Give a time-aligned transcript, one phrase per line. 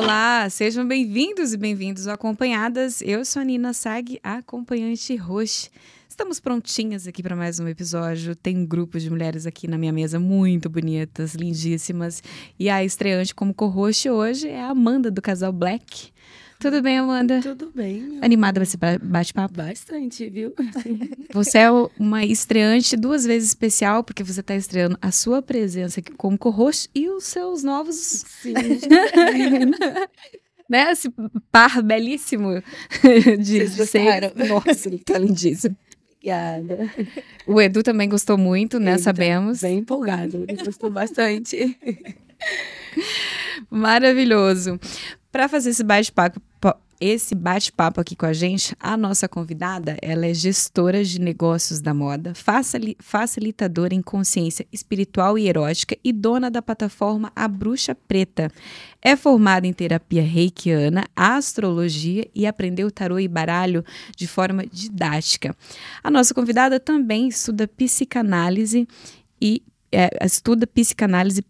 [0.00, 3.02] Olá, sejam bem-vindos e bem-vindos acompanhadas.
[3.02, 5.68] Eu sou a Nina Sag, acompanhante roxa.
[6.08, 8.36] Estamos prontinhas aqui para mais um episódio.
[8.36, 12.22] Tem um grupo de mulheres aqui na minha mesa muito bonitas, lindíssimas.
[12.56, 16.12] E a estreante como co-host hoje é a Amanda do casal Black.
[16.58, 17.40] Tudo bem, Amanda?
[17.40, 18.00] Tudo bem.
[18.00, 18.24] Meu.
[18.24, 19.54] Animada esse bate-papo?
[19.54, 20.52] Bastante, viu?
[21.32, 26.10] Você é uma estreante duas vezes especial, porque você está estreando a sua presença aqui
[26.12, 28.24] como co-host e os seus novos.
[28.42, 28.54] Sim.
[30.68, 30.90] né?
[30.90, 31.08] Esse
[31.52, 32.60] par belíssimo
[33.38, 34.32] de, Vocês de ser.
[34.34, 35.76] Nossa, ele tá lindíssimo.
[36.16, 36.90] Obrigada.
[37.46, 38.90] O Edu também gostou muito, né?
[38.90, 39.60] Ele tá Sabemos.
[39.60, 40.44] Bem empolgado.
[40.48, 41.78] Ele gostou bastante.
[43.70, 44.78] Maravilhoso.
[45.30, 46.40] Para fazer esse bate-papo,
[47.00, 51.94] esse bate-papo aqui com a gente, a nossa convidada, ela é gestora de negócios da
[51.94, 58.50] moda, facil- facilitadora em consciência espiritual e erótica e dona da plataforma A Bruxa Preta.
[59.00, 63.84] É formada em terapia reikiana, astrologia e aprendeu tarô e baralho
[64.16, 65.54] de forma didática.
[66.02, 68.88] A nossa convidada também estuda psicanálise
[69.40, 69.62] e
[69.92, 71.42] é, estuda psicanálise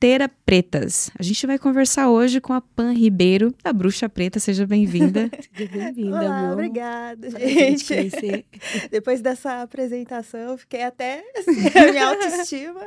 [0.00, 1.10] Tera Pretas.
[1.18, 4.40] A gente vai conversar hoje com a Pan Ribeiro, da Bruxa Preta.
[4.40, 5.30] Seja bem-vinda.
[5.54, 6.52] Seja bem-vinda, Olá, meu.
[6.54, 7.84] obrigada, gente.
[7.86, 8.46] conhecer.
[8.90, 12.80] Depois dessa apresentação, eu fiquei até assim, a minha autoestima.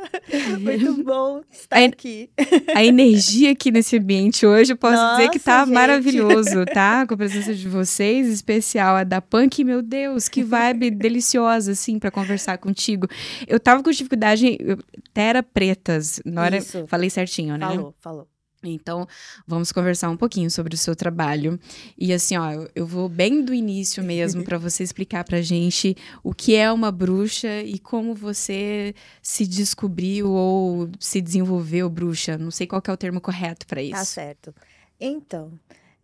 [0.59, 2.29] Muito bom estar Aí- aqui.
[2.73, 5.73] A energia aqui nesse ambiente hoje, eu posso dizer que tá Nossa, gente.
[5.75, 7.05] maravilhoso, tá?
[7.05, 11.73] Com a presença de vocês, especial a da Pan, que, meu Deus, que vibe deliciosa,
[11.73, 13.07] assim, para conversar contigo.
[13.47, 14.79] Eu tava com dificuldade, eu-
[15.13, 16.87] Tera Pretas, na hora, Isso.
[16.87, 17.65] falei certinho, né?
[17.67, 18.27] Falou, falou.
[18.65, 19.05] Então,
[19.45, 21.59] vamos conversar um pouquinho sobre o seu trabalho.
[21.97, 26.33] E assim, ó, eu- vou bem do início mesmo para você explicar pra gente o
[26.33, 32.37] que é uma bruxa e como você se descobriu ou se desenvolveu bruxa.
[32.37, 34.05] Não sei qual é o termo correto para Tá isso.
[34.13, 34.55] certo.
[34.97, 35.51] Então,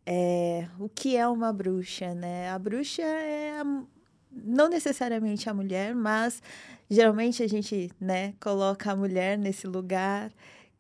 [0.06, 2.50] é, o que é uma bruxa, né?
[2.50, 3.84] A bruxa é a-
[4.32, 6.42] não necessariamente a mulher, mas
[6.90, 10.30] geralmente a gente, né, coloca a mulher nesse lugar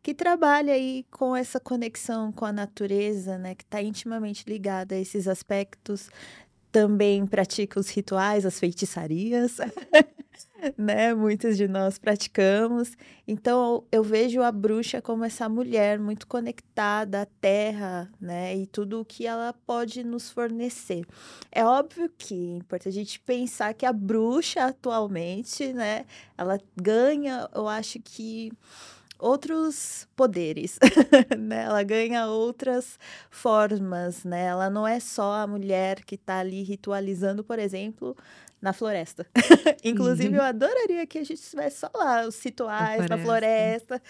[0.02, 5.00] que trabalha aí com essa conexão com a natureza, né, que está intimamente ligada a
[5.00, 6.10] esses aspectos.
[6.72, 9.58] Também pratica os rituais, as feitiçarias,
[10.78, 11.14] né?
[11.16, 12.96] Muitas de nós praticamos.
[13.28, 18.56] Então, eu vejo a bruxa como essa mulher muito conectada à terra, né?
[18.56, 21.06] E tudo o que ela pode nos fornecer.
[21.52, 26.06] É óbvio que é importante a gente pensar que a bruxa atualmente, né?
[26.38, 28.52] Ela ganha, eu acho que
[29.20, 30.80] outros poderes,
[31.38, 31.64] né?
[31.66, 32.98] Ela ganha outras
[33.30, 34.46] formas, né?
[34.46, 38.16] Ela não é só a mulher que está ali ritualizando, por exemplo,
[38.62, 39.26] na floresta.
[39.84, 44.02] Inclusive, eu adoraria que a gente estivesse só lá, os rituais na floresta.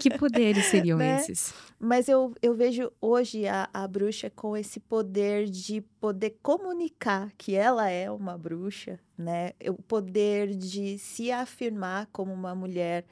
[0.00, 1.16] Que poderes seriam Né?
[1.16, 1.54] esses?
[1.78, 7.54] Mas eu, eu vejo hoje a, a bruxa com esse poder de poder comunicar que
[7.54, 9.52] ela é uma bruxa, né?
[9.66, 13.06] O poder de se afirmar como uma mulher,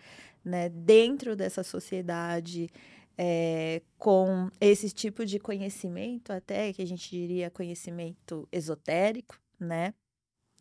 [0.48, 0.68] né?
[0.68, 2.68] Dentro dessa sociedade,
[3.16, 9.92] é, com esse tipo de conhecimento, até que a gente diria conhecimento esotérico, né?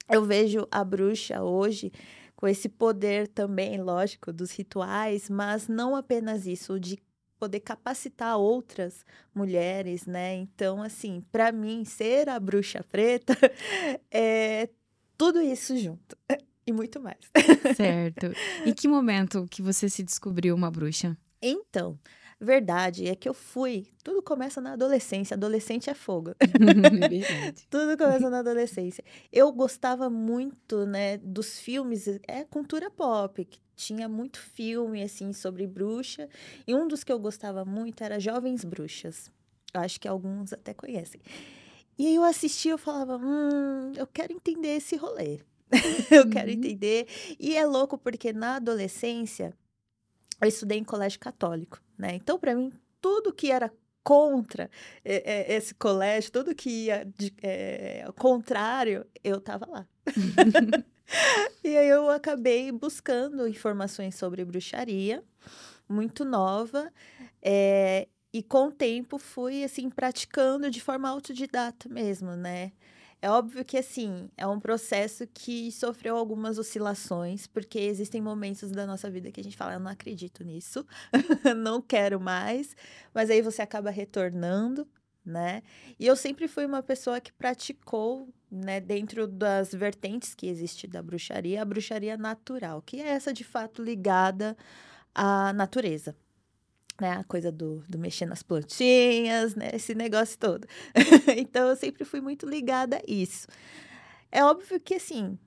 [0.09, 1.92] Eu vejo a bruxa hoje
[2.36, 6.98] com esse poder também, lógico, dos rituais, mas não apenas isso, de
[7.40, 10.36] poder capacitar outras mulheres, né?
[10.36, 13.36] Então, assim, para mim, ser a bruxa preta
[14.12, 14.69] é
[15.18, 16.16] tudo isso junto
[16.67, 17.17] e muito mais.
[17.75, 18.28] Certo.
[18.66, 21.17] Em que momento que você se descobriu uma bruxa?
[21.41, 21.97] Então,
[22.39, 23.88] verdade é que eu fui.
[24.03, 25.35] Tudo começa na adolescência.
[25.35, 26.35] Adolescente é fogo.
[27.69, 29.03] Tudo começa na adolescência.
[29.31, 35.66] Eu gostava muito, né, dos filmes, é cultura pop, que tinha muito filme, assim, sobre
[35.66, 36.27] bruxa.
[36.67, 39.31] E um dos que eu gostava muito era Jovens Bruxas.
[39.73, 41.22] Eu acho que alguns até conhecem.
[41.97, 45.39] E aí eu assistia, eu falava, hum, eu quero entender esse rolê.
[46.11, 46.53] eu quero Uhum.
[46.53, 47.07] entender.
[47.39, 49.53] E é louco porque na adolescência
[50.41, 52.15] eu estudei em colégio católico, né?
[52.15, 52.71] Então, para mim,
[53.01, 53.71] tudo que era
[54.03, 54.69] contra
[55.06, 59.88] eh, eh, esse colégio, tudo que ia de, eh, ao contrário, eu tava lá.
[61.63, 65.24] e aí eu acabei buscando informações sobre bruxaria,
[65.89, 66.92] muito nova,
[67.42, 72.71] eh, e com o tempo fui assim praticando de forma autodidata mesmo, né?
[73.22, 78.86] É óbvio que assim, é um processo que sofreu algumas oscilações, porque existem momentos da
[78.86, 80.86] nossa vida que a gente fala, eu não acredito nisso,
[81.58, 82.75] não quero mais,
[83.14, 84.88] mas aí você acaba retornando,
[85.25, 85.64] né?
[86.00, 91.02] E eu sempre fui uma pessoa que praticou, né, dentro das vertentes que existe da
[91.02, 94.56] bruxaria, a bruxaria natural, que é essa de fato ligada
[95.16, 96.16] à natureza.
[96.99, 97.13] Né?
[97.13, 99.69] A coisa do, do mexer nas plantinhas, né?
[99.73, 100.67] Esse negócio todo.
[101.38, 103.47] então, eu sempre fui muito ligada a isso.
[104.31, 105.38] É óbvio que, assim,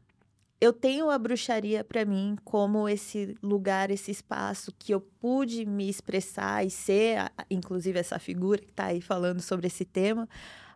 [0.60, 5.88] eu tenho a bruxaria para mim como esse lugar, esse espaço que eu pude me
[5.88, 10.28] expressar e ser, inclusive, essa figura que está aí falando sobre esse tema,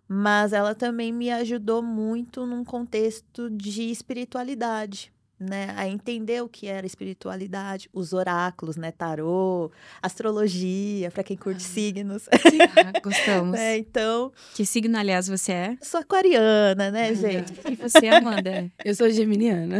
[0.09, 6.67] mas ela também me ajudou muito num contexto de espiritualidade, né, a entender o que
[6.67, 9.71] era espiritualidade, os oráculos, né, tarô,
[10.01, 11.69] astrologia, para quem curte ah.
[11.69, 12.29] signos.
[12.29, 13.59] Ah, gostamos.
[13.59, 15.77] é, então, que signo aliás você é?
[15.83, 17.15] Sou aquariana, né, ah.
[17.15, 17.53] gente?
[17.71, 18.71] E você, Amanda?
[18.85, 19.79] Eu sou geminiana.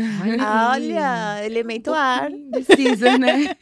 [0.73, 2.31] Olha, elemento um ar.
[2.51, 3.55] Precisa, né?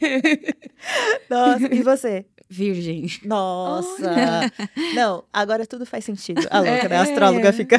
[1.29, 2.25] Nossa, e você?
[2.49, 3.07] Virgem.
[3.25, 4.51] Nossa!
[4.93, 6.47] Não, agora tudo faz sentido.
[6.51, 6.97] A louca, né?
[6.97, 7.51] A astróloga é.
[7.51, 7.77] fica.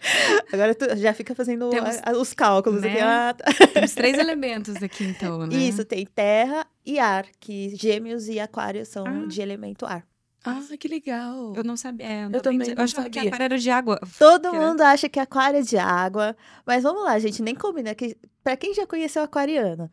[0.52, 2.92] Agora tu já fica fazendo Temos, a, os cálculos né?
[2.92, 3.00] aqui.
[3.00, 3.66] Ah, tá.
[3.68, 5.56] Temos três elementos aqui, então, né?
[5.56, 9.26] Isso, tem terra e ar, que gêmeos e aquário são ah.
[9.26, 10.04] de elemento ar.
[10.44, 11.52] Ah, que legal.
[11.54, 12.06] Eu não sabia.
[12.06, 14.00] É, eu, eu também eu achava que aquário era de água.
[14.18, 16.34] Todo mundo acha que aquário é de água.
[16.64, 17.94] Mas vamos lá, gente, nem combina.
[17.94, 19.90] Que, pra quem já conheceu aquariano,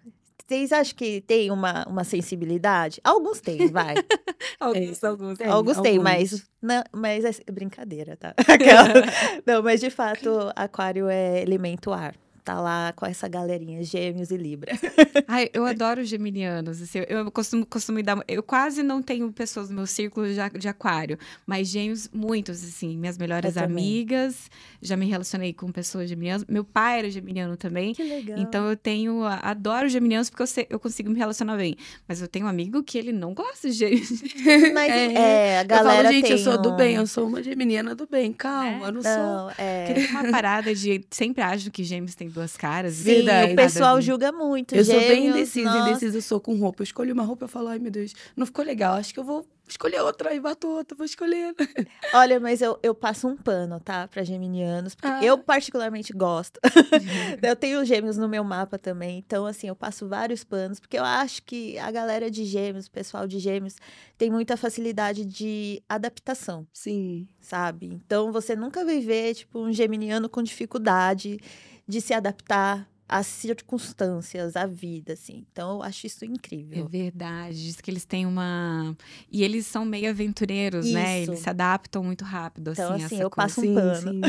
[0.48, 3.02] vocês acham que tem uma, uma sensibilidade?
[3.04, 3.96] Alguns têm, vai.
[4.58, 5.38] alguns, é, alguns.
[5.38, 8.34] Tem, alguns têm, mas, não, mas é brincadeira, tá?
[9.46, 12.16] Não, mas de fato, aquário é elemento ar
[12.48, 14.72] tá lá com essa galerinha, gêmeos e libra.
[15.28, 16.82] Ai, eu adoro geminianos.
[16.82, 18.24] Assim, eu costumo, costumo dar.
[18.26, 22.98] Eu quase não tenho pessoas no meu círculo de, de aquário, mas gêmeos, muitos, assim.
[22.98, 24.50] Minhas melhores amigas,
[24.82, 26.46] já me relacionei com pessoas geminianas.
[26.48, 27.94] Meu pai era geminiano também.
[27.94, 28.40] Que legal.
[28.40, 29.26] Então eu tenho.
[29.26, 31.76] Adoro geminianos porque eu, sei, eu consigo me relacionar bem.
[32.08, 34.10] Mas eu tenho um amigo que ele não gosta de gêmeos.
[34.74, 35.98] Mas é, é a galera.
[35.98, 36.62] Eu falo, gente, eu sou um...
[36.62, 38.32] do bem, eu sou uma geminiana do bem.
[38.32, 38.76] Calma, é?
[38.76, 39.52] eu não, não sou.
[39.58, 39.94] É.
[39.94, 41.04] Tem uma parada de.
[41.12, 42.94] Sempre acho que gêmeos têm duas caras.
[42.94, 43.54] Sim, Verdade.
[43.54, 44.76] o pessoal julga muito.
[44.76, 45.90] Eu gêmeos, sou bem indecisa, nossa.
[45.90, 46.82] indecisa eu sou com roupa.
[46.82, 49.24] Eu escolho uma roupa e falo, ai meu Deus, não ficou legal, acho que eu
[49.24, 51.54] vou escolher outra e bato outra, vou escolher.
[52.14, 54.08] Olha, mas eu, eu passo um pano, tá?
[54.08, 55.24] Pra geminianos, porque ah.
[55.24, 56.60] eu particularmente gosto.
[57.42, 61.04] eu tenho gêmeos no meu mapa também, então, assim, eu passo vários panos, porque eu
[61.04, 63.76] acho que a galera de gêmeos, o pessoal de gêmeos,
[64.18, 66.66] tem muita facilidade de adaptação.
[66.72, 67.28] Sim.
[67.42, 67.88] Sabe?
[67.88, 71.40] Então, você nunca vai ver, tipo, um geminiano com dificuldade
[71.88, 75.46] de se adaptar às circunstâncias, à vida, assim.
[75.52, 76.86] Então, eu acho isso incrível.
[76.86, 77.64] É verdade.
[77.64, 78.96] Diz que eles têm uma...
[79.32, 80.94] E eles são meio aventureiros, isso.
[80.94, 81.22] né?
[81.22, 83.48] Eles se adaptam muito rápido, então, assim, assim eu coisa.
[83.48, 84.22] passo um pano.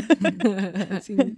[1.01, 1.17] Sim.
[1.17, 1.37] sim.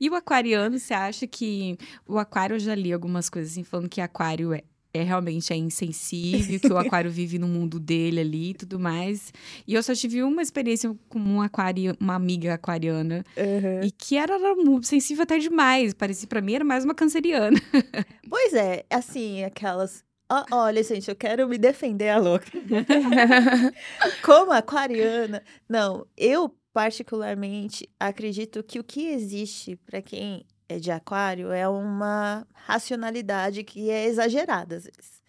[0.00, 1.78] E o aquariano, você acha que...
[2.06, 5.56] O aquário, eu já li algumas coisas, assim, falando que aquário é é realmente é
[5.56, 9.32] insensível, que o aquário vive no mundo dele ali e tudo mais.
[9.66, 13.82] E eu só tive uma experiência com um aquário, uma amiga aquariana, uhum.
[13.82, 15.92] e que era, era sensível até demais.
[15.92, 17.60] Parecia para mim era mais uma canceriana.
[18.28, 22.46] Pois é, assim, aquelas Oh, olha, gente, eu quero me defender a louca.
[24.24, 25.42] Como aquariana.
[25.68, 33.62] Não, eu particularmente acredito que o que existe para quem de aquário é uma racionalidade
[33.64, 35.22] que é exagerada às vezes,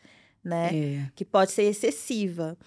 [0.44, 0.70] né?
[0.74, 1.12] É.
[1.16, 2.58] Que pode ser excessiva.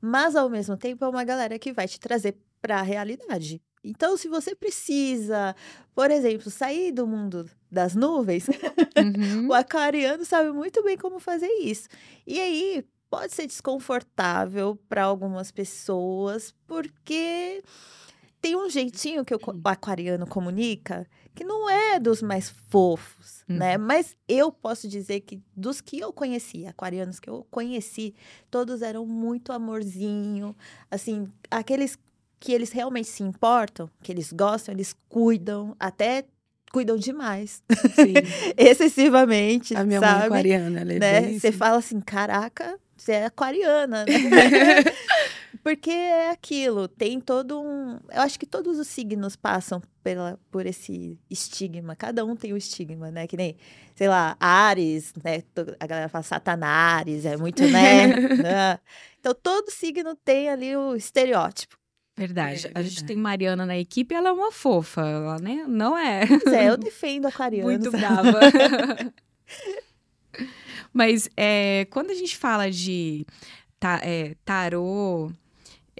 [0.00, 3.60] Mas ao mesmo tempo é uma galera que vai te trazer para a realidade.
[3.82, 5.54] Então, se você precisa,
[5.94, 8.46] por exemplo, sair do mundo das nuvens,
[8.96, 9.48] uhum.
[9.48, 11.88] o aquariano sabe muito bem como fazer isso.
[12.26, 17.62] E aí pode ser desconfortável para algumas pessoas, porque
[18.40, 21.06] tem um jeitinho que o aquariano comunica
[21.38, 23.54] que não é dos mais fofos, né?
[23.54, 23.58] uhum.
[23.58, 23.78] né?
[23.78, 28.12] Mas eu posso dizer que dos que eu conheci, aquarianos que eu conheci,
[28.50, 30.52] todos eram muito amorzinho,
[30.90, 31.96] assim, aqueles
[32.40, 36.24] que eles realmente se importam, que eles gostam, eles cuidam, até
[36.72, 37.62] cuidam demais.
[38.58, 40.14] Excessivamente, A minha sabe?
[40.18, 41.38] mãe aquariana, ela é né?
[41.38, 44.12] Você fala assim, caraca, você é aquariana, né?
[45.62, 47.98] Porque é aquilo, tem todo um.
[48.10, 51.94] Eu acho que todos os signos passam pela, por esse estigma.
[51.96, 53.26] Cada um tem o um estigma, né?
[53.26, 53.56] Que nem,
[53.94, 55.42] sei lá, Ares, né?
[55.78, 58.06] A galera fala Satanares, é muito, né?
[58.42, 58.78] né?
[59.18, 61.76] Então, todo signo tem ali o estereótipo.
[62.16, 62.66] Verdade.
[62.66, 65.64] É, a gente tem Mariana na equipe, ela é uma fofa, ela né?
[65.68, 66.26] não é.
[66.26, 67.70] Pois é, eu defendo a Aquariana.
[67.70, 68.40] Muito brava.
[70.92, 73.24] Mas é, quando a gente fala de
[73.78, 75.30] ta, é, tarô,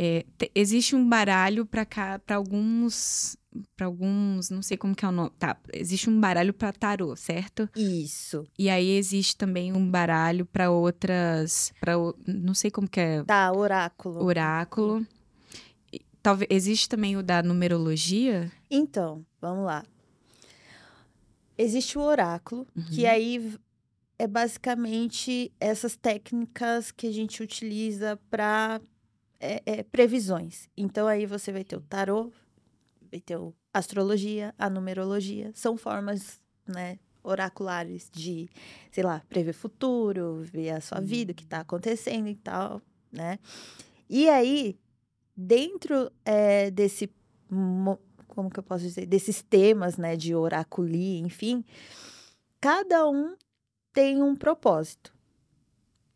[0.01, 3.37] é, te, existe um baralho para para alguns
[3.77, 5.33] para alguns, não sei como que é o nome.
[5.37, 7.69] Tá, existe um baralho para tarô, certo?
[7.75, 8.47] Isso.
[8.57, 13.25] E aí existe também um baralho para outras, para não sei como que é.
[13.25, 14.23] Tá, oráculo.
[14.23, 15.05] Oráculo.
[16.23, 18.53] Talvez existe também o da numerologia?
[18.71, 19.85] Então, vamos lá.
[21.57, 22.85] Existe o oráculo, uhum.
[22.85, 23.53] que aí
[24.17, 28.81] é basicamente essas técnicas que a gente utiliza para
[29.41, 30.69] é, é, previsões.
[30.77, 32.33] Então, aí você vai ter o tarô,
[33.11, 35.51] vai ter a astrologia, a numerologia.
[35.55, 38.49] São formas, né, oraculares de,
[38.91, 42.81] sei lá, prever futuro, ver a sua vida, o que está acontecendo e tal,
[43.13, 43.39] né?
[44.09, 44.79] E aí,
[45.37, 47.11] dentro é, desse,
[48.27, 51.65] como que eu posso dizer, desses temas, né, de oraculia, enfim,
[52.61, 53.37] cada um
[53.93, 55.18] tem um propósito.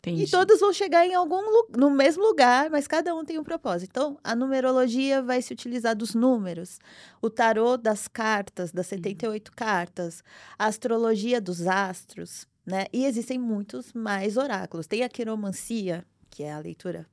[0.04, 0.25] Entendi.
[0.25, 1.40] E todos vão chegar em algum
[1.76, 3.88] no mesmo lugar, mas cada um tem um propósito.
[3.88, 6.80] Então, a numerologia vai se utilizar dos números,
[7.21, 9.54] o tarô das cartas, das 78 uhum.
[9.54, 10.25] cartas,
[10.59, 12.87] a astrologia dos astros, né?
[12.92, 14.88] E existem muitos mais oráculos.
[14.88, 17.06] Tem a quiromancia, que é a leitura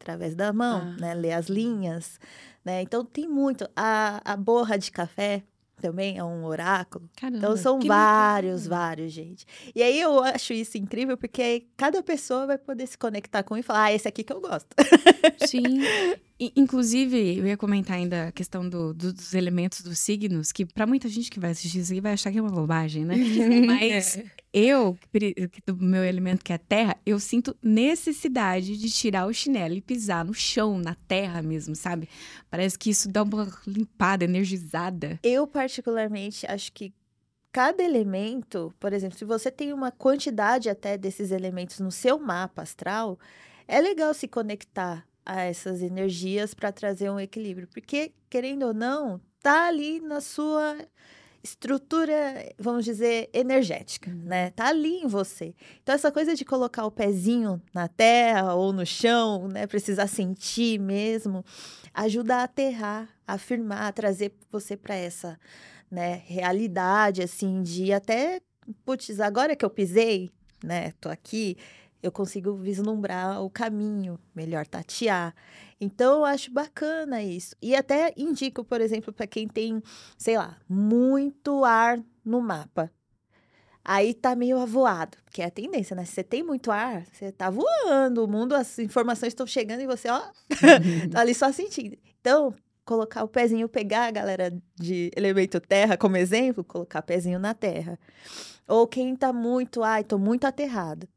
[0.00, 0.96] através da mão, ah.
[0.98, 1.12] né?
[1.12, 2.18] Ler as linhas,
[2.64, 2.80] né?
[2.80, 3.68] Então tem muito.
[3.76, 5.42] A, a borra de café,
[5.80, 7.08] também é um oráculo.
[7.16, 9.46] Caramba, então são vários, vários, gente.
[9.74, 13.62] E aí eu acho isso incrível porque cada pessoa vai poder se conectar com e
[13.62, 14.68] falar: "Ah, esse aqui que eu gosto".
[15.46, 15.80] Sim.
[16.56, 20.86] inclusive, eu ia comentar ainda a questão do, do, dos elementos dos signos, que para
[20.86, 23.14] muita gente que vai assistir isso aqui vai achar que é uma bobagem, né?
[23.66, 24.24] Mas é.
[24.52, 24.98] eu,
[25.66, 29.82] do meu elemento que é a terra, eu sinto necessidade de tirar o chinelo e
[29.82, 32.08] pisar no chão, na terra mesmo, sabe?
[32.50, 35.20] Parece que isso dá uma limpada, energizada.
[35.22, 36.94] Eu, particularmente, acho que
[37.52, 42.62] cada elemento, por exemplo, se você tem uma quantidade até desses elementos no seu mapa
[42.62, 43.18] astral,
[43.68, 49.20] é legal se conectar a essas energias para trazer um equilíbrio, porque querendo ou não,
[49.40, 50.76] tá ali na sua
[51.40, 54.24] estrutura, vamos dizer, energética, uhum.
[54.24, 54.50] né?
[54.50, 55.54] Tá ali em você.
[55.82, 60.80] Então essa coisa de colocar o pezinho na terra ou no chão, né, precisar sentir
[60.80, 61.44] mesmo,
[61.94, 65.38] ajuda a aterrar, a afirmar, a trazer você para essa,
[65.88, 68.40] né, realidade assim de até
[68.84, 70.28] putz, agora que eu pisei,
[70.62, 71.56] né, tô aqui,
[72.02, 75.34] eu consigo vislumbrar o caminho, melhor tatear.
[75.80, 77.54] Então, eu acho bacana isso.
[77.60, 79.82] E até indico, por exemplo, para quem tem,
[80.16, 82.90] sei lá, muito ar no mapa.
[83.84, 86.04] Aí tá meio avoado, porque é a tendência, né?
[86.04, 89.86] Se você tem muito ar, você tá voando, o mundo, as informações estão chegando e
[89.86, 90.20] você, ó,
[91.10, 91.96] tá ali só sentindo.
[92.20, 92.54] Então,
[92.84, 97.54] colocar o pezinho, pegar a galera de elemento terra como exemplo, colocar o pezinho na
[97.54, 97.98] terra.
[98.68, 101.08] Ou quem tá muito, ai, tô muito aterrado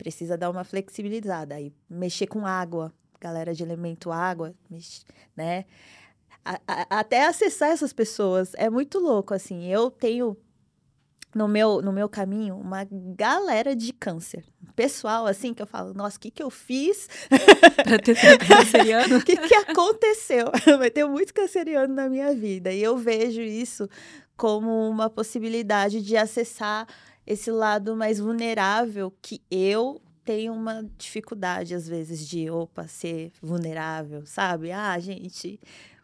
[0.00, 1.56] precisa dar uma flexibilizada.
[1.56, 2.90] Aí, mexer com água,
[3.20, 4.54] galera de elemento água,
[5.36, 5.66] né?
[6.42, 9.66] A, a, até acessar essas pessoas é muito louco, assim.
[9.66, 10.34] Eu tenho
[11.34, 14.42] no meu, no meu caminho uma galera de câncer.
[14.74, 17.06] Pessoal, assim, que eu falo, nossa, o que, que eu fiz?
[17.84, 19.18] Pra ter sido canceriano?
[19.18, 20.46] O que, que aconteceu?
[20.78, 22.72] Vai ter muito canceriano na minha vida.
[22.72, 23.86] E eu vejo isso
[24.34, 26.86] como uma possibilidade de acessar
[27.30, 34.26] esse lado mais vulnerável que eu tenho uma dificuldade, às vezes, de, opa, ser vulnerável,
[34.26, 34.72] sabe?
[34.72, 35.60] Ah, gente,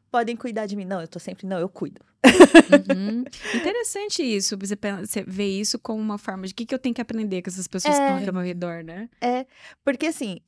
[0.09, 0.85] podem cuidar de mim.
[0.85, 2.01] Não, eu tô sempre, não, eu cuido.
[2.25, 3.25] Uhum.
[3.55, 6.95] Interessante isso, você, você vê isso como uma forma de o que, que eu tenho
[6.95, 9.09] que aprender com essas pessoas é, que estão ao meu redor, né?
[9.21, 9.47] É,
[9.85, 10.41] porque assim,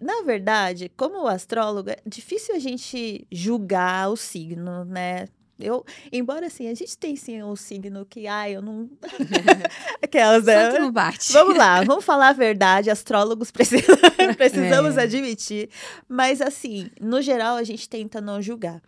[0.00, 5.28] na verdade, como astróloga, é difícil a gente julgar o signo, né?
[5.62, 8.90] Eu, embora assim, a gente tem sim um signo que, ai, eu não.
[10.02, 10.78] Aquelas, né?
[10.78, 11.32] não bate.
[11.32, 13.96] Vamos lá, vamos falar a verdade, astrólogos precisam,
[14.36, 15.02] precisamos é.
[15.02, 15.70] admitir.
[16.08, 18.82] Mas, assim, no geral, a gente tenta não julgar.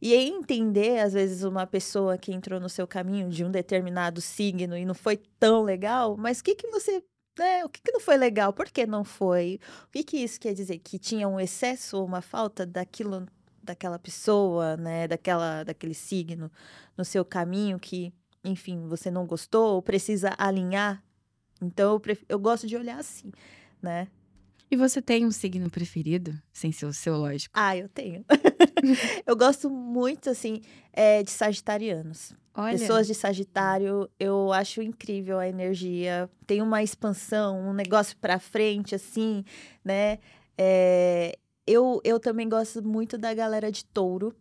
[0.00, 4.76] E entender, às vezes, uma pessoa que entrou no seu caminho de um determinado signo
[4.76, 7.02] e não foi tão legal, mas o que, que você
[7.38, 7.64] né?
[7.64, 8.52] O que, que, não foi legal?
[8.52, 9.60] Por que não foi?
[9.84, 10.78] O que, que isso quer dizer?
[10.78, 13.26] Que tinha um excesso ou uma falta daquilo
[13.66, 16.50] daquela pessoa, né, daquela, daquele signo
[16.96, 18.12] no seu caminho que,
[18.44, 21.02] enfim, você não gostou ou precisa alinhar.
[21.60, 22.24] Então, eu, pref...
[22.28, 23.30] eu gosto de olhar assim,
[23.82, 24.08] né?
[24.70, 27.52] E você tem um signo preferido, sem ser o seu, lógico?
[27.56, 28.24] Ah, eu tenho.
[29.24, 30.60] eu gosto muito, assim,
[30.92, 32.34] é, de sagitarianos.
[32.56, 32.78] Olha.
[32.78, 36.28] Pessoas de Sagitário, eu acho incrível a energia.
[36.46, 39.44] Tem uma expansão, um negócio pra frente, assim,
[39.84, 40.18] né?
[40.56, 44.34] É, eu, eu também gosto muito da galera de touro.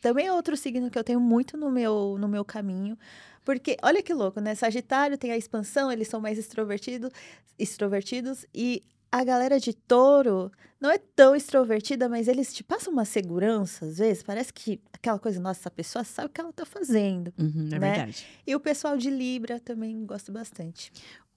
[0.00, 2.98] Também é outro signo que eu tenho muito no meu, no meu caminho.
[3.44, 4.54] Porque, olha que louco, né?
[4.54, 7.10] Sagitário tem a expansão, eles são mais extrovertidos,
[7.58, 10.50] extrovertidos e a galera de touro
[10.80, 14.24] não é tão extrovertida, mas eles te passam uma segurança, às vezes.
[14.24, 17.32] Parece que aquela coisa, nossa, essa pessoa sabe o que ela tá fazendo.
[17.38, 17.90] Uhum, é né?
[17.92, 18.26] verdade.
[18.44, 20.92] E o pessoal de Libra também gosto bastante.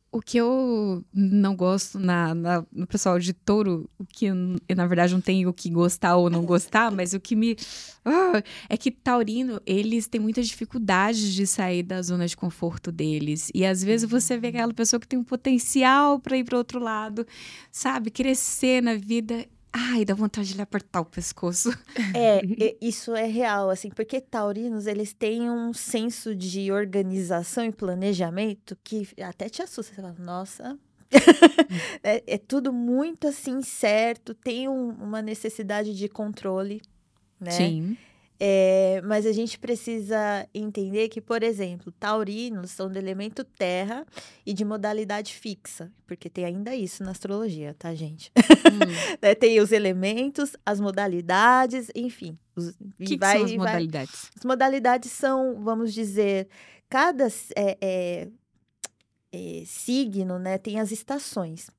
[0.09, 4.35] O que eu não gosto na, na- no pessoal de touro, o que eu,
[4.75, 7.55] na verdade não tenho o que gostar ou não gostar, mas o que me.
[8.05, 13.51] Ah, é que taurino, eles têm muita dificuldade de sair da zona de conforto deles.
[13.53, 16.79] E às vezes você vê aquela pessoa que tem um potencial para ir para outro
[16.79, 17.27] lado,
[17.71, 18.09] sabe?
[18.09, 19.45] Crescer na vida.
[19.79, 21.69] Ai, dá vontade de lhe apertar o pescoço.
[22.15, 22.41] É,
[22.81, 29.07] isso é real, assim, porque taurinos, eles têm um senso de organização e planejamento que
[29.21, 29.93] até te assusta.
[29.93, 30.77] Você fala, nossa,
[32.03, 36.81] é, é tudo muito, assim, certo, tem um- uma necessidade de controle,
[37.39, 37.51] né?
[37.51, 37.97] Sim.
[38.39, 44.05] É, mas a gente precisa entender que, por exemplo, taurinos são do elemento terra
[44.45, 48.31] e de modalidade fixa, porque tem ainda isso na astrologia, tá, gente?
[48.37, 48.37] Hum.
[49.21, 52.37] Né, Tem os elementos, as modalidades, enfim.
[52.55, 54.29] os- que, vai- são as vai- modalidades?
[54.37, 56.47] As modalidades são, vamos dizer,
[56.87, 58.27] cada é,
[59.65, 61.69] signo, né, tem as estações.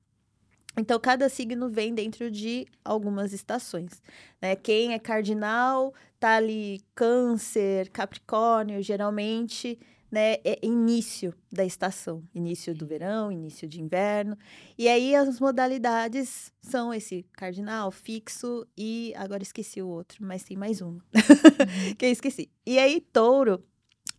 [0.77, 4.01] Então, cada signo vem dentro de algumas estações,
[4.41, 4.55] né?
[4.55, 9.79] Quem é cardinal, tá ali câncer, capricórnio, geralmente,
[10.11, 14.37] né, é início da estação, início do verão, início de inverno.
[14.77, 20.57] E aí as modalidades são esse cardinal, fixo e agora esqueci o outro, mas tem
[20.57, 21.03] mais uma.
[21.97, 22.49] que eu esqueci.
[22.65, 23.63] E aí touro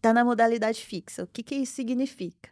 [0.00, 1.24] tá na modalidade fixa.
[1.24, 2.50] O que que isso significa?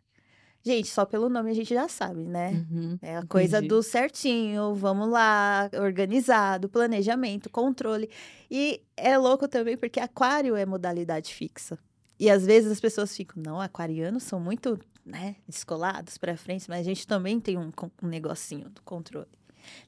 [0.68, 2.66] Gente, só pelo nome a gente já sabe, né?
[2.70, 2.98] Uhum.
[3.00, 3.68] É a coisa Entendi.
[3.68, 8.10] do certinho, vamos lá, organizado, planejamento, controle.
[8.50, 11.78] E é louco também porque aquário é modalidade fixa.
[12.20, 16.80] E às vezes as pessoas ficam, não, aquarianos são muito, né, descolados para frente, mas
[16.80, 17.72] a gente também tem um,
[18.02, 19.26] um negocinho do controle.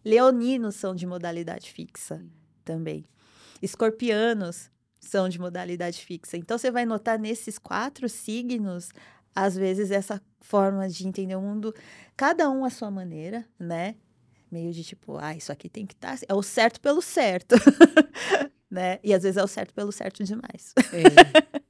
[0.02, 2.24] Leoninos são de modalidade fixa
[2.64, 3.04] também.
[3.60, 6.38] Escorpianos são de modalidade fixa.
[6.38, 8.90] Então você vai notar nesses quatro signos,
[9.34, 11.74] às vezes essa forma de entender o mundo,
[12.16, 13.96] cada um à sua maneira, né?
[14.50, 16.18] Meio de tipo, ah, isso aqui tem que estar.
[16.28, 17.54] é o certo pelo certo,
[18.70, 18.98] né?
[19.02, 20.74] E às vezes é o certo pelo certo demais.
[20.92, 21.60] É.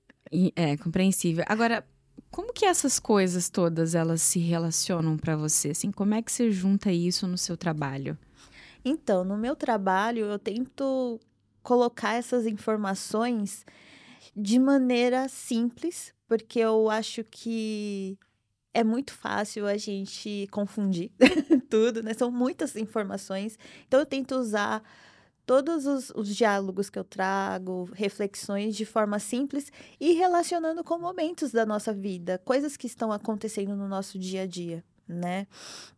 [0.54, 1.44] É compreensível.
[1.48, 1.84] Agora,
[2.30, 5.70] como que essas coisas todas elas se relacionam pra você?
[5.70, 8.16] Assim, como é que você junta isso no seu trabalho?
[8.84, 11.20] Então, no meu trabalho, eu tento
[11.62, 13.66] colocar essas informações
[14.36, 18.16] de maneira simples, porque eu acho que
[18.72, 21.10] é muito fácil a gente confundir
[21.68, 22.14] tudo, né?
[22.14, 23.58] São muitas informações.
[23.88, 24.80] Então, eu tento usar
[25.44, 31.50] todos os, os diálogos que eu trago, reflexões de forma simples e relacionando com momentos
[31.50, 35.48] da nossa vida, coisas que estão acontecendo no nosso dia a dia, né?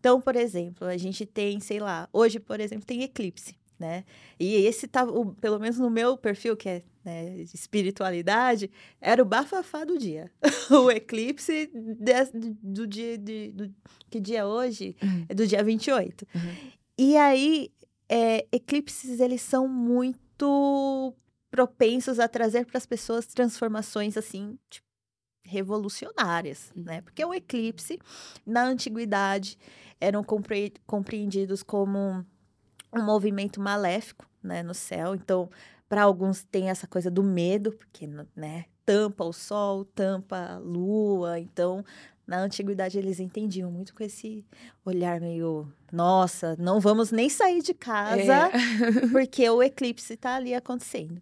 [0.01, 4.05] Então, por exemplo, a gente tem, sei lá, hoje, por exemplo, tem eclipse, né?
[4.40, 9.23] E esse tá, o- pelo menos no meu perfil, que é né, de espiritualidade, era
[9.23, 10.31] o bafafá do dia.
[10.71, 12.31] o eclipse des-
[12.62, 13.53] do dia de.
[13.53, 13.75] Do,
[14.11, 14.97] que dia é hoje?
[15.03, 15.27] Uhum.
[15.29, 16.27] É do dia 28.
[16.35, 16.57] Uhum.
[16.99, 17.71] E aí,
[18.09, 21.15] é, eclipses, eles são muito
[21.51, 24.87] propensos a trazer para as pessoas transformações assim, tipo,
[25.45, 27.01] revolucionárias, né?
[27.03, 27.99] Porque o eclipse,
[28.47, 29.59] na antiguidade,
[30.01, 32.25] eram compre- compreendidos como
[32.93, 35.15] um movimento maléfico, né, no céu.
[35.15, 35.49] Então,
[35.92, 41.38] para alguns tem essa coisa do medo, porque, né, tampa o sol, tampa a lua.
[41.38, 41.85] Então,
[42.26, 44.42] na antiguidade eles entendiam muito com esse
[44.87, 48.50] olhar meio, nossa, não vamos nem sair de casa É.
[49.12, 51.20] porque o eclipse está ali acontecendo.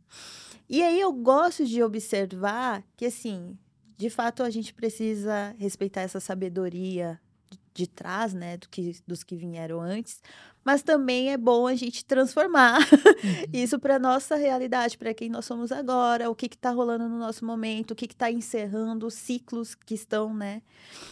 [0.68, 3.58] E aí eu gosto de observar que, assim,
[3.96, 9.24] de fato a gente precisa respeitar essa sabedoria de- de trás, né, do que, dos
[9.24, 10.22] que vieram antes,
[10.64, 12.78] mas também é bom a gente transformar
[13.52, 17.44] isso para nossa realidade, para quem nós somos agora, o que está rolando no nosso
[17.44, 20.62] momento, o que está encerrando, os ciclos que estão, né?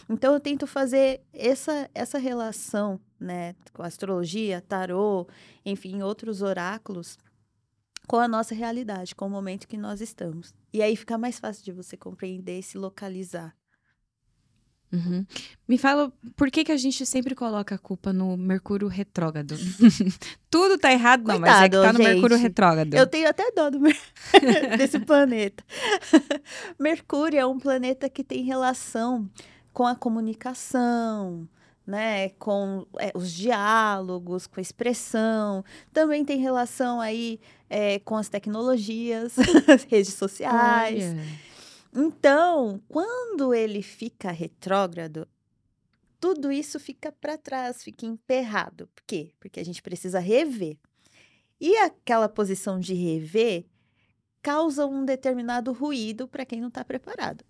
[0.09, 5.27] Então eu tento fazer essa, essa relação, né, com astrologia, tarô,
[5.65, 7.19] enfim, outros oráculos,
[8.07, 10.55] com a nossa realidade, com o momento que nós estamos.
[10.73, 13.58] E aí fica mais fácil de você compreender e se localizar.
[14.90, 15.27] Uhum.
[15.68, 19.55] Me fala por que, que a gente sempre coloca a culpa no Mercúrio retrógrado?
[20.51, 22.46] Tudo tá errado, não, mas é que tá no Mercúrio gente.
[22.46, 22.94] retrógrado.
[22.94, 23.96] Eu tenho até dó do Mer-
[24.79, 25.62] desse planeta.
[26.81, 29.29] Mercúrio é um planeta que tem relação
[29.72, 31.46] com a comunicação,
[31.87, 32.31] né?
[32.31, 35.62] Com é, os diálogos, com a expressão.
[35.92, 39.37] Também tem relação aí é, com as tecnologias,
[39.90, 41.05] redes sociais.
[41.05, 41.48] Olha.
[41.94, 45.27] Então, quando ele fica retrógrado,
[46.20, 48.88] tudo isso fica para trás, fica emperrado.
[48.94, 49.33] Por quê?
[49.38, 50.77] Porque a gente precisa rever.
[51.61, 53.66] E aquela posição de rever
[54.42, 57.44] causa um determinado ruído para quem não está preparado.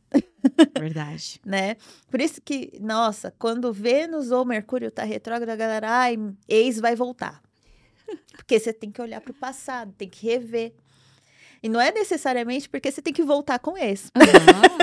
[0.78, 1.40] Verdade.
[1.44, 1.76] né?
[2.10, 6.16] Por isso que, nossa, quando Vênus ou Mercúrio tá retrógrado, a galera, ai,
[6.48, 7.42] ex vai voltar.
[8.36, 10.72] Porque você tem que olhar para o passado, tem que rever.
[11.62, 14.10] E não é necessariamente porque você tem que voltar com ex.
[14.14, 14.20] Ah,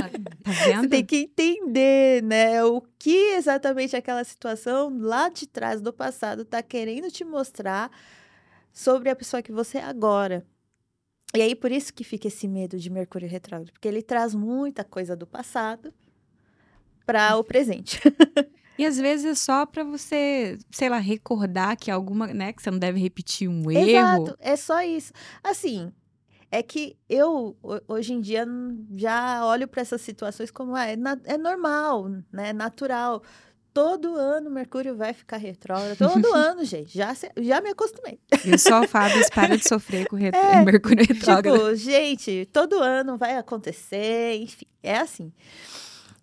[0.02, 0.16] tá
[0.82, 6.46] Você tem que entender, né, o que exatamente aquela situação lá de trás do passado
[6.46, 7.90] tá querendo te mostrar
[8.72, 10.46] sobre a pessoa que você é agora.
[11.36, 14.84] E aí por isso que fica esse medo de Mercúrio retrógrado, porque ele traz muita
[14.84, 15.94] coisa do passado
[17.06, 18.00] para o presente.
[18.78, 22.70] E às vezes é só pra você, sei lá, recordar que alguma, né, que você
[22.70, 23.90] não deve repetir um erro.
[23.90, 25.14] Exato, é só isso.
[25.42, 25.94] Assim,
[26.58, 28.46] é que eu ho- hoje em dia
[28.96, 32.50] já olho para essas situações como ah, é, é normal, né?
[32.50, 33.22] É natural.
[33.74, 35.98] Todo ano Mercúrio vai ficar retrógrado.
[35.98, 36.98] Todo ano, gente.
[36.98, 38.20] Já, já me acostumei.
[38.46, 41.56] E só o Fábio para de sofrer com o ret- É, Mercúrio retrógrado.
[41.58, 45.32] Tipo, gente, todo ano vai acontecer, enfim, é assim.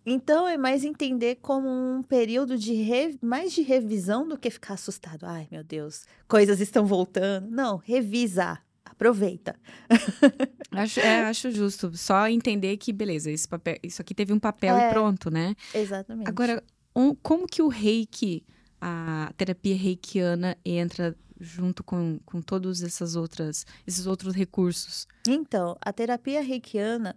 [0.05, 4.75] Então é mais entender como um período de re- mais de revisão do que ficar
[4.75, 5.25] assustado.
[5.25, 7.49] Ai, meu Deus, coisas estão voltando.
[7.51, 8.65] Não, revisar.
[9.03, 9.57] Aproveita.
[10.71, 11.95] Acho, é, acho justo.
[11.97, 14.89] Só entender que, beleza, esse papel, isso aqui teve um papel É.
[14.89, 15.55] e pronto, né?
[15.75, 16.27] Exatamente.
[16.29, 16.63] Agora,
[16.97, 18.43] um- como que o reiki,
[18.81, 25.07] a terapia reikiana, entra junto com, com todos essas outras, esses outros recursos?
[25.29, 27.15] Então, a terapia reikiana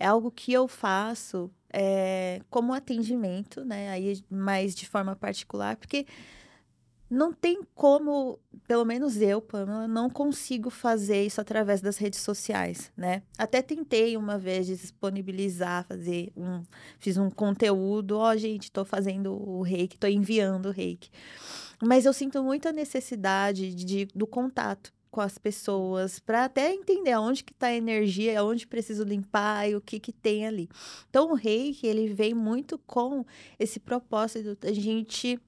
[0.00, 3.90] é algo que eu faço é, como atendimento, né?
[3.90, 6.06] Aí, mais de forma particular, porque
[7.08, 12.92] não tem como, pelo menos eu, Pamela, não consigo fazer isso através das redes sociais,
[12.96, 13.22] né?
[13.38, 16.62] Até tentei uma vez disponibilizar, fazer um,
[16.98, 21.10] fiz um conteúdo, ó, gente, tô fazendo o reiki, tô enviando o reiki.
[21.82, 27.42] Mas eu sinto muita necessidade de, do contato com as pessoas para até entender aonde
[27.42, 30.68] que está a energia, aonde preciso limpar e o que que tem ali.
[31.08, 33.24] Então o reiki, ele vem muito com
[33.58, 35.40] esse propósito da gente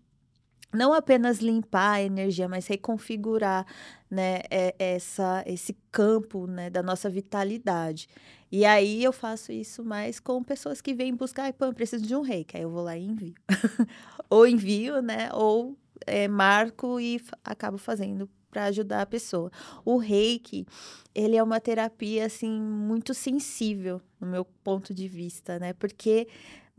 [0.72, 3.66] não apenas limpar a energia, mas reconfigurar,
[4.10, 8.08] né, é- essa, esse campo, né, da nossa vitalidade.
[8.50, 12.14] E aí eu faço isso mais com pessoas que vêm buscar, ai, Pam, preciso de
[12.16, 12.56] um reiki.
[12.56, 13.34] Aí eu vou lá e envio.
[14.30, 15.76] ou envio, né, ou
[16.06, 19.50] é, marco e acabo fazendo para ajudar a pessoa.
[19.84, 20.66] O reiki,
[21.14, 26.26] ele é uma terapia, assim, muito sensível, no meu ponto de vista, né, porque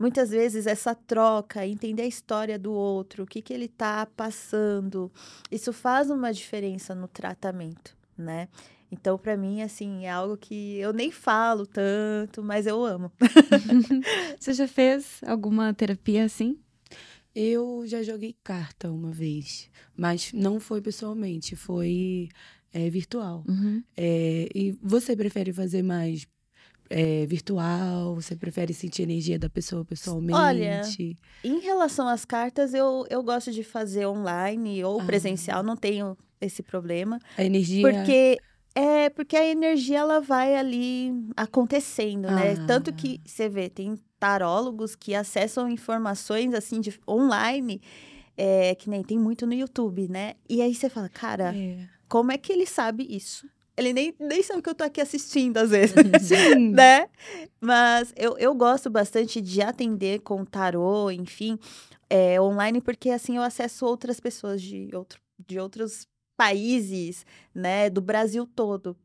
[0.00, 5.12] muitas vezes essa troca, entender a história do outro, o que, que ele está passando,
[5.50, 8.48] isso faz uma diferença no tratamento, né?
[8.90, 13.12] Então, para mim, assim, é algo que eu nem falo tanto, mas eu amo.
[14.40, 16.58] Você já fez alguma terapia assim?
[17.32, 22.28] Eu já joguei carta uma vez, mas não foi pessoalmente, foi
[22.72, 23.44] é, virtual.
[23.46, 23.84] Uhum.
[23.96, 26.26] É, e você prefere fazer mais
[26.90, 28.14] é, virtual?
[28.16, 31.16] Você prefere sentir a energia da pessoa pessoalmente?
[31.44, 35.04] Em relação às cartas, eu, eu gosto de fazer online ou Ah.
[35.04, 37.18] presencial, não tenho esse problema.
[37.38, 37.82] A energia.
[37.88, 38.38] Porque
[38.74, 42.54] é porque a energia ela vai ali acontecendo, né?
[42.58, 42.66] Ah.
[42.66, 47.80] Tanto que você vê, tem tarólogos que acessam informações assim de online,
[48.36, 50.34] é, que nem tem muito no YouTube, né?
[50.48, 51.86] E aí você fala, cara, É.
[52.08, 53.48] como é que ele sabe isso?
[53.80, 55.94] Ele nem, nem sabe que eu tô aqui assistindo às vezes.
[56.22, 56.70] Sim.
[56.72, 57.08] né?
[57.60, 61.58] Mas eu, eu gosto bastante de atender com tarô, enfim,
[62.08, 67.90] é, online, porque assim eu acesso outras pessoas de, outro, de outros países, né?
[67.90, 68.96] Do Brasil todo.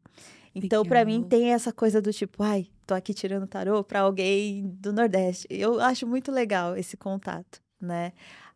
[0.55, 4.65] Então, para mim, tem essa coisa do tipo, ai, tô aqui tirando tarô para alguém
[4.79, 5.45] do Nordeste.
[5.49, 8.13] Eu acho muito legal esse contato, né?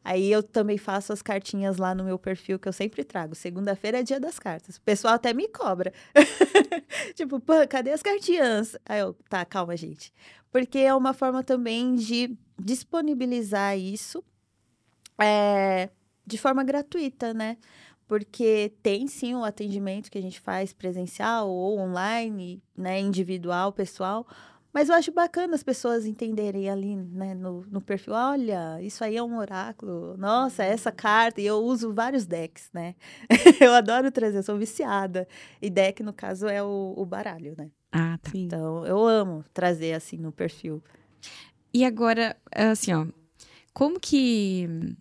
[0.10, 3.36] Aí eu também faço as cartinhas lá no meu perfil que eu sempre trago.
[3.36, 4.78] Segunda-feira é dia das cartas.
[4.78, 5.94] O pessoal até me cobra.
[7.14, 8.76] tipo, pô, cadê as cartinhas?
[8.88, 10.12] Aí eu, tá, calma, gente.
[10.52, 14.24] Porque é uma forma também de disponibilizar isso
[15.22, 15.90] é,
[16.26, 17.56] de forma gratuita, né?
[18.08, 23.00] Porque tem sim o atendimento que a gente faz presencial ou online, né?
[23.00, 24.26] Individual, pessoal.
[24.74, 29.18] Mas eu acho bacana as pessoas entenderem ali, né, no, no perfil, olha, isso aí
[29.18, 32.96] é um oráculo, nossa, essa carta, e eu uso vários decks, né?
[33.60, 35.28] eu adoro trazer, eu sou viciada.
[35.62, 37.72] E deck, no caso, é o, o baralho, né?
[37.92, 38.32] Ah, tá.
[38.36, 40.84] Então, eu amo trazer assim no perfil.
[41.74, 43.08] E agora, assim, ó,
[43.74, 44.96] como que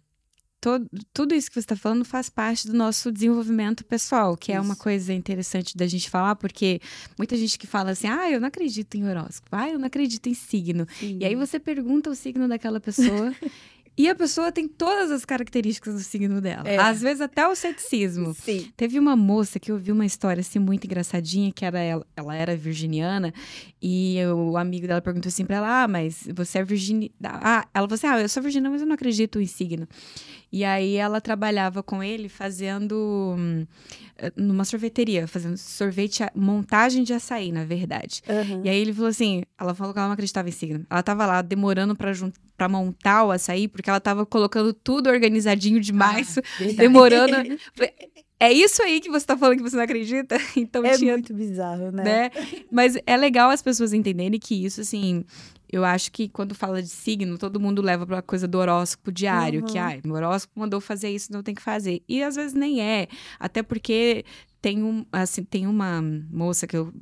[0.69, 4.61] todo, tudo isso que você está falando faz parte do nosso desenvolvimento pessoal, que é
[4.61, 4.83] uma Isso.
[4.83, 6.79] coisa interessante da gente falar, porque
[7.17, 10.29] muita gente que fala assim, ah, eu não acredito em horóscopo, ah, eu não acredito
[10.29, 10.87] em signo.
[10.99, 11.19] Sim.
[11.21, 13.35] E aí você pergunta o signo daquela pessoa
[13.99, 16.69] E a pessoa tem todas as características do signo dela.
[16.69, 16.79] É.
[16.79, 18.33] Às vezes até o ceticismo.
[18.33, 18.71] Sim.
[18.77, 22.37] Teve uma moça que eu vi uma história assim muito engraçadinha, que era ela, ela
[22.37, 23.35] era virginiana,
[23.83, 27.11] e o amigo dela perguntou assim pra ela: Ah, mas você é virginiana.
[27.23, 29.89] Ah, ela falou assim: Ah, eu sou virginiana, mas eu não acredito em signo.
[30.51, 33.67] E aí ela trabalhava com ele fazendo hum,
[34.37, 38.23] numa sorveteria, fazendo sorvete, montagem de açaí, na verdade.
[38.29, 38.63] Uhum.
[38.65, 40.87] E aí ele falou assim, ela falou que ela não acreditava em signo.
[40.89, 42.13] Ela tava lá demorando para
[42.59, 46.43] para montar o açaí, porque ela tava colocando tudo organizadinho demais, ah,
[46.77, 47.37] demorando.
[48.41, 50.39] É isso aí que você tá falando que você não acredita?
[50.57, 52.05] Então é tinha, muito bizarro, né?
[52.05, 52.31] né?
[52.71, 55.25] Mas é legal as pessoas entenderem que isso, assim,
[55.69, 59.11] eu acho que quando fala de signo, todo mundo leva para a coisa do horóscopo
[59.11, 59.67] diário, uhum.
[59.67, 62.01] que ah, o horóscopo mandou fazer isso, não tem que fazer.
[62.09, 63.09] E às vezes nem é,
[63.41, 64.25] até porque
[64.61, 66.93] tem um, assim, tem uma moça que eu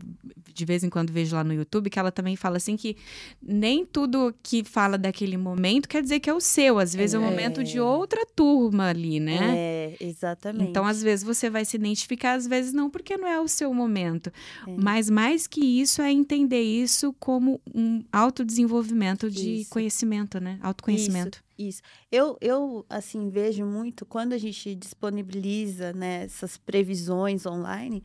[0.53, 2.97] de vez em quando vejo lá no YouTube que ela também fala assim que
[3.43, 7.17] nem tudo que fala daquele momento quer dizer que é o seu, às vezes é,
[7.17, 9.55] é o momento de outra turma ali, né?
[9.55, 10.71] É, exatamente.
[10.71, 13.73] Então, às vezes você vai se identificar, às vezes não, porque não é o seu
[13.75, 14.33] momento.
[14.67, 14.75] É.
[14.77, 19.71] Mas mais que isso é entender isso como um autodesenvolvimento de isso.
[19.71, 20.59] conhecimento, né?
[20.63, 21.37] Autoconhecimento.
[21.39, 21.46] Isso.
[21.59, 21.81] Isso.
[22.13, 28.03] Eu, eu, assim, vejo muito quando a gente disponibiliza né, essas previsões online,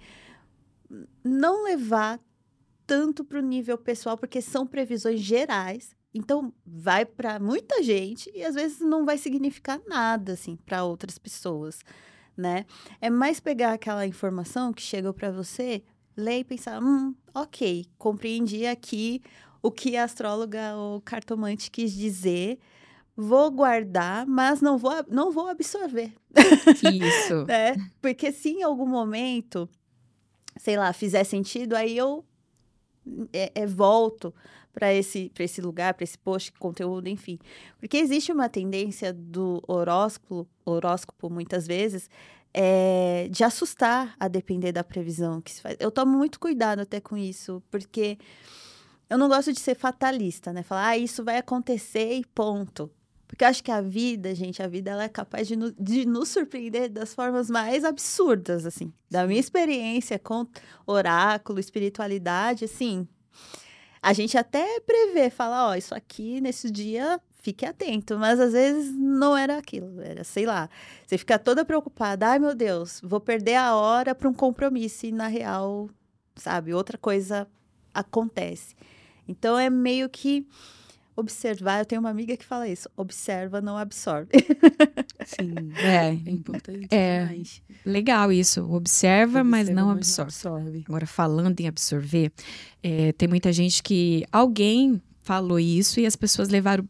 [1.23, 2.19] não levar
[2.87, 5.95] tanto para o nível pessoal, porque são previsões gerais.
[6.13, 11.17] Então, vai para muita gente e às vezes não vai significar nada, assim, para outras
[11.17, 11.79] pessoas,
[12.35, 12.65] né?
[12.99, 15.83] É mais pegar aquela informação que chegou para você,
[16.15, 19.21] ler e pensar, hum, ok, compreendi aqui
[19.61, 22.59] o que a astróloga ou cartomante quis dizer,
[23.21, 26.13] vou guardar, mas não vou, não vou absorver.
[26.91, 27.45] Isso.
[27.45, 27.75] né?
[28.01, 29.69] Porque se em algum momento,
[30.57, 32.25] sei lá, fizer sentido, aí eu
[33.31, 34.33] é, é volto
[34.73, 37.37] para esse, esse lugar, para esse post, conteúdo, enfim.
[37.79, 42.09] Porque existe uma tendência do horóscopo, horóscopo muitas vezes,
[42.53, 45.75] é, de assustar a depender da previsão que se faz.
[45.79, 48.17] Eu tomo muito cuidado até com isso, porque
[49.09, 50.63] eu não gosto de ser fatalista, né?
[50.63, 52.89] Falar, ah, isso vai acontecer e ponto.
[53.31, 56.05] Porque eu acho que a vida, gente, a vida ela é capaz de, no, de
[56.05, 58.91] nos surpreender das formas mais absurdas, assim.
[59.09, 60.45] Da minha experiência com
[60.85, 63.07] oráculo, espiritualidade, assim.
[64.01, 68.93] A gente até prevê, fala, ó, isso aqui nesse dia fique atento, mas às vezes
[68.93, 70.69] não era aquilo, era, sei lá,
[71.07, 75.11] você fica toda preocupada, ai meu Deus, vou perder a hora para um compromisso e
[75.11, 75.89] na real,
[76.35, 77.47] sabe, outra coisa
[77.93, 78.75] acontece.
[79.27, 80.45] Então é meio que
[81.15, 81.79] observar.
[81.79, 84.29] Eu tenho uma amiga que fala isso: observa, não absorve.
[85.25, 86.87] Sim, é, é importante.
[86.91, 87.61] É demais.
[87.85, 88.61] legal isso.
[88.61, 90.29] Observa, observa mas, não, mas absorve.
[90.29, 90.83] absorve.
[90.87, 92.31] Agora, falando em absorver,
[92.83, 96.87] é, tem muita gente que alguém falou isso e as pessoas levaram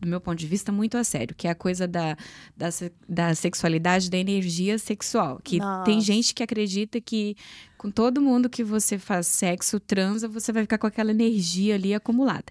[0.00, 2.16] do meu ponto de vista, muito a sério, que é a coisa da,
[2.56, 2.68] da,
[3.08, 5.40] da sexualidade, da energia sexual.
[5.42, 5.84] Que Nossa.
[5.84, 7.36] tem gente que acredita que
[7.78, 11.94] com todo mundo que você faz sexo, transa, você vai ficar com aquela energia ali
[11.94, 12.44] acumulada.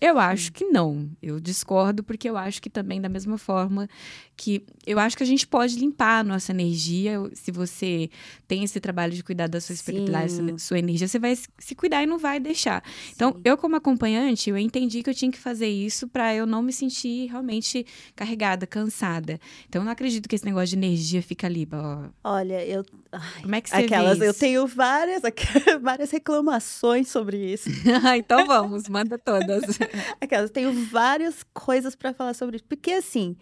[0.00, 1.10] Eu acho que não.
[1.22, 3.86] Eu discordo, porque eu acho que também, da mesma forma
[4.34, 4.64] que.
[4.86, 7.18] Eu acho que a gente pode limpar a nossa energia.
[7.34, 8.08] Se você
[8.48, 12.02] tem esse trabalho de cuidar da sua espiritualidade, sua, sua energia, você vai se cuidar
[12.02, 12.82] e não vai deixar.
[12.86, 13.12] Sim.
[13.14, 16.62] Então, eu, como acompanhante, eu entendi que eu tinha que fazer isso para eu não
[16.62, 17.84] me sentir realmente
[18.16, 19.38] carregada, cansada.
[19.68, 21.68] Então, eu não acredito que esse negócio de energia fica ali.
[21.70, 22.08] Ó.
[22.24, 22.82] Olha, eu.
[23.12, 25.20] Ai, Como é que você aquelas, vê Eu tenho várias,
[25.82, 27.68] várias reclamações sobre isso.
[28.16, 29.62] então vamos, manda todas.
[30.20, 32.64] Aquelas, tenho várias coisas para falar sobre isso.
[32.64, 33.36] Porque, assim,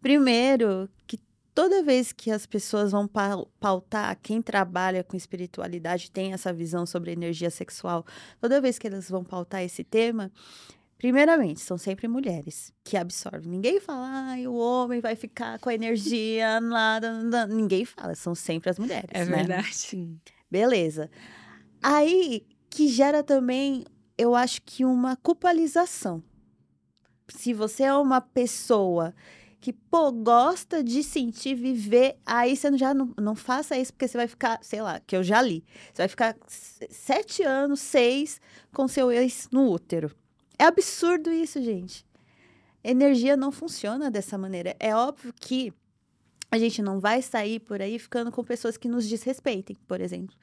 [0.00, 1.18] primeiro, que
[1.54, 3.08] toda vez que as pessoas vão
[3.60, 8.04] pautar, quem trabalha com espiritualidade tem essa visão sobre energia sexual,
[8.40, 10.30] toda vez que elas vão pautar esse tema,
[10.98, 13.50] primeiramente, são sempre mulheres que absorvem.
[13.50, 17.54] Ninguém fala, ah, o homem vai ficar com a energia, nada, nada.
[17.54, 19.10] Ninguém fala, são sempre as mulheres.
[19.12, 19.36] É né?
[19.36, 20.16] verdade.
[20.50, 21.10] Beleza.
[21.82, 23.84] Aí que gera também
[24.22, 26.22] eu acho que uma culpabilização.
[27.28, 29.12] Se você é uma pessoa
[29.60, 34.16] que, pô, gosta de sentir, viver, aí você já não, não faça isso, porque você
[34.16, 35.64] vai ficar, sei lá, que eu já li.
[35.92, 38.40] Você vai ficar sete anos, seis,
[38.72, 40.14] com seu ex no útero.
[40.58, 42.06] É absurdo isso, gente.
[42.84, 44.76] Energia não funciona dessa maneira.
[44.78, 45.72] É óbvio que
[46.50, 50.36] a gente não vai sair por aí ficando com pessoas que nos desrespeitem, por exemplo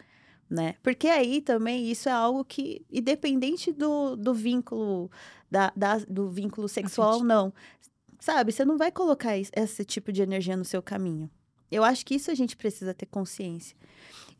[0.49, 0.75] né?
[0.81, 5.12] Porque aí também isso é algo que, independente do, do vínculo,
[5.49, 7.53] da, da do vínculo sexual ou não,
[8.19, 8.51] sabe?
[8.51, 11.29] Você não vai colocar esse tipo de energia no seu caminho.
[11.71, 13.77] Eu acho que isso a gente precisa ter consciência.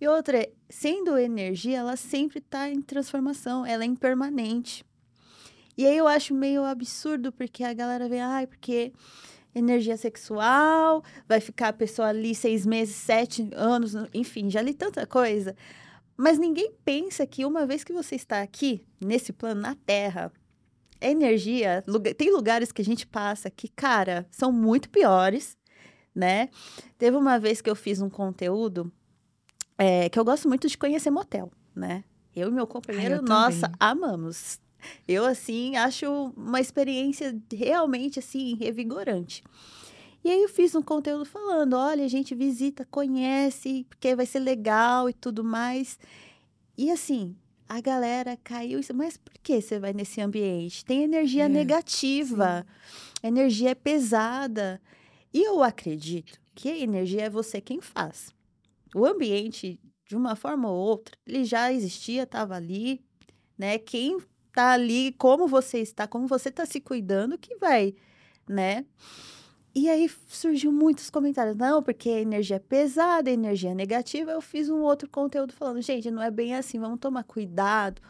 [0.02, 4.84] E outra, sendo energia, ela sempre está em transformação, ela é impermanente.
[5.78, 8.92] E aí eu acho meio absurdo, porque a galera vem, ai, ah, porque
[9.54, 15.06] energia sexual, vai ficar a pessoa ali seis meses, sete anos, enfim, já li tanta
[15.06, 15.56] coisa.
[16.22, 20.30] Mas ninguém pensa que uma vez que você está aqui, nesse plano, na Terra,
[21.00, 21.82] a energia,
[22.18, 25.58] tem lugares que a gente passa que, cara, são muito piores,
[26.14, 26.50] né?
[26.98, 28.92] Teve uma vez que eu fiz um conteúdo
[29.78, 32.04] é, que eu gosto muito de conhecer motel, né?
[32.36, 34.60] Eu e meu companheiro, Ai, nossa, amamos.
[35.08, 39.42] Eu, assim, acho uma experiência realmente, assim, revigorante.
[40.24, 44.40] E aí eu fiz um conteúdo falando, olha, a gente visita, conhece, porque vai ser
[44.40, 45.98] legal e tudo mais.
[46.78, 47.36] E assim,
[47.68, 50.84] a galera caiu, mas por que você vai nesse ambiente?
[50.84, 52.66] Tem energia é, negativa,
[53.22, 53.28] sim.
[53.28, 54.82] energia é pesada.
[55.34, 58.34] E eu acredito que a energia é você quem faz.
[58.94, 63.02] O ambiente, de uma forma ou outra, ele já existia, estava ali,
[63.58, 63.78] né?
[63.78, 64.18] Quem
[64.52, 67.94] tá ali, como você está, como você está se cuidando, que vai,
[68.48, 68.84] né?
[69.80, 74.30] E aí surgiu muitos comentários, não, porque a energia é pesada, a energia é negativa.
[74.30, 78.02] Eu fiz um outro conteúdo falando, gente, não é bem assim, vamos tomar cuidado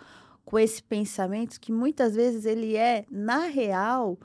[0.43, 4.17] com esse pensamento que muitas vezes ele é, na real,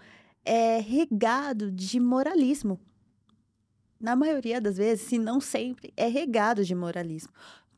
[0.42, 2.80] é regado de moralismo.
[4.00, 7.30] Na maioria das vezes, se não sempre, é regado de moralismo.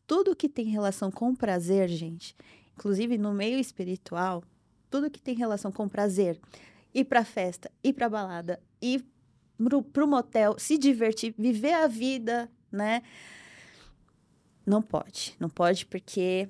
[0.07, 2.37] Tudo que tem relação com prazer, gente,
[2.77, 4.45] inclusive no meio espiritual,
[4.89, 6.39] tudo que tem relação com prazer,
[6.95, 9.05] ir para festa, ir para balada, ir
[9.57, 13.03] pro, pro motel, se divertir, viver a vida, né?
[14.65, 15.37] Não pode.
[15.39, 16.49] Não pode porque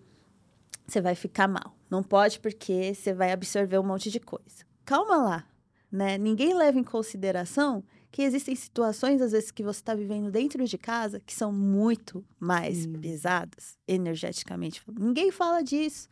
[0.86, 1.76] você vai ficar mal.
[1.90, 4.64] Não pode porque você vai absorver um monte de coisa.
[4.84, 5.46] Calma lá,
[5.90, 6.16] né?
[6.18, 10.78] Ninguém leva em consideração que existem situações, às vezes, que você está vivendo dentro de
[10.78, 12.98] casa que são muito mais hum.
[12.98, 14.82] pesadas, energeticamente.
[14.98, 16.08] Ninguém fala disso.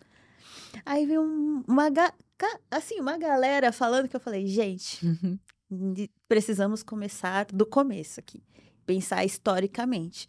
[0.85, 1.85] Aí vem um, uma,
[2.71, 5.39] assim, uma galera falando que eu falei, gente, uhum
[6.35, 8.43] precisamos começar do começo aqui,
[8.85, 10.29] pensar historicamente.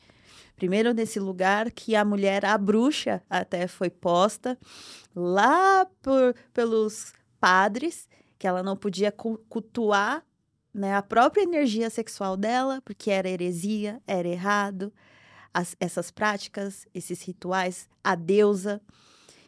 [0.55, 4.55] Primeiro, nesse lugar que a mulher, a bruxa, até foi posta
[5.15, 10.23] lá por, pelos padres, que ela não podia cultuar
[10.71, 14.93] né, a própria energia sexual dela, porque era heresia, era errado.
[15.51, 18.79] As, essas práticas, esses rituais, a deusa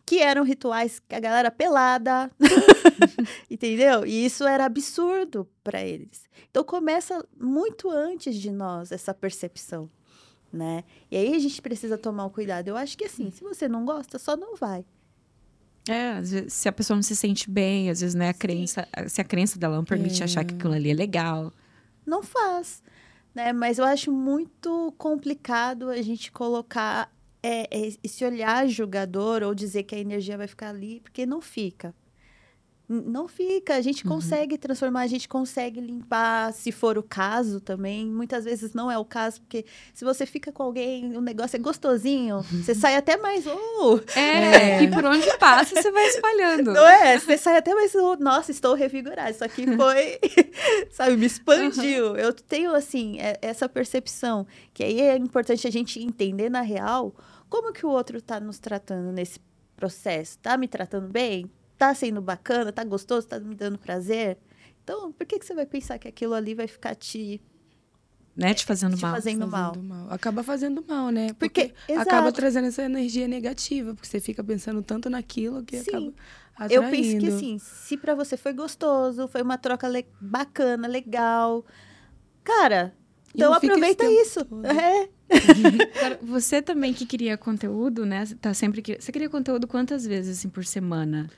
[0.08, 2.32] que eram rituais que a galera pelada,
[3.52, 4.06] entendeu?
[4.06, 6.24] E isso era absurdo para eles.
[6.50, 9.91] Então começa muito antes de nós essa percepção,
[10.52, 10.86] né?
[11.12, 12.70] E aí a gente precisa tomar o cuidado.
[12.70, 14.86] Eu acho que assim, se você não gosta, só não vai.
[15.89, 19.20] É, vezes, se a pessoa não se sente bem, às vezes, né, a crença, se
[19.20, 20.24] a crença dela não permite é.
[20.24, 21.52] achar que aquilo ali é legal.
[22.06, 22.82] Não faz,
[23.36, 23.52] né?
[23.52, 27.12] Mas eu acho muito complicado a gente colocar
[27.48, 31.42] é, é esse olhar julgador ou dizer que a energia vai ficar ali, porque não
[31.42, 31.96] fica.
[32.90, 34.14] Não fica, a gente uhum.
[34.14, 38.06] consegue transformar, a gente consegue limpar, se for o caso também.
[38.06, 41.60] Muitas vezes não é o caso, porque se você fica com alguém, o negócio é
[41.60, 43.46] gostosinho, você sai até mais.
[43.46, 46.72] Uh, é, é, e por onde passa, você vai espalhando.
[46.72, 47.20] Não é?
[47.20, 47.94] Você sai até mais.
[47.94, 49.32] Uh, nossa, estou revigorada.
[49.32, 50.18] Isso aqui foi,
[50.92, 52.12] sabe, me expandiu.
[52.12, 52.16] Uhum.
[52.16, 57.14] Eu tenho, assim, é, essa percepção, que aí é importante a gente entender na real
[57.50, 59.40] como que o outro está nos tratando nesse
[59.76, 60.38] processo.
[60.40, 61.50] Tá me tratando bem?
[61.78, 64.38] tá sendo bacana, tá gostoso, tá me dando prazer.
[64.84, 67.42] Então, por que, que você vai pensar que aquilo ali vai ficar te
[68.36, 68.54] né?
[68.54, 69.16] Te fazendo te mal.
[69.16, 70.04] Fazendo, fazendo mal.
[70.06, 70.14] mal.
[70.14, 71.34] Acaba fazendo mal, né?
[71.40, 75.90] Porque, porque acaba trazendo essa energia negativa, porque você fica pensando tanto naquilo que Sim.
[75.90, 76.14] acaba
[76.56, 76.86] atraindo.
[76.86, 81.66] Eu penso que assim, se para você foi gostoso, foi uma troca le bacana, legal,
[82.44, 82.96] cara,
[83.34, 84.42] então aproveita isso.
[84.64, 85.10] É.
[86.22, 88.26] você também que queria conteúdo, né?
[88.42, 91.30] Tá sempre que você queria conteúdo quantas vezes assim por semana?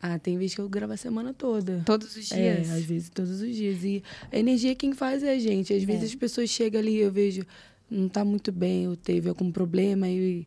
[0.00, 1.82] Ah, tem vezes que eu gravo a semana toda.
[1.84, 2.68] Todos os dias?
[2.68, 3.82] É, às vezes todos os dias.
[3.82, 5.72] E a energia quem faz é a gente.
[5.72, 6.06] Às vezes é.
[6.06, 7.44] as pessoas chegam ali, eu vejo,
[7.90, 10.46] não tá muito bem, ou teve algum problema, e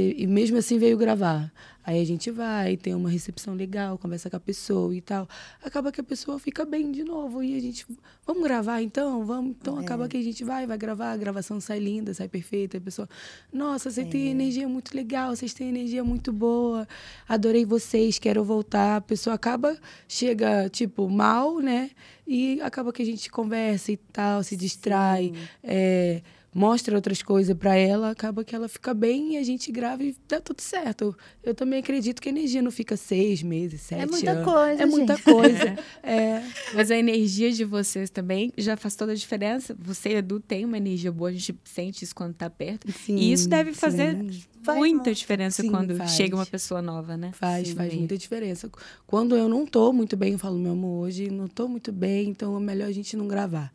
[0.00, 1.52] e mesmo assim veio gravar.
[1.84, 5.28] Aí a gente vai, tem uma recepção legal, conversa com a pessoa e tal.
[5.62, 7.42] Acaba que a pessoa fica bem de novo.
[7.42, 7.84] E a gente,
[8.24, 9.24] vamos gravar então?
[9.24, 9.56] Vamos.
[9.60, 9.82] Então é.
[9.82, 12.78] acaba que a gente vai, vai gravar, a gravação sai linda, sai perfeita.
[12.78, 13.08] A pessoa,
[13.52, 14.04] nossa, você é.
[14.04, 16.86] tem energia muito legal, vocês têm energia muito boa.
[17.28, 18.98] Adorei vocês, quero voltar.
[18.98, 19.76] A pessoa acaba,
[20.06, 21.90] chega, tipo, mal, né?
[22.24, 25.32] E acaba que a gente conversa e tal, se distrai.
[25.64, 26.22] É,
[26.54, 30.14] mostra outras coisas para ela, acaba que ela fica bem e a gente grava e
[30.28, 31.16] dá tudo certo.
[31.42, 34.44] Eu também acredito que a energia não fica seis meses, é sete É muita anos.
[34.44, 34.90] coisa, É gente.
[34.90, 35.78] muita coisa.
[36.02, 36.42] é.
[36.74, 39.74] Mas a energia de vocês também já faz toda a diferença.
[39.78, 42.90] Você, Edu, tem uma energia boa, a gente sente isso quando tá perto.
[42.92, 44.16] Sim, e isso deve fazer
[44.62, 46.12] faz muita diferença sim, quando faz.
[46.12, 47.32] chega uma pessoa nova, né?
[47.32, 48.70] Faz, sim, faz muita diferença.
[49.06, 52.28] Quando eu não tô muito bem, eu falo, meu amor, hoje não tô muito bem,
[52.28, 53.72] então é melhor a gente não gravar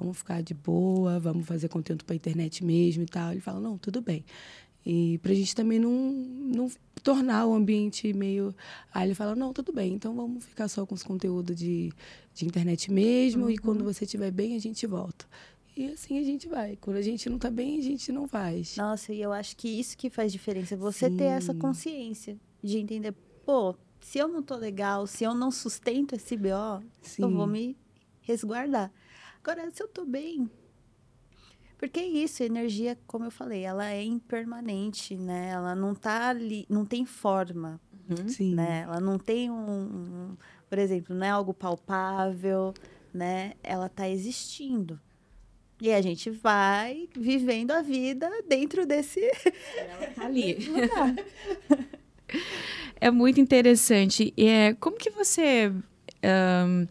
[0.00, 3.30] vamos ficar de boa, vamos fazer conteúdo para internet mesmo e tal.
[3.30, 4.24] Ele fala, não, tudo bem.
[4.84, 6.70] E para a gente também não, não
[7.02, 8.54] tornar o ambiente meio.
[8.92, 11.92] Aí ele fala: não, tudo bem, então vamos ficar só com os conteúdos de,
[12.34, 13.50] de internet mesmo, uhum.
[13.50, 15.26] e quando você estiver bem, a gente volta.
[15.76, 16.76] E assim a gente vai.
[16.76, 18.76] Quando a gente não tá bem, a gente não faz.
[18.76, 20.76] Nossa, e eu acho que isso que faz diferença.
[20.76, 21.16] Você Sim.
[21.16, 26.14] ter essa consciência de entender, pô, se eu não tô legal, se eu não sustento
[26.14, 27.22] esse BO, Sim.
[27.22, 27.76] eu vou me
[28.22, 28.92] resguardar.
[29.42, 30.50] Agora, se eu tô bem,
[31.80, 35.48] porque é isso, energia, como eu falei, ela é impermanente, né?
[35.48, 37.80] Ela não tá ali, não tem forma.
[38.06, 38.28] Uhum.
[38.28, 38.54] Sim.
[38.54, 38.82] Né?
[38.82, 40.36] Ela não tem um, um,
[40.68, 42.74] por exemplo, não é algo palpável,
[43.14, 43.54] né?
[43.62, 45.00] Ela tá existindo.
[45.80, 49.20] E a gente vai vivendo a vida dentro desse.
[49.78, 50.58] Ela tá ali.
[53.00, 54.34] é muito interessante.
[54.36, 55.72] E é, como que você.
[56.22, 56.86] Um,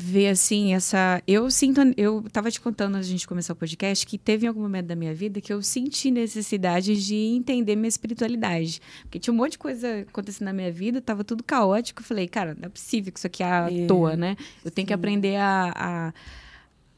[0.00, 3.56] ver assim essa eu sinto eu estava te contando antes de a gente começar o
[3.56, 7.88] podcast que teve algum momento da minha vida que eu senti necessidade de entender minha
[7.88, 12.06] espiritualidade porque tinha um monte de coisa acontecendo na minha vida estava tudo caótico eu
[12.06, 13.86] falei cara não é possível que isso aqui é à é.
[13.86, 14.88] toa né eu tenho Sim.
[14.88, 16.12] que aprender a, a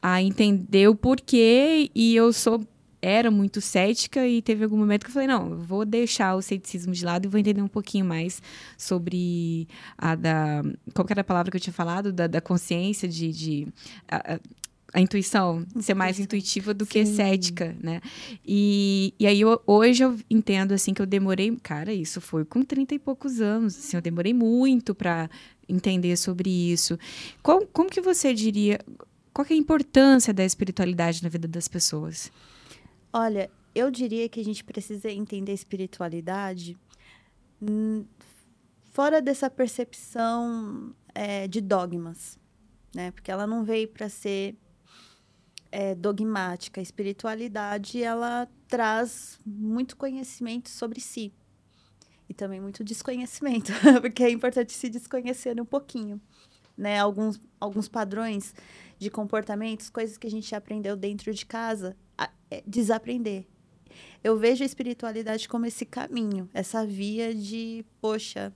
[0.01, 2.65] a entender o porquê e eu sou
[3.01, 6.41] era muito cética e teve algum momento que eu falei, não, eu vou deixar o
[6.41, 8.41] ceticismo de lado e vou entender um pouquinho mais
[8.77, 10.61] sobre a da...
[10.93, 12.13] Qual era a palavra que eu tinha falado?
[12.13, 13.31] Da, da consciência, de...
[13.31, 13.67] de
[14.07, 14.39] a, a,
[14.93, 16.91] a intuição, ser mais intuitiva do Sim.
[16.91, 18.01] que cética, né?
[18.45, 22.61] E, e aí eu, hoje eu entendo assim que eu demorei, cara, isso foi com
[22.61, 25.29] 30 e poucos anos, assim, eu demorei muito para
[25.67, 26.99] entender sobre isso.
[27.41, 28.79] Qual, como que você diria,
[29.33, 32.29] qual é a importância da espiritualidade na vida das pessoas?
[33.13, 36.77] Olha, eu diria que a gente precisa entender espiritualidade
[38.91, 42.39] fora dessa percepção é, de dogmas,
[42.93, 43.11] né?
[43.11, 44.55] Porque ela não veio para ser
[45.71, 46.81] é, dogmática.
[46.81, 51.33] A espiritualidade ela traz muito conhecimento sobre si
[52.27, 56.19] e também muito desconhecimento, porque é importante se desconhecer um pouquinho,
[56.77, 56.99] né?
[56.99, 58.55] Alguns alguns padrões
[58.97, 61.95] de comportamentos, coisas que a gente aprendeu dentro de casa,
[62.65, 63.47] desaprender.
[64.23, 68.53] Eu vejo a espiritualidade como esse caminho, essa via de, poxa,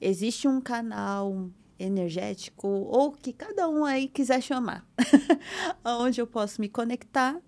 [0.00, 4.86] existe um canal energético ou que cada um aí quiser chamar,
[5.84, 7.40] onde eu posso me conectar,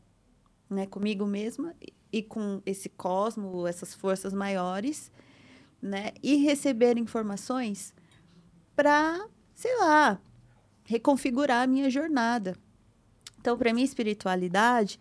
[0.69, 1.75] né, comigo mesma
[2.13, 5.11] e com esse cosmo, essas forças maiores,
[5.83, 7.95] né, e receber informações
[8.77, 10.21] para, sei lá,
[10.85, 12.57] reconfigurar a minha jornada.
[13.41, 15.01] Então, para mim, espiritualidade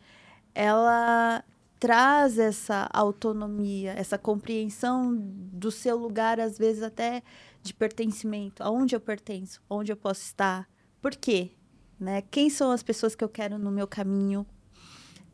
[0.53, 1.43] ela
[1.79, 7.23] traz essa autonomia, essa compreensão do seu lugar, às vezes até
[7.61, 10.69] de pertencimento, aonde eu pertenço, onde eu posso estar,
[11.01, 11.51] por quê,
[11.99, 12.21] né?
[12.21, 14.45] Quem são as pessoas que eu quero no meu caminho,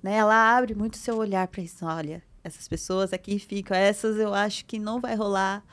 [0.04, 0.16] né?
[0.16, 4.66] Ela abre muito seu olhar para isso, olha, essas pessoas aqui ficam, essas eu acho
[4.66, 5.66] que não vai rolar,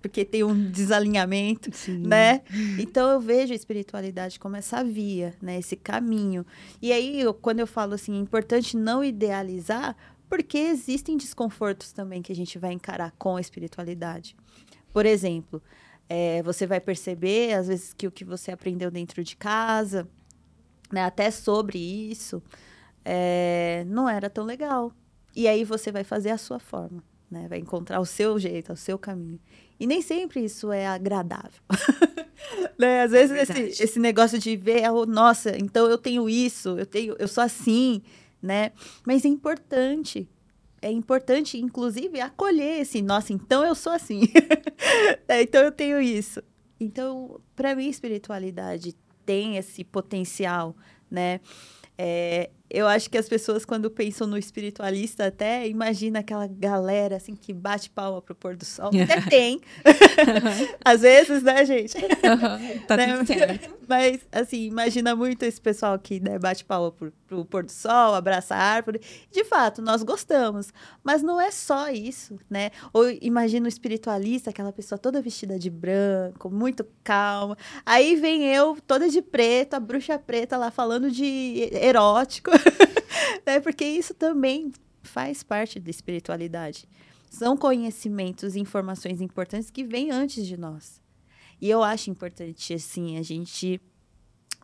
[0.00, 1.98] porque tem um desalinhamento, Sim.
[1.98, 2.40] né?
[2.78, 5.58] Então eu vejo a espiritualidade como essa via, né?
[5.58, 6.46] Esse caminho.
[6.80, 9.94] E aí, eu, quando eu falo assim, é importante não idealizar,
[10.26, 14.34] porque existem desconfortos também que a gente vai encarar com a espiritualidade.
[14.94, 15.62] Por exemplo,
[16.08, 20.08] é, você vai perceber, às vezes, que o que você aprendeu dentro de casa,
[20.90, 22.42] né, até sobre isso,
[23.04, 24.90] é, não era tão legal
[25.34, 27.46] e aí você vai fazer a sua forma, né?
[27.48, 29.40] Vai encontrar o seu jeito, o seu caminho.
[29.78, 31.60] E nem sempre isso é agradável.
[32.78, 33.02] né?
[33.02, 36.86] Às vezes é esse, esse negócio de ver, oh, nossa, então eu tenho isso, eu
[36.86, 38.02] tenho, eu sou assim,
[38.40, 38.72] né?
[39.04, 40.28] Mas é importante.
[40.80, 44.20] É importante, inclusive, acolher esse, nossa, então eu sou assim.
[45.26, 46.42] é, então eu tenho isso.
[46.78, 50.76] Então, para mim, espiritualidade tem esse potencial,
[51.10, 51.40] né?
[51.96, 57.36] É, eu acho que as pessoas, quando pensam no espiritualista, até imagina aquela galera assim
[57.36, 58.90] que bate palma pro pôr do sol.
[59.02, 59.60] Até tem.
[60.84, 61.96] Às vezes, né, gente?
[61.96, 63.16] Uhum, tá né?
[63.16, 63.70] tudo certo.
[63.88, 68.14] Mas, assim, imagina muito esse pessoal que né, bate palma pro, pro pôr do sol,
[68.14, 69.00] abraça a árvore.
[69.30, 70.72] De fato, nós gostamos.
[71.02, 72.70] Mas não é só isso, né?
[72.92, 77.56] Ou imagina o espiritualista, aquela pessoa toda vestida de branco, muito calma.
[77.84, 82.50] Aí vem eu, toda de preto, a bruxa preta lá falando de erótico.
[83.46, 83.60] né?
[83.60, 84.72] Porque isso também
[85.02, 86.88] faz parte da espiritualidade.
[87.30, 91.03] São conhecimentos e informações importantes que vêm antes de nós.
[91.60, 93.80] E eu acho importante, assim, a gente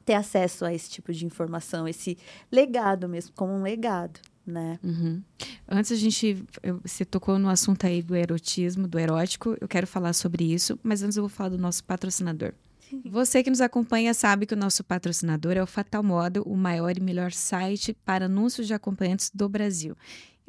[0.05, 2.19] ter acesso a esse tipo de informação, esse
[2.51, 4.79] legado mesmo, como um legado, né?
[4.83, 5.23] Uhum.
[5.69, 6.45] Antes a gente,
[6.83, 11.03] você tocou no assunto aí do erotismo, do erótico, eu quero falar sobre isso, mas
[11.03, 12.53] antes eu vou falar do nosso patrocinador.
[13.05, 16.97] Você que nos acompanha sabe que o nosso patrocinador é o Fatal Moda, o maior
[16.97, 19.97] e melhor site para anúncios de acompanhantes do Brasil.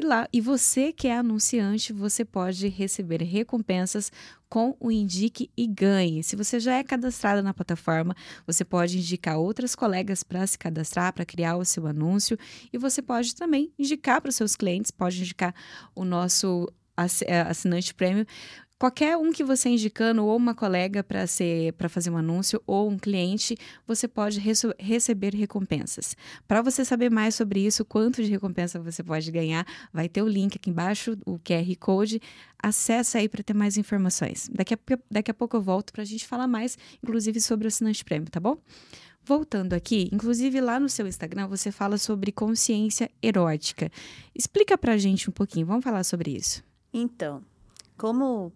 [0.01, 4.11] E lá, e você que é anunciante, você pode receber recompensas
[4.49, 6.23] com o Indique e Ganhe.
[6.23, 8.15] Se você já é cadastrado na plataforma,
[8.47, 12.35] você pode indicar outras colegas para se cadastrar, para criar o seu anúncio,
[12.73, 15.53] e você pode também indicar para os seus clientes, pode indicar
[15.93, 16.67] o nosso
[17.27, 18.25] eh, assinante prêmio
[18.81, 22.89] Qualquer um que você indicando, ou uma colega para ser para fazer um anúncio, ou
[22.89, 23.55] um cliente,
[23.85, 24.39] você pode
[24.79, 26.17] receber recompensas.
[26.47, 30.27] Para você saber mais sobre isso, quanto de recompensa você pode ganhar, vai ter o
[30.27, 32.19] link aqui embaixo, o QR Code.
[32.57, 34.49] Acesse aí para ter mais informações.
[34.51, 34.79] Daqui a,
[35.11, 38.31] daqui a pouco eu volto para a gente falar mais, inclusive sobre o assinante prêmio,
[38.31, 38.57] tá bom?
[39.23, 43.91] Voltando aqui, inclusive lá no seu Instagram você fala sobre consciência erótica.
[44.33, 46.63] Explica pra gente um pouquinho, vamos falar sobre isso.
[46.91, 47.43] Então,
[47.95, 48.51] como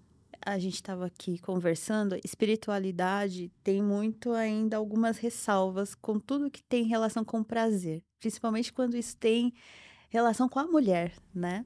[0.45, 6.83] a gente estava aqui conversando, espiritualidade tem muito ainda algumas ressalvas com tudo que tem
[6.83, 9.51] relação com prazer, principalmente quando isso tem
[10.07, 11.65] relação com a mulher, né?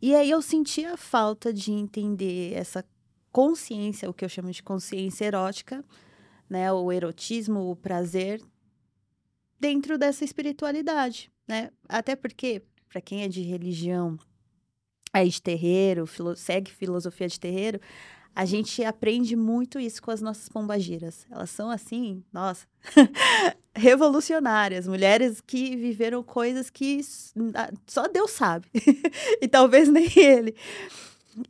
[0.00, 2.84] E aí eu senti a falta de entender essa
[3.32, 5.84] consciência, o que eu chamo de consciência erótica,
[6.48, 8.40] né, o erotismo, o prazer
[9.58, 11.70] dentro dessa espiritualidade, né?
[11.88, 14.18] Até porque para quem é de religião
[15.12, 17.80] é de terreiro, filo, segue filosofia de terreiro,
[18.34, 21.26] a gente aprende muito isso com as nossas pombagiras.
[21.30, 22.66] Elas são assim, nossa,
[23.76, 27.00] revolucionárias, mulheres que viveram coisas que
[27.86, 28.68] só Deus sabe,
[29.40, 30.54] e talvez nem ele.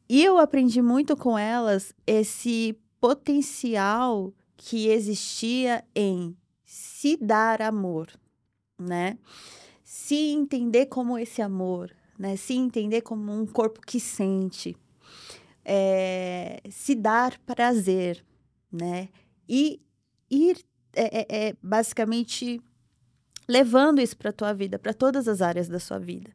[0.09, 8.09] E eu aprendi muito com elas esse potencial que existia em se dar amor,
[8.79, 9.19] né?
[9.83, 11.91] Se entender como esse amor,
[12.23, 12.37] né?
[12.37, 14.77] Se entender como um corpo que sente,
[15.65, 18.25] é, se dar prazer,
[18.71, 19.09] né?
[19.49, 19.83] E
[20.31, 20.65] ir
[20.95, 22.63] é, é, é basicamente
[23.49, 26.31] levando isso para tua vida, para todas as áreas da sua vida.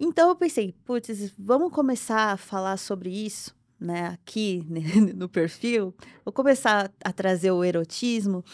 [0.00, 4.80] Então eu pensei, putz, vamos começar a falar sobre isso, né, aqui né,
[5.14, 5.94] no perfil.
[6.24, 8.44] Vou começar a trazer o erotismo,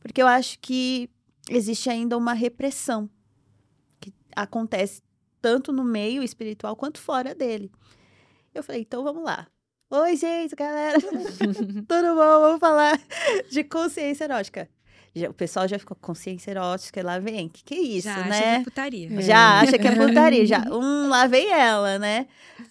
[0.00, 1.08] porque eu acho que
[1.48, 3.08] existe ainda uma repressão
[3.98, 5.00] que acontece
[5.40, 7.70] tanto no meio espiritual quanto fora dele.
[8.54, 9.46] Eu falei, então vamos lá.
[9.90, 10.98] Oi, gente, galera.
[11.88, 12.40] Tudo bom?
[12.40, 13.00] Vamos falar
[13.50, 14.68] de consciência erótica.
[15.18, 17.48] Já, o pessoal já ficou consciência erótica, lá vem.
[17.48, 18.28] Que que é isso, já né?
[18.28, 19.22] Acha que é putaria.
[19.22, 20.46] Já acha que é putaria.
[20.46, 22.26] Já, um, lá vem ela, né?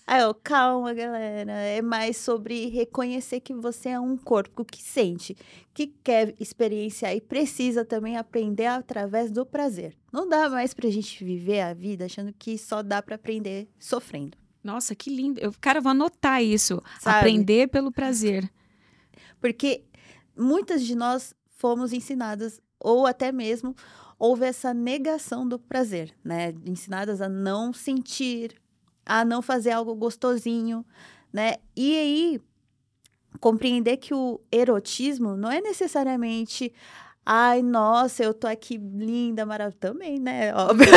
[0.06, 1.52] Aí eu, calma, galera.
[1.52, 5.36] É mais sobre reconhecer que você é um corpo que sente,
[5.74, 9.96] que quer experienciar e precisa também aprender através do prazer.
[10.12, 14.38] Não dá mais pra gente viver a vida achando que só dá para aprender sofrendo.
[14.64, 15.40] Nossa, que lindo.
[15.40, 16.82] Eu, cara, vou anotar isso.
[17.00, 17.18] Sabe?
[17.20, 18.50] Aprender pelo prazer.
[19.40, 19.84] Porque
[20.36, 23.76] muitas de nós fomos ensinadas, ou até mesmo
[24.20, 26.54] houve essa negação do prazer, né?
[26.66, 28.56] Ensinadas a não sentir,
[29.06, 30.86] a não fazer algo gostosinho,
[31.32, 31.56] né?
[31.76, 32.42] E aí
[33.40, 36.74] compreender que o erotismo não é necessariamente
[37.30, 39.78] Ai, nossa, eu tô aqui linda, maravilhosa.
[39.82, 40.56] Também, né?
[40.56, 40.90] Óbvio,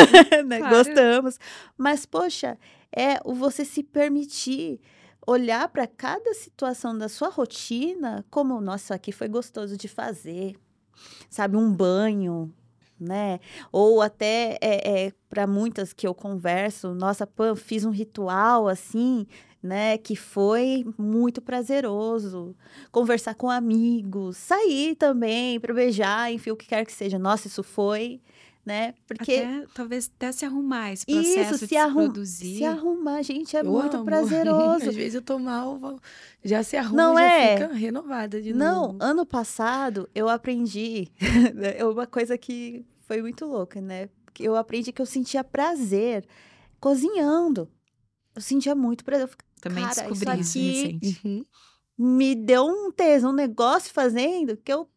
[0.45, 0.59] né?
[0.59, 0.77] Claro.
[0.77, 1.37] Gostamos.
[1.77, 2.57] Mas, poxa,
[2.95, 4.79] é o você se permitir
[5.25, 10.55] olhar para cada situação da sua rotina como, nossa, aqui foi gostoso de fazer,
[11.29, 12.53] sabe, um banho,
[12.99, 13.39] né?
[13.71, 19.25] Ou até é, é para muitas que eu converso, nossa, pô, fiz um ritual assim,
[19.61, 19.97] né?
[19.97, 22.55] Que foi muito prazeroso.
[22.91, 27.19] Conversar com amigos, sair também para beijar, enfim, o que quer que seja.
[27.19, 28.21] Nossa, isso foi
[28.65, 28.93] né?
[29.07, 32.57] Porque até, talvez até se arrumar esse processo isso, se se produzir.
[32.57, 34.05] Se arrumar, gente, é eu muito amo.
[34.05, 34.89] prazeroso.
[34.89, 35.99] Às vezes eu tô mal,
[36.43, 37.57] já se arruma, Não já é.
[37.57, 38.97] fica renovada de Não, novo.
[39.01, 41.07] ano passado eu aprendi
[41.77, 44.09] é uma coisa que foi muito louca, né?
[44.39, 46.25] Eu aprendi que eu sentia prazer
[46.79, 47.69] cozinhando.
[48.35, 49.27] Eu sentia muito prazer.
[49.27, 51.21] Eu Também descobri isso, isso recente.
[51.25, 51.45] Uhum.
[51.97, 54.87] Me deu um tesão, um negócio fazendo que eu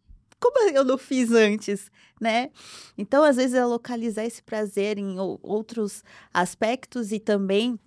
[0.41, 1.91] como eu não fiz antes,
[2.25, 2.51] né?
[2.97, 6.03] Então, às vezes, é localizar esse prazer em outros
[6.33, 7.79] aspectos e também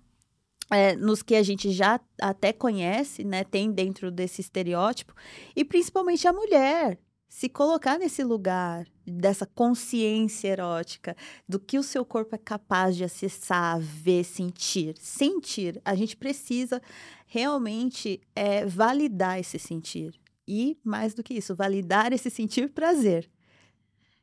[0.70, 3.42] é, nos que a gente já até conhece, né?
[3.42, 5.12] Tem dentro desse estereótipo,
[5.56, 6.98] e principalmente a mulher.
[7.30, 11.14] Se colocar nesse lugar dessa consciência erótica,
[11.46, 14.94] do que o seu corpo é capaz de acessar, ver, sentir.
[14.96, 15.78] Sentir.
[15.84, 16.80] A gente precisa
[17.26, 20.18] realmente é, validar esse sentir
[20.48, 23.28] e, mais do que isso, validar esse sentir prazer,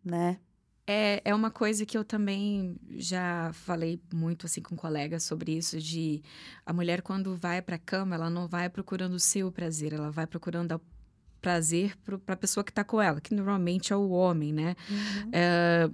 [0.06, 0.39] né?
[0.88, 5.80] É, é uma coisa que eu também já falei muito assim com colegas sobre isso
[5.80, 6.22] de
[6.64, 10.12] a mulher quando vai para a cama, ela não vai procurando o seu prazer, ela
[10.12, 10.80] vai procurando
[11.41, 14.76] prazer para a pessoa que está com ela, que normalmente é o homem, né?
[14.89, 15.30] Uhum.
[15.32, 15.89] É,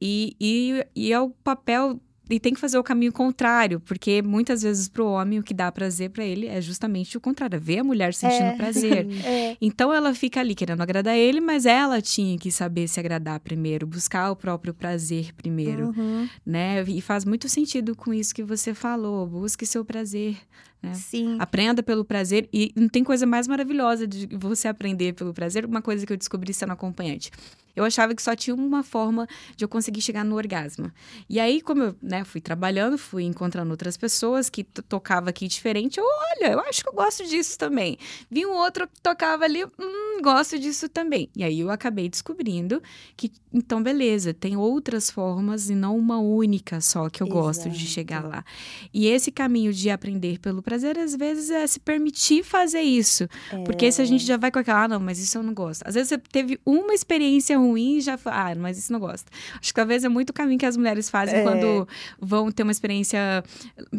[0.00, 4.62] e, e, e é o papel e tem que fazer o caminho contrário, porque muitas
[4.62, 7.58] vezes para o homem o que dá prazer para ele é justamente o contrário, é
[7.60, 8.52] ver a mulher sentindo É.
[8.56, 9.06] prazer.
[9.24, 13.40] É, Então ela fica ali querendo agradar ele, mas ela tinha que saber se agradar
[13.40, 16.82] primeiro, buscar o próprio prazer primeiro, uhum, né?
[16.86, 20.36] E faz muito sentido com isso que você falou, busque seu prazer,
[20.82, 20.94] né?
[20.94, 21.36] Sim.
[21.40, 25.64] Aprenda pelo prazer e não tem coisa mais maravilhosa de você aprender pelo prazer.
[25.64, 27.30] Uma coisa que eu descobri sendo acompanhante.
[27.78, 29.26] Eu achava que só tinha uma forma
[29.56, 30.90] de eu conseguir chegar no orgasmo.
[31.28, 35.98] E aí, como eu né, fui trabalhando, fui encontrando outras pessoas que tocava aqui diferente,
[35.98, 37.96] eu, olha, eu acho que eu gosto disso também.
[38.28, 41.30] Vi um outro que tocava ali, hum, gosto disso também.
[41.36, 42.82] E aí eu acabei descobrindo
[43.16, 47.76] que, então, beleza, tem outras formas e não uma única só que eu gosto de
[47.76, 47.90] Exato.
[47.90, 48.44] chegar lá.
[48.92, 53.28] E esse caminho de aprender pelo prazer, às vezes, é se permitir fazer isso.
[53.64, 55.82] Porque se a gente já vai com aquela, ah, não, mas isso eu não gosto.
[55.86, 59.30] Às vezes você teve uma experiência ruim e já ah, mas isso não gosto.
[59.54, 61.42] Acho que talvez é muito o caminho que as mulheres fazem É.
[61.42, 61.86] quando
[62.20, 63.42] vão ter uma experiência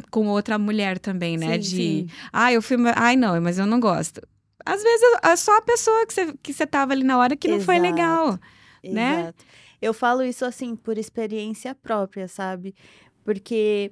[0.09, 1.53] com outra mulher também, né?
[1.53, 2.07] Sim, de, sim.
[2.31, 4.21] ah, eu fui, ai, não, mas eu não gosto.
[4.65, 7.47] Às vezes é só a pessoa que você, que você tava ali na hora que
[7.47, 7.91] não foi Exato.
[7.91, 8.39] legal.
[8.83, 9.19] né?
[9.21, 9.45] Exato.
[9.81, 12.75] Eu falo isso assim por experiência própria, sabe?
[13.23, 13.91] Porque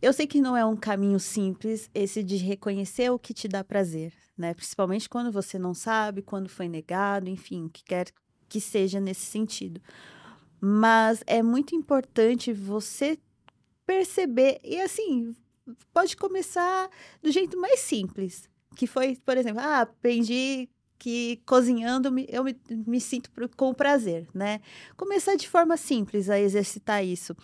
[0.00, 3.64] eu sei que não é um caminho simples esse de reconhecer o que te dá
[3.64, 4.54] prazer, né?
[4.54, 8.06] Principalmente quando você não sabe, quando foi negado, enfim, o que quer
[8.48, 9.80] que seja nesse sentido.
[10.60, 13.18] Mas é muito importante você
[13.86, 15.34] perceber e assim,
[15.92, 16.88] pode começar
[17.22, 20.68] do jeito mais simples, que foi, por exemplo, ah, aprendi
[20.98, 24.60] que cozinhando eu me, me sinto com prazer, né?
[24.96, 27.36] Começar de forma simples a exercitar isso.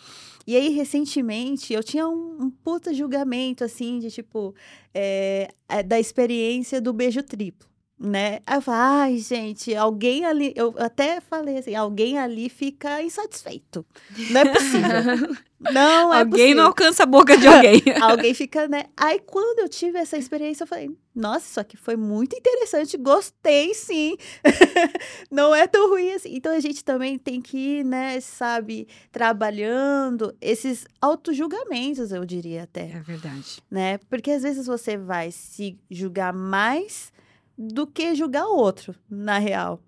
[0.47, 4.55] E aí, recentemente, eu tinha um, um puta julgamento, assim, de tipo,
[4.95, 5.49] é,
[5.87, 7.72] da experiência do beijo triplo.
[8.05, 8.41] Né?
[8.45, 10.53] Aí eu falei, ai, gente, alguém ali.
[10.57, 13.87] Eu até falei assim: alguém ali fica insatisfeito.
[14.31, 15.37] Não é possível.
[15.73, 17.81] não é Alguém possível não alcança a boca de alguém.
[18.03, 18.87] alguém fica, né?
[18.97, 23.73] Aí quando eu tive essa experiência, eu falei, nossa, isso aqui foi muito interessante, gostei
[23.73, 24.17] sim.
[25.31, 26.35] Não é tão ruim assim.
[26.35, 32.91] Então a gente também tem que ir, né, sabe, trabalhando esses auto-julgamentos, eu diria até,
[32.97, 33.63] É verdade.
[33.71, 33.99] né?
[34.11, 37.13] Porque às vezes você vai se julgar mais
[37.57, 39.81] do que julgar o outro, na real.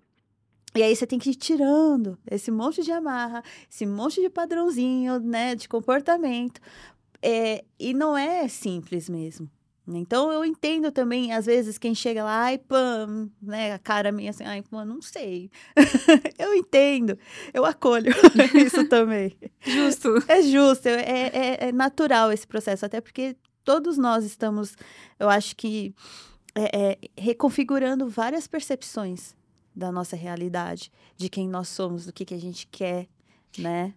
[0.75, 5.19] E aí você tem que ir tirando esse monte de amarra, esse monte de padrãozinho,
[5.19, 6.59] né, de comportamento.
[7.21, 9.49] É, e não é simples mesmo.
[9.87, 14.31] Então eu entendo também, às vezes, quem chega lá, ai, pã, né, a cara minha
[14.31, 15.51] assim, ai, pã, não sei.
[16.39, 17.17] eu entendo,
[17.53, 18.11] eu acolho
[18.55, 19.37] isso também.
[19.61, 20.09] Justo.
[20.27, 24.75] É justo, é, é, é natural esse processo, até porque todos nós estamos,
[25.19, 25.93] eu acho que,
[26.55, 29.35] é, é, reconfigurando várias percepções
[29.75, 33.07] da nossa realidade, de quem nós somos, do que, que a gente quer,
[33.57, 33.93] né?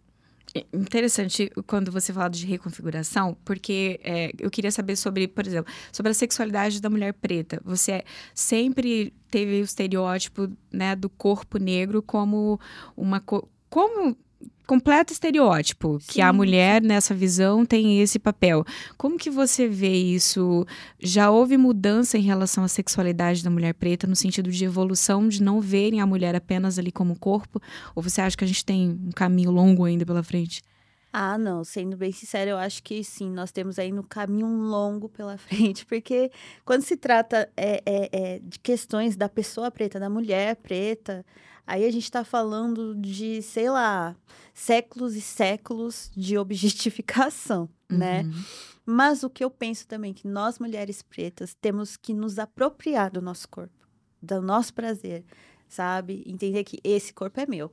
[0.55, 5.73] É Interessante quando você fala de reconfiguração, porque é, eu queria saber sobre, por exemplo,
[5.93, 7.61] sobre a sexualidade da mulher preta.
[7.65, 8.03] Você
[8.35, 12.59] sempre teve o estereótipo né, do corpo negro como
[12.97, 14.17] uma co- como
[14.69, 18.67] completo estereótipo que a Sim, mulher nessa visão tem esse papel.
[18.99, 20.67] Como que você vê isso?
[21.01, 25.43] Já houve mudança em relação à sexualidade da mulher preta no sentido de evolução de
[25.43, 27.61] não verem a mulher apenas ali como corpo?
[27.95, 30.63] Ou você acha que a gente tem um caminho longo ainda pela frente?
[31.13, 34.63] Ah, não, sendo bem sincero, eu acho que sim, nós temos aí no caminho um
[34.63, 36.31] longo pela frente, porque
[36.65, 41.25] quando se trata é, é, é, de questões da pessoa preta, da mulher preta,
[41.67, 44.15] aí a gente está falando de, sei lá,
[44.53, 48.23] séculos e séculos de objetificação, né?
[48.23, 48.45] Uhum.
[48.85, 53.11] Mas o que eu penso também é que nós, mulheres pretas, temos que nos apropriar
[53.11, 53.87] do nosso corpo,
[54.21, 55.25] do nosso prazer,
[55.69, 56.23] sabe?
[56.27, 57.71] Entender que esse corpo é meu.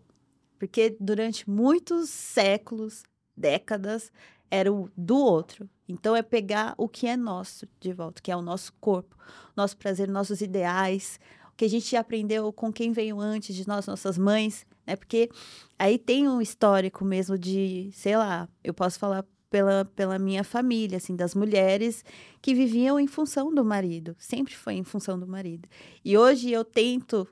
[0.60, 3.04] Porque durante muitos séculos,
[3.36, 4.12] décadas,
[4.50, 5.70] era o do outro.
[5.88, 9.16] Então é pegar o que é nosso de volta, que é o nosso corpo,
[9.56, 11.20] nosso prazer, nossos ideais,
[11.52, 14.96] o que a gente aprendeu com quem veio antes de nós, nossas mães, né?
[14.96, 15.30] Porque
[15.78, 20.98] aí tem um histórico mesmo de, sei lá, eu posso falar pela, pela minha família,
[20.98, 22.04] assim, das mulheres
[22.42, 25.70] que viviam em função do marido, sempre foi em função do marido.
[26.04, 27.28] E hoje eu tento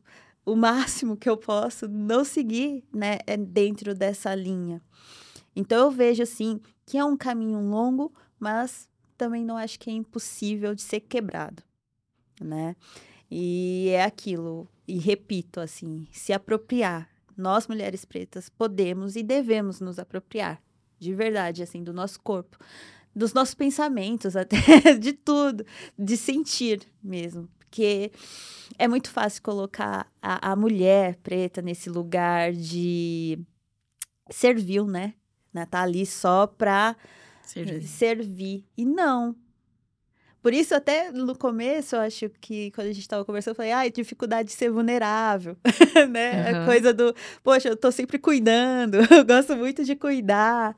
[0.46, 4.82] o máximo que eu posso não seguir, né, é dentro dessa linha.
[5.56, 9.94] Então eu vejo assim que é um caminho longo, mas também não acho que é
[9.94, 11.64] impossível de ser quebrado,
[12.42, 12.76] né?
[13.30, 17.10] E é aquilo, e repito assim, se apropriar.
[17.36, 20.62] Nós mulheres pretas podemos e devemos nos apropriar,
[21.00, 22.58] de verdade, assim, do nosso corpo,
[23.16, 25.66] dos nossos pensamentos, até de tudo,
[25.98, 27.50] de sentir mesmo.
[27.60, 28.12] porque
[28.78, 33.40] é muito fácil colocar a, a mulher preta nesse lugar de
[34.30, 35.16] servil, né?
[35.54, 35.66] Né?
[35.66, 36.96] Tá ali só pra
[37.44, 37.84] Servir.
[37.84, 38.66] servir.
[38.78, 39.36] E não.
[40.42, 43.72] Por isso, até no começo, eu acho que quando a gente estava conversando, eu falei,
[43.72, 45.56] ai, dificuldade de ser vulnerável,
[46.12, 46.50] né?
[46.50, 46.66] A Aham.
[46.66, 50.76] coisa do, poxa, eu tô sempre cuidando, eu gosto muito de cuidar.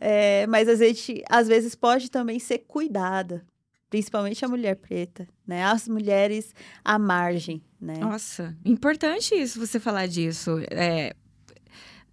[0.00, 3.46] É, mas a gente, às vezes, pode também ser cuidada,
[3.88, 5.62] principalmente a mulher preta, né?
[5.62, 6.52] As mulheres
[6.84, 7.94] à margem, né?
[8.00, 10.58] Nossa, importante isso, você falar disso.
[10.72, 11.14] É,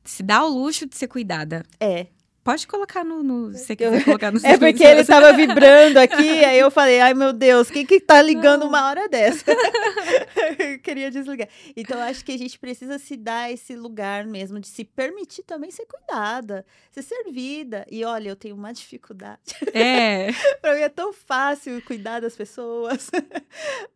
[0.06, 1.64] se dá o luxo de ser cuidada.
[1.80, 2.08] É.
[2.46, 3.24] Pode colocar no.
[3.24, 7.02] no se você quiser colocar no É porque ele tava vibrando aqui, aí eu falei,
[7.02, 9.44] ai meu Deus, quem que tá ligando uma hora dessa?
[10.60, 11.50] eu queria desligar.
[11.76, 15.72] Então, acho que a gente precisa se dar esse lugar mesmo, de se permitir também
[15.72, 17.84] ser cuidada, ser servida.
[17.90, 19.40] E olha, eu tenho uma dificuldade.
[19.74, 20.32] É.
[20.62, 23.10] pra mim é tão fácil cuidar das pessoas.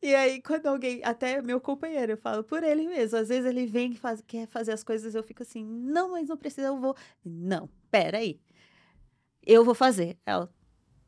[0.02, 3.16] e aí, quando alguém, até meu companheiro, eu falo por ele mesmo.
[3.16, 6.28] Às vezes ele vem e faz, quer fazer as coisas, eu fico assim, não, mas
[6.28, 6.96] não precisa, eu vou.
[7.24, 8.40] Não, pera aí.
[9.46, 10.18] Eu vou fazer.
[10.26, 10.50] Ela,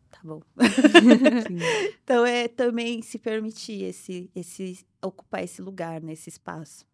[0.10, 0.42] tá bom.
[2.04, 6.86] Então é também se permitir esse, esse ocupar esse lugar nesse espaço.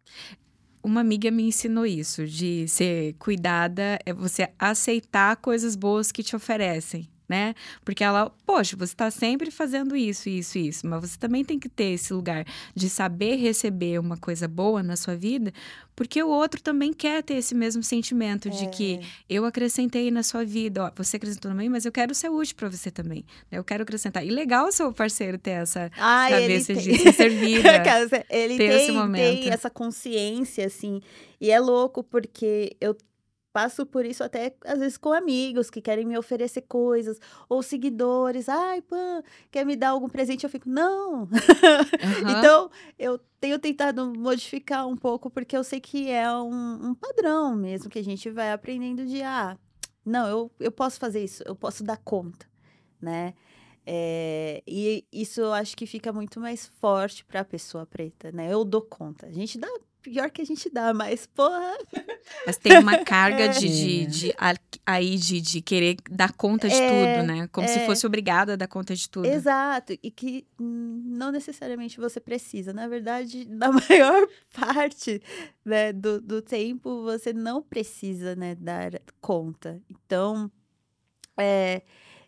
[0.82, 6.36] Uma amiga me ensinou isso, de ser cuidada é você aceitar coisas boas que te
[6.36, 7.54] oferecem, né?
[7.84, 11.68] Porque ela, poxa, você tá sempre fazendo isso, isso, isso, mas você também tem que
[11.68, 15.52] ter esse lugar de saber receber uma coisa boa na sua vida,
[15.94, 20.44] porque o outro também quer ter esse mesmo sentimento de que eu acrescentei na sua
[20.44, 23.58] vida, ó, você acrescentou também, mas eu quero ser útil para você também, né?
[23.58, 24.24] Eu quero acrescentar.
[24.24, 27.68] E legal o seu parceiro ter essa Ah, ele cabeça de ser servida.
[28.30, 29.42] Ele ter tem, esse momento.
[29.42, 31.00] tem essa consciência, assim.
[31.40, 32.96] E é louco, porque eu
[33.58, 37.18] passo por isso até, às vezes, com amigos que querem me oferecer coisas.
[37.48, 38.48] Ou seguidores.
[38.48, 40.44] Ai, pã, quer me dar algum presente?
[40.44, 41.22] Eu fico, não.
[42.22, 42.38] Aham.
[42.38, 47.56] Então, eu tenho tentado modificar um pouco, porque eu sei que é um, um padrão
[47.56, 49.58] mesmo, que a gente vai aprendendo de, ah,
[50.04, 52.46] não, eu, eu posso fazer isso, eu posso dar conta,
[53.00, 53.34] né?
[53.84, 58.52] É, e isso eu acho que fica muito mais forte para a pessoa preta, né?
[58.52, 59.26] Eu dou conta.
[59.26, 59.68] A gente dá
[60.02, 61.76] pior que a gente dá, mas porra,
[62.46, 63.70] Mas tem uma carga de, É.
[63.70, 64.54] de, de- a-
[64.86, 67.48] aí de, de querer dar conta de É, tudo, né?
[67.52, 67.86] Como se é.
[67.86, 69.26] fosse obrigada a dar conta de tudo.
[69.26, 72.72] Exato, e que não necessariamente você precisa.
[72.72, 75.20] Na verdade, na maior parte
[75.64, 79.80] né, do, do tempo, você não precisa né, dar conta.
[79.90, 80.50] Então,
[81.36, 81.82] é,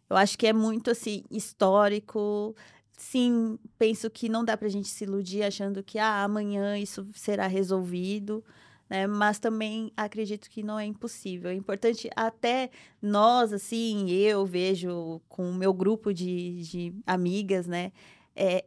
[0.09, 2.55] eu acho que é muito assim, histórico.
[3.01, 7.47] Sim, penso que não dá pra gente se iludir achando que ah, amanhã isso será
[7.47, 8.45] resolvido.
[8.91, 9.07] Né?
[9.07, 11.51] Mas também acredito que não é impossível.
[11.51, 12.71] É importante até
[13.01, 17.91] nós, assim, eu vejo com o meu grupo de, de amigas, né?
[18.37, 18.67] É,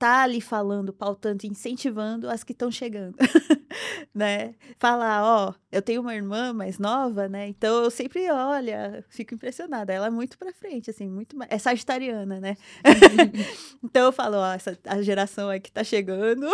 [0.00, 3.16] tá ali falando, pautando, incentivando as que estão chegando,
[4.14, 4.54] né?
[4.78, 7.48] Falar, ó, eu tenho uma irmã mais nova, né?
[7.48, 9.92] Então eu sempre, olha, fico impressionada.
[9.92, 11.50] Ela é muito pra frente, assim, muito mais...
[11.50, 12.56] É sagitariana, né?
[13.84, 16.46] então eu falo, ó, essa, a geração aí que tá chegando,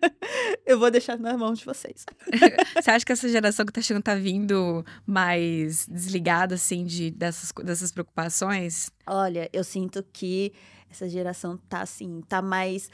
[0.64, 2.06] eu vou deixar nas mãos de vocês.
[2.74, 7.52] Você acha que essa geração que tá chegando tá vindo mais desligada, assim, de, dessas,
[7.62, 8.90] dessas preocupações?
[9.06, 10.54] Olha, eu sinto que
[10.90, 12.90] essa geração tá assim, tá mais.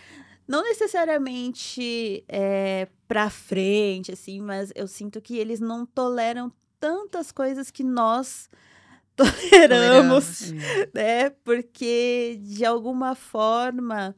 [0.47, 7.71] Não necessariamente é, pra frente, assim, mas eu sinto que eles não toleram tantas coisas
[7.71, 8.49] que nós
[9.17, 10.53] toleramos,
[10.93, 11.31] né?
[11.43, 14.15] Porque, de alguma forma,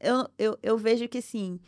[0.00, 1.58] eu, eu, eu vejo que, assim,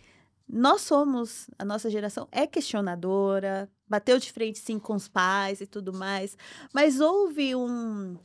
[0.49, 5.67] nós somos, a nossa geração é questionadora, bateu de frente, sim, com os pais e
[5.67, 6.37] tudo mais,
[6.75, 8.19] mas houve um,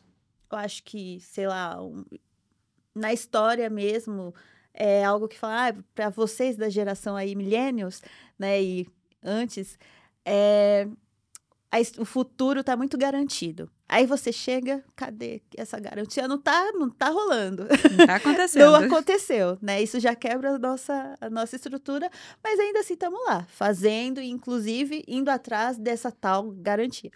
[0.51, 2.03] eu acho que, sei lá, um-
[2.99, 4.33] na história mesmo,
[4.73, 8.01] é algo que fala, ah, para vocês da geração aí, millennials,
[8.37, 8.87] né, e
[9.23, 9.77] antes,
[10.25, 10.87] é,
[11.71, 13.69] a o futuro tá muito garantido.
[13.87, 16.27] Aí você chega, cadê essa garantia?
[16.27, 17.67] Não tá, não tá rolando.
[17.97, 18.63] Não tá acontecendo.
[18.63, 19.81] Não aconteceu, né?
[19.81, 22.09] Isso já quebra a nossa, a nossa estrutura,
[22.43, 27.11] mas ainda assim estamos lá, fazendo, inclusive indo atrás dessa tal garantia.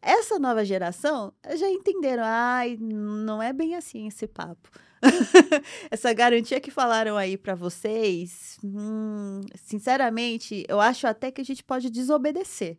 [0.00, 4.70] Essa nova geração já entenderam, ai, não é bem assim esse papo.
[5.90, 11.62] Essa garantia que falaram aí para vocês, hum, sinceramente, eu acho até que a gente
[11.62, 12.78] pode desobedecer.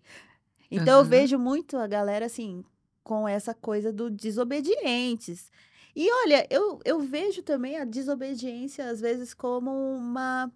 [0.69, 1.09] Então eu Aham.
[1.09, 2.63] vejo muito a galera assim,
[3.03, 5.51] com essa coisa do desobedientes.
[5.95, 10.51] E olha, eu, eu vejo também a desobediência, às vezes, como uma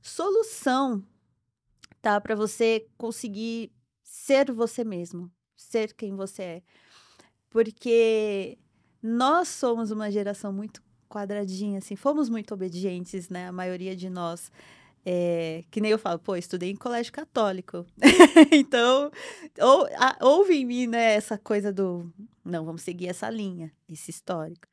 [0.00, 1.02] solução,
[2.00, 2.20] tá?
[2.20, 6.62] Para você conseguir ser você mesmo, ser quem você é.
[7.50, 8.58] Porque
[9.02, 11.96] nós somos uma geração muito quadradinho, assim.
[11.96, 13.48] Fomos muito obedientes, né?
[13.48, 14.50] A maioria de nós.
[15.08, 17.86] É, que nem eu falo, pô, estudei em colégio católico.
[18.50, 19.10] então,
[19.60, 22.12] ou, a, houve em mim, né, essa coisa do,
[22.44, 24.66] não, vamos seguir essa linha, esse histórico.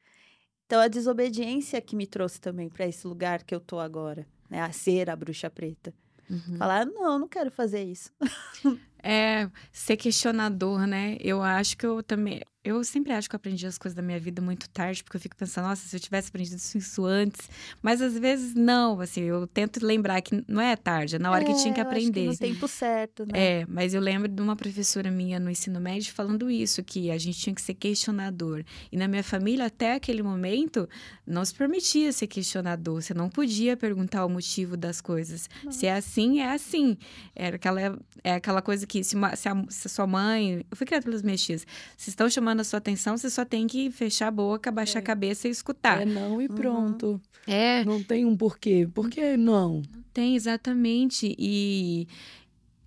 [0.66, 4.60] Então, a desobediência que me trouxe também para esse lugar que eu tô agora, né,
[4.62, 5.94] a ser a bruxa preta.
[6.30, 6.58] Uhum.
[6.58, 8.12] Falar, não, não quero fazer isso.
[9.04, 11.18] é, ser questionador, né?
[11.20, 12.42] Eu acho que eu também.
[12.64, 15.22] Eu sempre acho que eu aprendi as coisas da minha vida muito tarde, porque eu
[15.22, 17.50] fico pensando, nossa, se eu tivesse aprendido isso antes.
[17.82, 21.44] Mas às vezes não, assim, eu tento lembrar que não é tarde, é na hora
[21.44, 22.22] é, que tinha que aprender.
[22.22, 23.32] Que no tempo certo, né?
[23.34, 27.18] É, mas eu lembro de uma professora minha no ensino médio falando isso, que a
[27.18, 28.64] gente tinha que ser questionador.
[28.90, 30.88] E na minha família, até aquele momento,
[31.28, 33.02] não se permitia ser questionador.
[33.02, 35.50] Você não podia perguntar o motivo das coisas.
[35.66, 35.72] Não.
[35.72, 36.98] Se é assim, é assim.
[37.36, 40.66] Era aquela, é aquela coisa que, se, uma, se, a, se a sua mãe.
[40.72, 41.68] Eu fui criada pelas minhas tias.
[41.98, 45.00] Se estão chamando chamando a sua atenção, você só tem que fechar a boca, baixar
[45.00, 45.02] é.
[45.02, 46.02] a cabeça e escutar.
[46.02, 47.08] É não e pronto.
[47.08, 47.20] Uhum.
[47.48, 47.84] É.
[47.84, 48.88] Não tem um porquê.
[48.94, 49.82] Por que não?
[49.94, 51.36] Não tem, exatamente.
[51.38, 52.08] E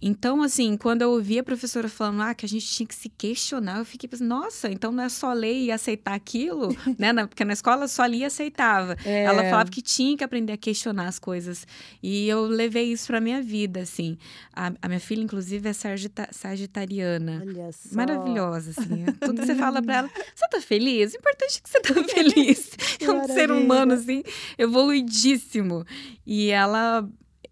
[0.01, 3.09] então, assim, quando eu ouvi a professora falando ah, que a gente tinha que se
[3.09, 6.69] questionar, eu fiquei pensando, nossa, então não é só ler e aceitar aquilo,
[6.99, 7.13] né?
[7.27, 8.97] Porque na escola só lia e aceitava.
[9.05, 9.25] É.
[9.25, 11.67] Ela falava que tinha que aprender a questionar as coisas.
[12.03, 14.19] E eu levei isso pra minha vida, assim.
[14.53, 17.43] A, a minha filha, inclusive, é sargita, sagitariana.
[17.47, 17.97] Olha só.
[17.97, 19.07] Maravilhosa, assim.
[19.21, 21.15] Tudo que você fala pra ela, você tá feliz?
[21.15, 22.71] O importante é que você tá feliz.
[23.01, 24.23] é um ser humano, assim,
[24.59, 25.87] evoluidíssimo.
[26.27, 27.09] E ela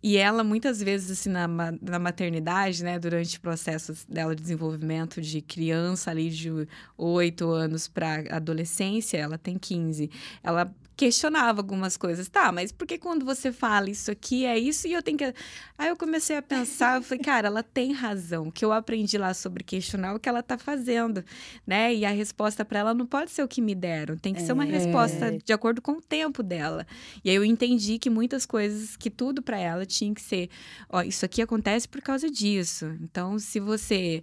[0.07, 5.19] e ela, muitas vezes, assim, na, na maternidade, né, durante o processo dela de desenvolvimento
[5.19, 6.51] de criança ali de
[6.99, 10.11] 8 anos para adolescência, ela tem 15.
[10.43, 12.29] Ela questionava algumas coisas.
[12.29, 15.35] Tá, mas por que quando você fala isso aqui é isso e eu tenho que.
[15.77, 18.49] Aí eu comecei a pensar, eu falei, cara, ela tem razão.
[18.49, 21.25] O que eu aprendi lá sobre questionar é o que ela tá fazendo,
[21.67, 21.95] né?
[21.95, 24.45] E a resposta para ela não pode ser o que me deram, tem que é.
[24.45, 26.87] ser uma resposta de acordo com o tempo dela.
[27.25, 30.49] E aí eu entendi que muitas coisas, que tudo para ela tinha que ser,
[30.89, 32.87] ó, isso aqui acontece por causa disso.
[33.01, 34.23] Então, se você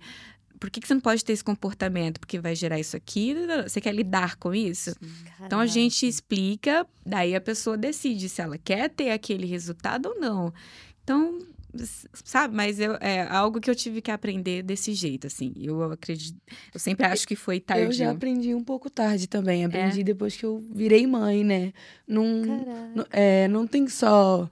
[0.61, 2.19] por que, que você não pode ter esse comportamento?
[2.19, 3.35] Porque vai gerar isso aqui,
[3.67, 4.95] você quer lidar com isso?
[5.43, 10.19] Então a gente explica, daí a pessoa decide se ela quer ter aquele resultado ou
[10.19, 10.53] não.
[11.03, 11.39] Então,
[12.13, 15.51] sabe, mas eu, é algo que eu tive que aprender desse jeito, assim.
[15.55, 16.39] Eu acredito,
[16.71, 17.85] eu sempre acho que foi tarde.
[17.85, 19.65] Eu já aprendi um pouco tarde também.
[19.65, 20.03] Aprendi é?
[20.03, 21.73] depois que eu virei mãe, né?
[22.07, 22.23] Não,
[22.95, 24.47] não, é, não tem só.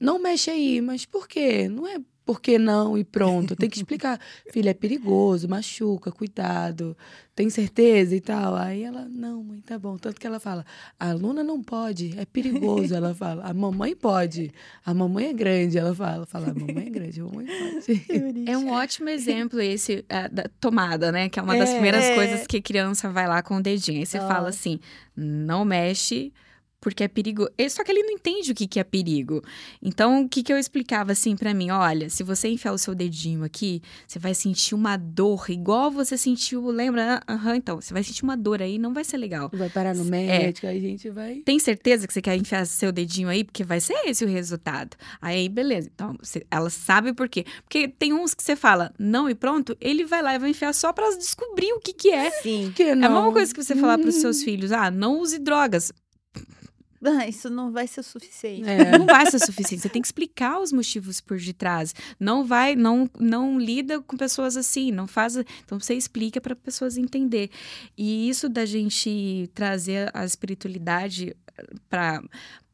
[0.00, 1.68] Não mexe aí, mas por quê?
[1.68, 3.54] Não é por que não e pronto.
[3.54, 4.20] Tem que explicar.
[4.50, 6.96] Filha, é perigoso, machuca, cuidado.
[7.36, 8.56] Tem certeza e tal?
[8.56, 9.96] Aí ela, não, mãe, tá bom.
[9.96, 10.66] Tanto que ela fala,
[10.98, 12.92] a aluna não pode, é perigoso.
[12.92, 14.50] Ela fala, a mamãe pode,
[14.84, 15.78] a mamãe é grande.
[15.78, 18.46] Ela fala, fala, a mamãe é grande, a mamãe pode.
[18.50, 21.28] É um ótimo exemplo esse uh, da tomada, né?
[21.28, 22.14] Que é uma das é, primeiras é.
[22.14, 24.00] coisas que criança vai lá com o dedinho.
[24.00, 24.26] Aí você oh.
[24.26, 24.80] fala assim,
[25.16, 26.32] não mexe
[26.86, 27.48] porque é perigo.
[27.68, 29.42] Só que ele não entende o que, que é perigo.
[29.82, 31.68] Então, o que, que eu explicava assim para mim?
[31.70, 36.16] Olha, se você enfiar o seu dedinho aqui, você vai sentir uma dor, igual você
[36.16, 37.20] sentiu, lembra?
[37.28, 39.50] Aham, uhum, então, você vai sentir uma dor aí, não vai ser legal.
[39.52, 40.10] Vai parar no é.
[40.10, 40.68] médico, é.
[40.68, 41.42] aí a gente vai.
[41.44, 43.42] Tem certeza que você quer enfiar seu dedinho aí?
[43.42, 44.96] Porque vai ser esse o resultado.
[45.20, 45.90] Aí, beleza.
[45.92, 47.44] Então, você, ela sabe por quê.
[47.64, 50.72] Porque tem uns que você fala, não e pronto, ele vai lá e vai enfiar
[50.72, 52.30] só para descobrir o que, que é.
[52.42, 52.72] Sim.
[52.76, 53.02] Que não.
[53.02, 55.92] É a mesma coisa que você falar para os seus filhos: ah, não use drogas.
[57.06, 58.68] Ah, isso não vai ser suficiente.
[58.68, 58.98] É.
[58.98, 59.82] Não vai ser suficiente.
[59.82, 61.94] Você tem que explicar os motivos por detrás.
[62.18, 65.36] Não vai, não, não lida com pessoas assim, não faz.
[65.64, 67.50] Então você explica para pessoas entender.
[67.96, 71.36] E isso da gente trazer a espiritualidade
[71.88, 72.22] para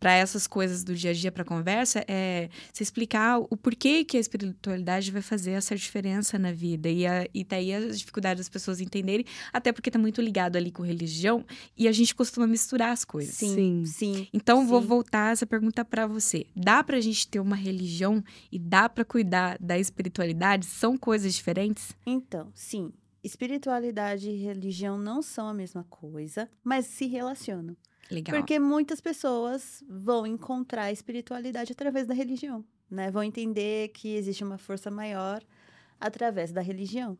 [0.02, 4.16] para essas coisas do dia a dia para conversa é se explicar o porquê que
[4.16, 6.88] a espiritualidade vai fazer essa diferença na vida.
[6.88, 10.72] E, a, e daí as dificuldades das pessoas entenderem até porque está muito ligado ali
[10.72, 11.46] com religião
[11.78, 13.36] e a gente costuma misturar as coisas.
[13.36, 14.26] Sim sim.
[14.32, 14.66] então sim.
[14.66, 16.46] vou voltar essa pergunta para você.
[16.56, 20.66] Dá para a gente ter uma religião e dá para cuidar da espiritualidade?
[20.66, 21.94] São coisas diferentes?
[22.04, 22.92] Então sim.
[23.22, 27.76] Espiritualidade e religião não são a mesma coisa mas se relacionam
[28.10, 28.36] Legal.
[28.36, 33.10] Porque muitas pessoas vão encontrar a espiritualidade através da religião, né?
[33.10, 35.42] Vão entender que existe uma força maior
[36.00, 37.18] através da religião.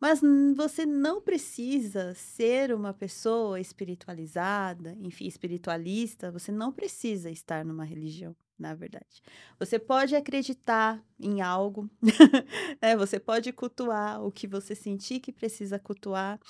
[0.00, 0.20] Mas
[0.56, 8.34] você não precisa ser uma pessoa espiritualizada, enfim, espiritualista, você não precisa estar numa religião,
[8.58, 9.22] na verdade.
[9.58, 11.88] Você pode acreditar em algo,
[12.80, 12.96] né?
[12.96, 16.40] Você pode cultuar o que você sentir que precisa cultuar.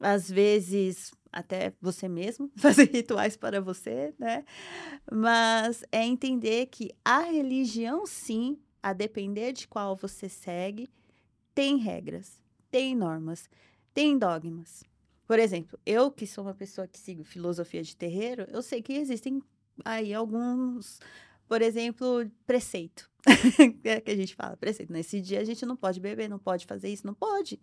[0.00, 4.44] Às vezes, até você mesmo, fazer rituais para você, né?
[5.10, 10.88] Mas é entender que a religião, sim, a depender de qual você segue,
[11.54, 13.50] tem regras, tem normas,
[13.92, 14.84] tem dogmas.
[15.26, 18.92] Por exemplo, eu que sou uma pessoa que sigo filosofia de terreiro, eu sei que
[18.92, 19.42] existem
[19.84, 21.00] aí alguns,
[21.48, 23.10] por exemplo, preceito.
[24.04, 24.92] que a gente fala, preceito.
[24.92, 27.58] Nesse dia a gente não pode beber, não pode fazer isso, não pode.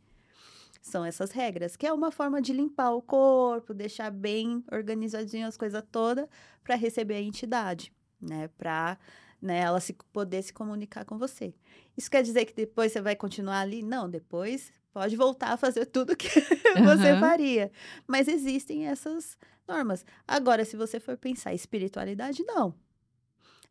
[0.82, 5.56] São essas regras, que é uma forma de limpar o corpo, deixar bem organizadinho as
[5.56, 6.28] coisas todas
[6.64, 8.50] para receber a entidade, né?
[8.58, 8.98] Para
[9.42, 11.54] né, ela se, poder se comunicar com você.
[11.96, 13.82] Isso quer dizer que depois você vai continuar ali?
[13.82, 16.86] Não, depois pode voltar a fazer tudo que uhum.
[16.86, 17.72] você faria.
[18.08, 20.06] Mas existem essas normas.
[20.28, 22.74] Agora, se você for pensar espiritualidade, não.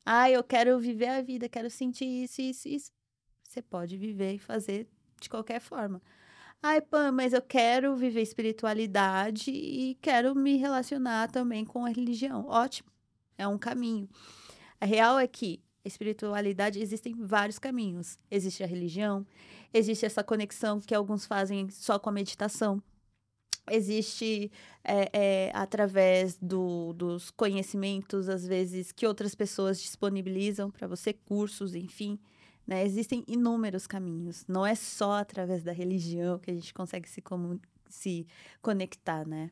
[0.04, 2.92] Ah, eu quero viver a vida, quero sentir isso, isso, isso.
[3.44, 4.88] Você pode viver e fazer
[5.20, 6.00] de qualquer forma.
[6.62, 12.46] Ai, Pam, mas eu quero viver espiritualidade e quero me relacionar também com a religião.
[12.46, 12.90] Ótimo,
[13.38, 14.06] é um caminho.
[14.78, 18.18] A real é que a espiritualidade existem vários caminhos.
[18.30, 19.26] Existe a religião,
[19.72, 22.82] existe essa conexão que alguns fazem só com a meditação.
[23.70, 24.52] Existe
[24.84, 31.74] é, é, através do, dos conhecimentos, às vezes, que outras pessoas disponibilizam para você, cursos,
[31.74, 32.18] enfim.
[32.70, 32.86] Né?
[32.86, 34.44] Existem inúmeros caminhos.
[34.46, 37.20] Não é só através da religião que a gente consegue se,
[37.88, 38.26] se
[38.62, 39.50] conectar, né?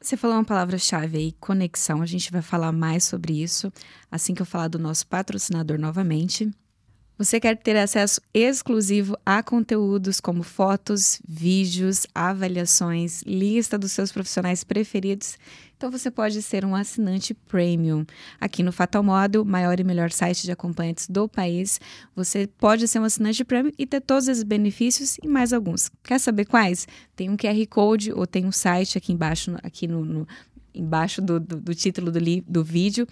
[0.00, 2.00] Você falou uma palavra-chave aí, conexão.
[2.00, 3.72] A gente vai falar mais sobre isso
[4.08, 6.48] assim que eu falar do nosso patrocinador novamente.
[7.22, 14.64] Você quer ter acesso exclusivo a conteúdos como fotos, vídeos, avaliações, lista dos seus profissionais
[14.64, 15.38] preferidos?
[15.76, 18.04] Então você pode ser um assinante premium.
[18.40, 21.80] Aqui no Fatal Modo, maior e melhor site de acompanhantes do país,
[22.12, 25.92] você pode ser um assinante premium e ter todos esses benefícios e mais alguns.
[26.02, 26.88] Quer saber quais?
[27.14, 30.26] Tem um QR Code ou tem um site aqui embaixo, aqui no, no
[30.74, 33.06] embaixo do, do, do título do, li, do vídeo.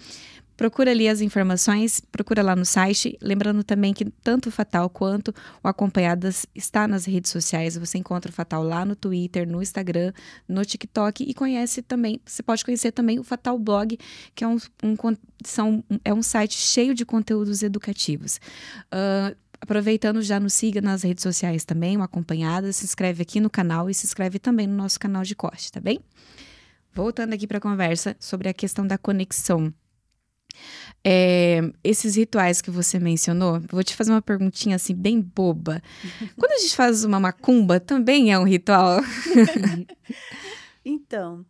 [0.61, 3.17] Procura ali as informações, procura lá no site.
[3.19, 5.33] Lembrando também que tanto o Fatal quanto
[5.63, 7.75] o Acompanhadas está nas redes sociais.
[7.75, 10.13] Você encontra o Fatal lá no Twitter, no Instagram,
[10.47, 12.21] no TikTok e conhece também.
[12.23, 13.97] Você pode conhecer também o Fatal Blog,
[14.35, 14.95] que é um, um
[15.43, 18.39] são, é um site cheio de conteúdos educativos.
[18.93, 23.49] Uh, Aproveitando, já nos siga nas redes sociais também, o Acompanhada, se inscreve aqui no
[23.49, 25.99] canal e se inscreve também no nosso canal de corte, tá bem?
[26.93, 29.73] Voltando aqui para a conversa sobre a questão da conexão
[31.03, 35.81] é, esses rituais que você mencionou, vou te fazer uma perguntinha assim, bem boba.
[36.37, 38.99] Quando a gente faz uma macumba, também é um ritual?
[40.85, 41.45] então,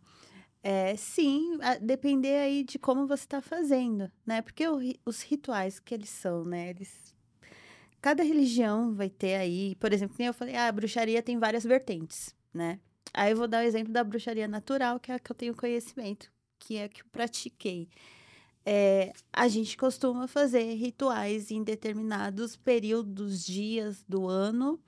[0.62, 4.40] é, sim, a depender aí de como você está fazendo, né?
[4.40, 6.70] Porque o, os rituais que eles são, né?
[6.70, 7.14] Eles,
[8.00, 12.34] cada religião vai ter aí, por exemplo, eu falei, ah, a bruxaria tem várias vertentes,
[12.54, 12.78] né?
[13.12, 15.54] Aí eu vou dar o exemplo da bruxaria natural, que é a que eu tenho
[15.54, 17.88] conhecimento, que é a que eu pratiquei
[18.64, 24.80] é, a gente costuma fazer rituais em determinados períodos, dias do ano,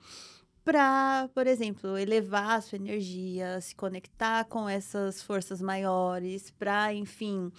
[0.63, 7.51] para, por exemplo, elevar a sua energia, se conectar com essas forças maiores, para, enfim,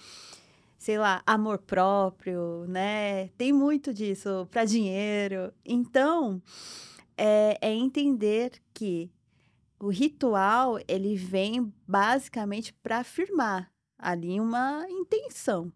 [0.77, 3.29] sei lá, amor próprio, né?
[3.37, 5.53] Tem muito disso para dinheiro.
[5.65, 6.41] Então,
[7.15, 9.09] é, é entender que
[9.79, 15.71] o ritual ele vem basicamente para afirmar ali uma intenção,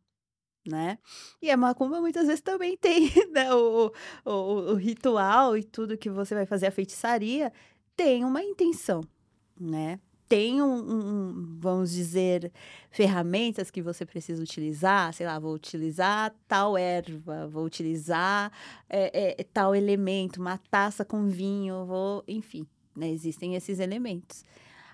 [0.65, 0.97] né?
[1.41, 3.53] E a macumba muitas vezes também tem né?
[3.53, 3.91] o,
[4.23, 7.51] o, o, ritual e tudo que você vai fazer, a feitiçaria,
[7.95, 9.01] tem uma intenção,
[9.59, 9.99] né?
[10.27, 12.53] Tem um, um, vamos dizer,
[12.89, 18.49] ferramentas que você precisa utilizar, sei lá, vou utilizar tal erva, vou utilizar
[18.87, 23.09] é, é, tal elemento, uma taça com vinho, vou, enfim, né?
[23.09, 24.45] existem esses elementos.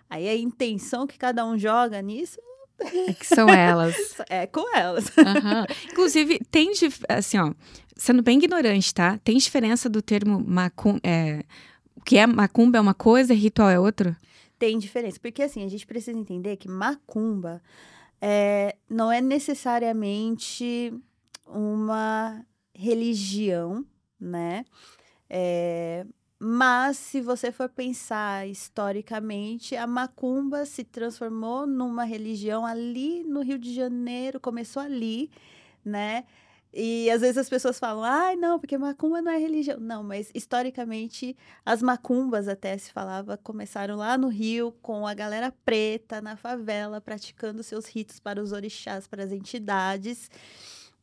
[0.09, 2.39] Aí a intenção que cada um joga nisso
[2.80, 3.95] é que são elas.
[4.30, 5.05] É com elas.
[5.09, 5.91] Uhum.
[5.91, 6.71] Inclusive, tem,
[7.07, 7.53] assim, ó,
[7.95, 9.17] sendo bem ignorante, tá?
[9.23, 11.43] Tem diferença do termo macumba, é,
[11.95, 14.15] o que é macumba é uma coisa, ritual é outro?
[14.59, 17.61] Tem diferença, porque assim, a gente precisa entender que macumba
[18.21, 20.93] é, não é necessariamente
[21.45, 23.86] uma religião,
[24.19, 24.65] né?
[25.30, 26.05] É,
[26.39, 33.57] mas, se você for pensar historicamente, a macumba se transformou numa religião ali no Rio
[33.57, 35.31] de Janeiro, começou ali,
[35.83, 36.25] né?
[36.73, 39.79] E às vezes as pessoas falam, ai, ah, não, porque macumba não é religião.
[39.79, 41.35] Não, mas historicamente
[41.65, 47.01] as macumbas até se falava começaram lá no Rio com a galera preta na favela
[47.01, 50.29] praticando seus ritos para os orixás, para as entidades.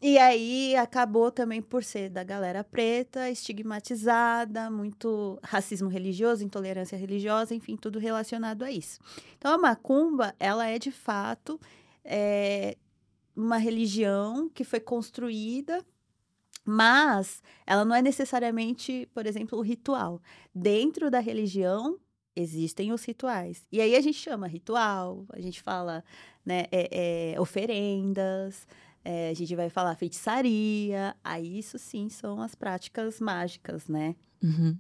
[0.07, 7.55] E aí acabou também por ser da galera preta, estigmatizada, muito racismo religioso, intolerância religiosa,
[7.55, 9.01] enfim, tudo relacionado a isso.
[9.39, 11.59] Então a macumba, ela é de fato
[12.05, 12.77] é,
[13.35, 15.83] uma religião que foi construída
[16.67, 20.21] mas ela não é necessariamente, por exemplo, o ritual.
[20.55, 21.99] Dentro da religião,
[22.37, 23.67] existem os rituais.
[23.71, 26.03] E aí a gente chama ritual, a gente fala
[26.45, 28.67] né, é, é, oferendas,
[29.05, 31.15] é, a gente vai falar feitiçaria.
[31.23, 34.17] Aí isso sim são as práticas mágicas, né?
[34.43, 34.77] Uhum.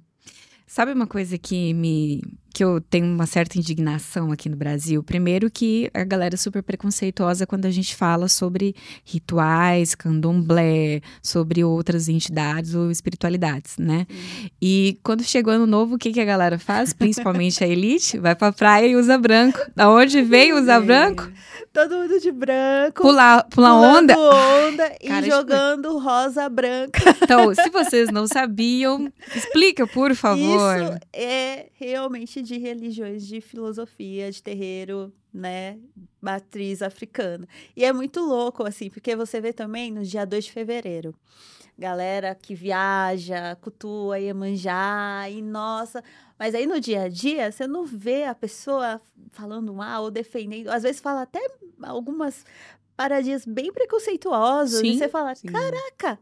[0.66, 2.22] Sabe uma coisa que me
[2.54, 5.02] que eu tenho uma certa indignação aqui no Brasil?
[5.02, 11.64] Primeiro que a galera é super preconceituosa quando a gente fala sobre rituais, candomblé, sobre
[11.64, 14.06] outras entidades ou espiritualidades, né?
[14.08, 14.48] Uhum.
[14.62, 16.92] E quando chega o ano novo, o que, que a galera faz?
[16.92, 19.58] Principalmente a elite, vai pra praia e usa branco.
[19.74, 21.28] Da onde vem usar branco?
[21.72, 23.02] Todo mundo de branco.
[23.02, 24.16] Pular, pular onda.
[24.16, 27.02] onda e Cara, jogando rosa branca.
[27.20, 30.76] Então, se vocês não sabiam, explica, por favor.
[30.80, 35.78] Isso é realmente de religiões de filosofia, de terreiro, né,
[36.20, 37.48] matriz africana.
[37.76, 41.14] E é muito louco, assim, porque você vê também no dia 2 de fevereiro.
[41.76, 46.04] Galera que viaja, cultua, Iemanjá, e nossa.
[46.38, 49.00] Mas aí no dia a dia, você não vê a pessoa
[49.32, 50.68] falando mal ou defendendo.
[50.68, 51.40] Às vezes fala até
[51.82, 52.44] algumas
[52.96, 54.80] paradinhas bem preconceituosas.
[54.80, 55.48] Sim, e você fala, sim.
[55.48, 56.20] caraca,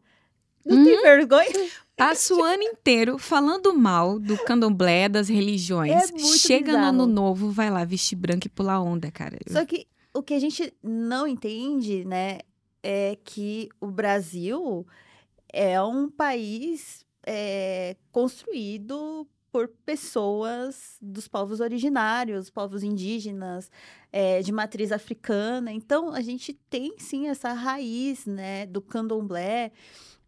[0.64, 0.84] não uhum.
[0.84, 1.70] tem vergonha?
[1.96, 5.92] Passa o ano inteiro falando mal do candomblé, das religiões.
[5.92, 6.92] É Chega bizarro.
[6.96, 9.38] no ano novo, vai lá vestir branco e pular onda, cara.
[9.48, 12.38] Só que o que a gente não entende, né,
[12.82, 14.86] é que o Brasil
[15.52, 23.70] é um país é, construído por pessoas dos povos originários, povos indígenas,
[24.10, 25.70] é, de matriz africana.
[25.70, 29.70] Então, a gente tem sim essa raiz né, do candomblé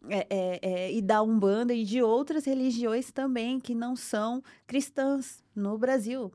[0.09, 5.43] é, é, é, e da Umbanda e de outras religiões também que não são cristãs
[5.55, 6.33] no Brasil.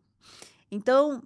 [0.71, 1.23] Então,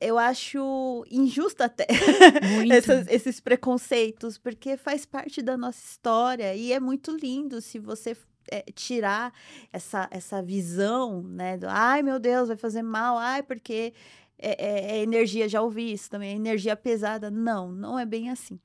[0.00, 1.86] eu acho injusto até
[2.74, 8.16] esses, esses, preconceitos, porque faz parte da nossa história e é muito lindo se você
[8.50, 9.32] é, tirar
[9.72, 11.56] essa, essa visão, né?
[11.56, 13.94] Do, ai, meu Deus, vai fazer mal, ai, porque
[14.38, 17.30] é, é, é energia, já ouvi isso também, é energia pesada.
[17.30, 18.58] Não, não é bem assim.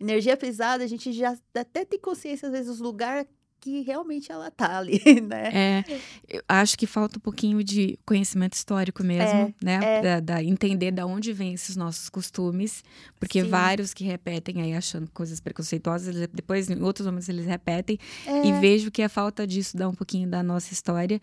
[0.00, 3.26] Energia pesada, a gente já até tem consciência, às vezes, dos lugares
[3.62, 5.50] que realmente ela tá ali, né?
[5.54, 5.84] É,
[6.28, 9.80] eu acho que falta um pouquinho de conhecimento histórico mesmo, é, né?
[9.82, 10.02] É.
[10.02, 12.82] Da, da, entender da onde vêm esses nossos costumes,
[13.20, 13.48] porque Sim.
[13.48, 18.48] vários que repetem aí achando coisas preconceituosas, depois em outros momentos eles repetem é.
[18.48, 21.20] e vejo que a falta disso dá um pouquinho da nossa história.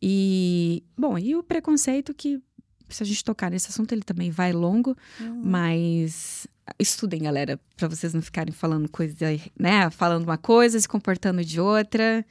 [0.00, 2.40] E, bom, e o preconceito que
[2.88, 5.42] se a gente tocar nesse assunto, ele também vai longo, uhum.
[5.44, 6.46] mas
[6.78, 9.14] estudem, galera, para vocês não ficarem falando coisa,
[9.58, 9.90] né?
[9.90, 12.24] Falando uma coisa, se comportando de outra.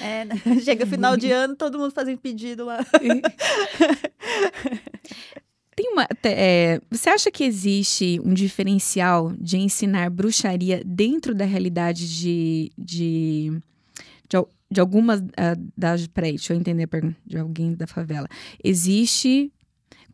[0.00, 0.34] É, né?
[0.64, 2.78] chega final de ano, todo mundo fazendo pedido lá.
[5.74, 6.08] Tem uma.
[6.24, 12.72] É, você acha que existe um diferencial de ensinar bruxaria dentro da realidade de.
[12.78, 13.52] de,
[14.26, 14.38] de,
[14.70, 16.06] de algumas uh, das.
[16.06, 18.26] Peraí, deixa eu entender a pergunta de alguém da favela.
[18.64, 19.52] Existe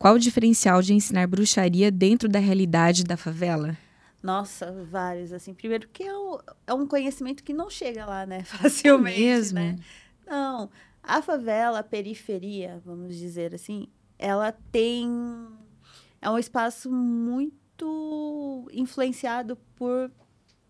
[0.03, 3.77] qual o diferencial de ensinar bruxaria dentro da realidade da favela?
[4.21, 5.53] Nossa, vários, assim.
[5.53, 6.37] Primeiro que é, um,
[6.67, 8.43] é um conhecimento que não chega lá, né?
[8.43, 9.59] Facilmente, é mesmo?
[9.59, 9.79] né?
[10.27, 10.69] Não,
[11.01, 13.87] a favela, a periferia, vamos dizer assim,
[14.19, 15.07] ela tem...
[16.21, 20.11] É um espaço muito influenciado por,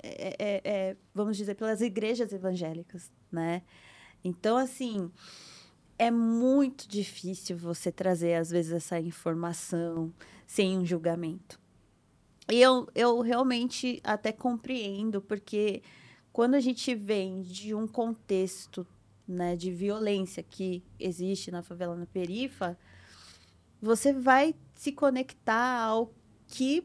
[0.04, 3.64] é, é, é vamos dizer, pelas igrejas evangélicas, né?
[4.24, 5.12] Então, assim
[5.98, 10.14] é muito difícil você trazer, às vezes, essa informação
[10.46, 11.60] sem um julgamento.
[12.52, 15.82] E eu, eu realmente até compreendo, porque
[16.32, 18.86] quando a gente vem de um contexto
[19.28, 22.78] né, de violência que existe na favela na perifa,
[23.82, 26.14] você vai se conectar ao
[26.48, 26.84] que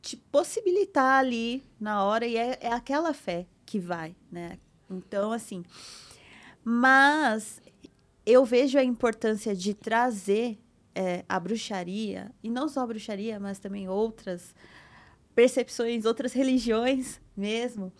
[0.00, 4.58] te possibilitar ali na hora, e é, é aquela fé que vai, né?
[4.88, 5.62] Então, assim.
[6.64, 7.60] Mas
[8.24, 10.58] eu vejo a importância de trazer
[10.94, 14.54] é, a bruxaria, e não só a bruxaria, mas também outras
[15.34, 17.92] percepções, outras religiões mesmo,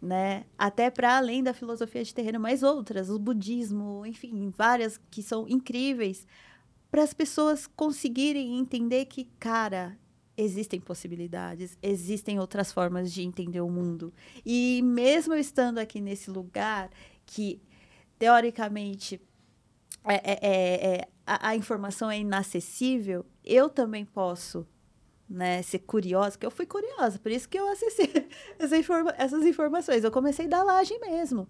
[0.00, 0.44] né?
[0.58, 5.48] Até para além da filosofia de terreno, mas outras, o budismo, enfim, várias que são
[5.48, 6.26] incríveis,
[6.90, 9.96] para as pessoas conseguirem entender que, cara,
[10.36, 14.12] existem possibilidades, existem outras formas de entender o mundo.
[14.44, 16.90] E mesmo estando aqui nesse lugar
[17.24, 17.62] que
[18.18, 19.20] teoricamente
[20.04, 24.66] é, é, é, é, a, a, informação é inacessível, eu também posso
[25.28, 29.44] né, ser curiosa, porque eu fui curiosa, por isso que eu acessei essa informa essas
[29.44, 30.04] informações.
[30.04, 31.48] Eu comecei da laje mesmo.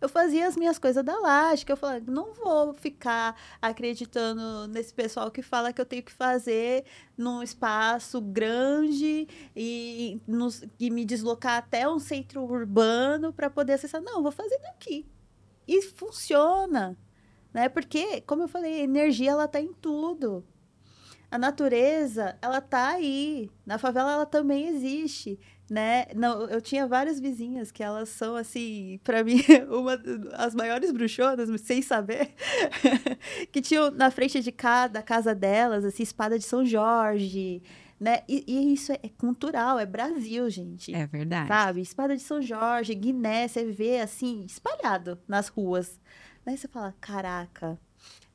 [0.00, 4.92] Eu fazia as minhas coisas da laje, que eu falava, não vou ficar acreditando nesse
[4.92, 6.84] pessoal que fala que eu tenho que fazer
[7.16, 9.26] num espaço grande
[9.56, 14.02] e, nos, e me deslocar até um centro urbano para poder acessar.
[14.02, 15.06] Não, vou fazer daqui.
[15.66, 16.98] E funciona
[17.54, 17.68] né?
[17.68, 20.44] Porque, como eu falei, a energia ela tá em tudo.
[21.30, 23.48] A natureza, ela tá aí.
[23.64, 25.38] Na favela ela também existe,
[25.70, 26.06] né?
[26.14, 29.40] Não, eu tinha várias vizinhas que elas são assim, para mim,
[29.70, 30.00] uma
[30.34, 32.34] as maiores bruxonas, sem saber,
[33.50, 37.62] que tinham na frente de cada casa delas assim espada de São Jorge,
[37.98, 38.22] né?
[38.28, 40.94] E, e, isso é, cultural, é Brasil, gente.
[40.94, 41.48] É verdade.
[41.48, 41.80] Sabe?
[41.80, 45.98] Espada de São Jorge, Guiné, você vê assim, espalhado nas ruas.
[46.44, 47.78] Daí você fala, caraca,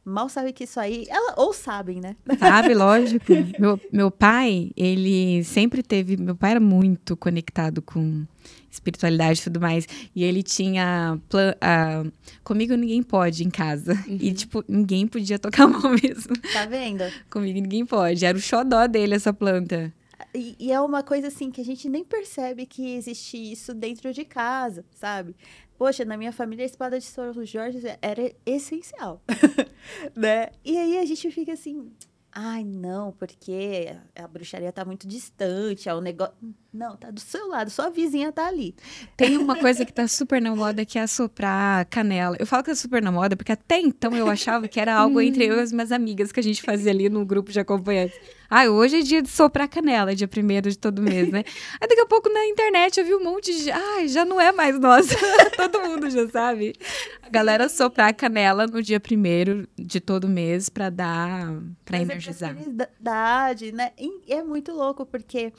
[0.04, 1.06] mal sabe que isso aí.
[1.08, 2.16] Ela, ou sabem, né?
[2.38, 3.32] Sabe, lógico.
[3.60, 6.18] meu, meu pai, ele sempre teve.
[6.18, 8.26] Meu pai era muito conectado com
[8.72, 9.88] espiritualidade e tudo mais.
[10.16, 11.20] E ele tinha.
[11.30, 12.12] Plan, uh,
[12.44, 13.94] comigo ninguém pode em casa.
[14.08, 14.18] Uhum.
[14.20, 16.36] E, tipo, ninguém podia tocar mal mesmo.
[16.54, 17.04] Tá vendo?
[17.30, 18.26] comigo ninguém pode.
[18.26, 19.94] Era o xodó dele, essa planta.
[20.34, 24.14] E, e, é uma coisa assim que a gente nem percebe que existe isso dentro
[24.14, 25.36] de casa, sabe?
[25.80, 29.24] Poxa, na minha família a espada de São Jorge era essencial,
[30.14, 30.50] né?
[30.62, 31.90] E aí a gente fica assim,
[32.34, 36.36] ai não, porque a bruxaria tá muito distante, é o negócio...
[36.72, 38.76] Não, tá do seu lado, sua vizinha tá ali.
[39.18, 42.38] Tem uma coisa que tá super na moda que é assoprar canela.
[42.40, 45.20] Eu falo que é super na moda porque até então eu achava que era algo
[45.20, 48.16] entre eu e as minhas amigas que a gente fazia ali no grupo de acompanhantes.
[48.48, 51.44] Ah, hoje é dia de soprar canela, dia primeiro de todo mês, né?
[51.82, 53.72] Aí daqui a pouco na internet eu vi um monte de.
[53.72, 55.16] Ai, já não é mais nossa.
[55.58, 56.76] todo mundo já sabe.
[57.24, 61.52] A galera soprar canela no dia primeiro de todo mês para dar.
[61.84, 62.56] para é energizar.
[62.56, 63.92] É né?
[63.98, 65.52] E é muito louco, porque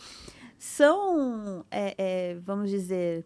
[0.60, 3.24] são, é, é, vamos dizer,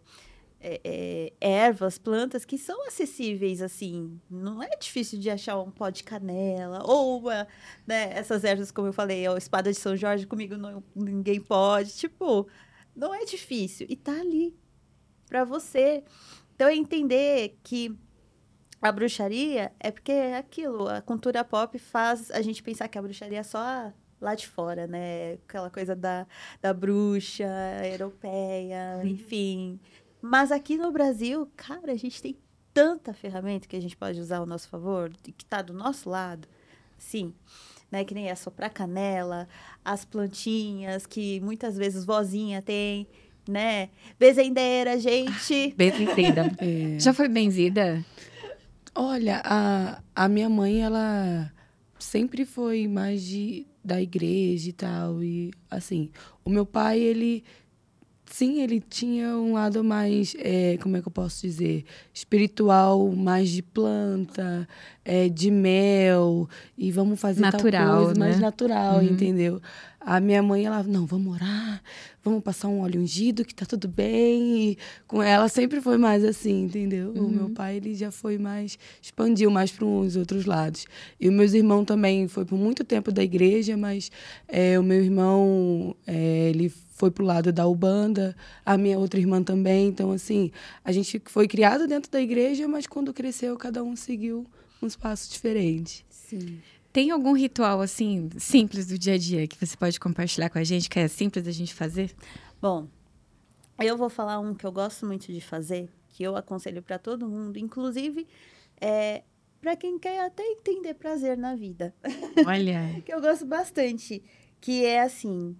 [0.61, 4.20] é, é, ervas, plantas que são acessíveis, assim.
[4.31, 7.48] Não é difícil de achar um pó de canela, ou uma,
[7.85, 11.97] né, essas ervas, como eu falei, a espada de São Jorge, comigo não, ninguém pode.
[11.97, 12.47] Tipo,
[12.94, 13.85] não é difícil.
[13.90, 14.56] E tá ali
[15.27, 16.05] para você.
[16.55, 17.98] Então, é entender que
[18.81, 23.02] a bruxaria é porque é aquilo, a cultura pop faz a gente pensar que a
[23.02, 23.93] bruxaria é só
[24.24, 25.34] lá de fora, né?
[25.46, 26.26] Aquela coisa da,
[26.60, 27.46] da bruxa
[27.84, 29.78] europeia, enfim.
[30.20, 32.36] Mas aqui no Brasil, cara, a gente tem
[32.72, 36.48] tanta ferramenta que a gente pode usar ao nosso favor, que está do nosso lado.
[36.96, 37.34] Sim.
[37.92, 39.46] Né, que nem é soprar canela,
[39.84, 43.06] as plantinhas que muitas vezes vozinha tem,
[43.48, 43.90] né?
[44.18, 45.72] Bezendeira, gente.
[45.78, 46.51] Benzedeira.
[46.59, 46.98] É.
[46.98, 48.05] Já foi benzida?
[48.96, 51.52] Olha, a, a minha mãe, ela
[51.98, 55.23] sempre foi mais de da igreja e tal.
[55.23, 56.11] E, assim,
[56.44, 57.44] o meu pai, ele.
[58.27, 61.85] Sim, ele tinha um lado mais, é, como é que eu posso dizer?
[62.12, 64.66] Espiritual, mais de planta,
[65.05, 68.27] é, de mel, e vamos fazer natural, tal coisa, né?
[68.27, 69.05] mais natural, uhum.
[69.05, 69.61] entendeu?
[70.01, 71.81] A minha mãe, ela, não, vamos orar,
[72.24, 74.70] vamos passar um óleo ungido, que tá tudo bem.
[74.70, 77.10] E com ela sempre foi mais assim, entendeu?
[77.10, 77.26] Uhum.
[77.26, 77.55] O meu uhum.
[77.55, 80.86] pai, ele já foi mais, expandiu mais para uns outros lados.
[81.20, 84.10] E os meus irmãos também foi por muito tempo da igreja, mas
[84.48, 88.34] é, o meu irmão, é, ele foi pro lado da Ubanda,
[88.64, 89.88] a minha outra irmã também.
[89.88, 90.51] Então, assim,
[90.82, 94.46] a gente foi criado dentro da igreja, mas quando cresceu, cada um seguiu
[94.80, 96.06] um espaço diferente.
[96.09, 96.59] Sim.
[96.95, 100.62] Tem algum ritual, assim, simples do dia a dia que você pode compartilhar com a
[100.62, 102.15] gente, que é simples da gente fazer?
[102.62, 102.87] Bom,
[103.81, 107.29] eu vou falar um que eu gosto muito de fazer, que eu aconselho para todo
[107.29, 108.29] mundo, inclusive
[108.81, 109.25] é,
[109.61, 111.93] para quem quer até entender prazer na vida.
[112.47, 112.81] Olha.
[113.05, 114.23] que eu gosto bastante,
[114.61, 115.57] que é assim,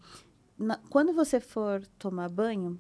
[0.57, 2.79] na, quando você for tomar banho,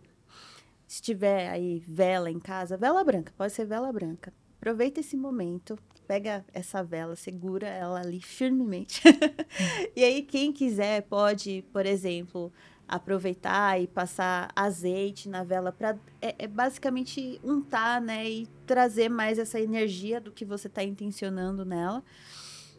[0.86, 4.32] se tiver aí vela em casa, vela branca, pode ser vela branca.
[4.58, 5.76] Aproveita esse momento
[6.06, 9.02] pega essa vela, segura ela ali firmemente.
[9.96, 12.52] e aí, quem quiser pode, por exemplo,
[12.86, 19.38] aproveitar e passar azeite na vela para é, é, basicamente untar, né, e trazer mais
[19.38, 22.02] essa energia do que você está intencionando nela.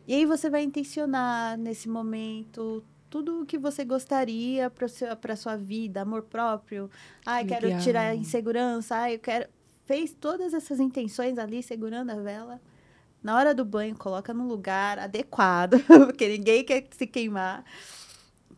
[0.08, 6.02] E aí você vai intencionar nesse momento tudo o que você gostaria para sua vida,
[6.02, 6.90] amor próprio.
[7.26, 7.62] Ai, Legal.
[7.62, 8.96] quero tirar a insegurança.
[8.96, 9.48] Ai, eu quero
[9.86, 12.60] fez todas essas intenções ali segurando a vela
[13.26, 17.66] na hora do banho, coloca no lugar adequado, porque ninguém quer se queimar.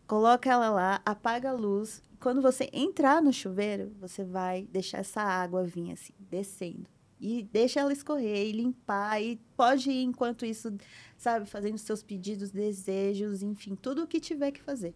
[0.05, 2.03] Coloca ela lá, apaga a luz.
[2.19, 6.85] Quando você entrar no chuveiro, você vai deixar essa água vir assim, descendo.
[7.17, 9.21] E deixa ela escorrer e limpar.
[9.21, 10.75] E pode ir enquanto isso,
[11.17, 14.93] sabe, fazendo seus pedidos, desejos, enfim, tudo o que tiver que fazer.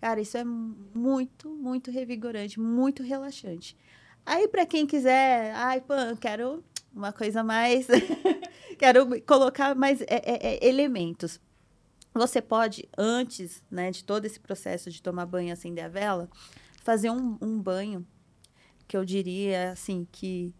[0.00, 3.76] Cara, isso é muito, muito revigorante, muito relaxante.
[4.26, 7.86] Aí, para quem quiser, ai, pô, quero uma coisa mais.
[8.78, 11.40] quero colocar mais é, é, é, elementos.
[12.14, 16.28] Você pode, antes né, de todo esse processo de tomar banho e acender a vela,
[16.82, 18.06] fazer um, um banho
[18.86, 20.54] que eu diria assim que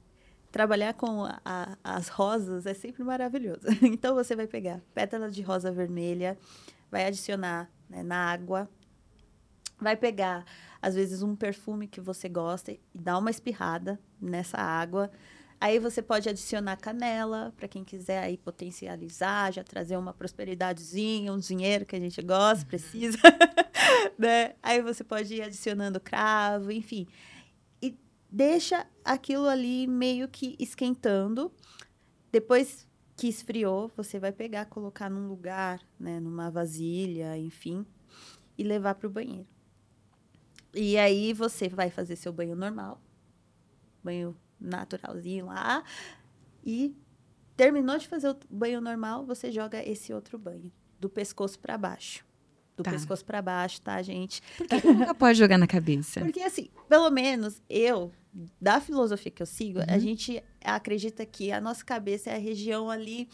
[0.53, 3.61] trabalhar com a, a, as rosas é sempre maravilhoso.
[3.83, 6.39] Então você vai pegar pétala de rosa vermelha,
[6.91, 8.69] vai adicionar né, na água,
[9.81, 10.45] vai pegar
[10.81, 15.11] às vezes um perfume que você gosta e dar uma espirrada nessa água.
[15.61, 21.39] Aí você pode adicionar canela, para quem quiser aí potencializar, já trazer uma prosperidadezinha, um
[21.39, 22.69] dinheiro que a gente gosta, uhum.
[22.69, 23.19] precisa.
[24.17, 24.55] né?
[24.63, 27.09] Aí você pode ir adicionando cravo, enfim.
[27.83, 27.99] E
[28.31, 31.53] deixa aquilo ali meio que esquentando.
[32.31, 32.87] Depois
[33.17, 37.85] que esfriou, você vai pegar, colocar num lugar, né, numa vasilha, enfim,
[38.57, 39.49] e levar para o banheiro.
[40.73, 43.01] E aí você vai fazer seu banho normal,
[44.05, 45.83] banho naturalzinho lá,
[46.65, 46.95] e
[47.57, 52.25] terminou de fazer o banho normal, você joga esse outro banho, do pescoço para baixo.
[52.77, 52.93] Do tá.
[52.93, 54.41] pescoço para baixo, tá, gente?
[54.57, 56.21] Por que nunca pode jogar na cabeça?
[56.21, 58.13] Porque, assim, pelo menos eu,
[58.61, 59.87] da filosofia que eu sigo, uhum.
[59.89, 63.29] a gente acredita que a nossa cabeça é a região ali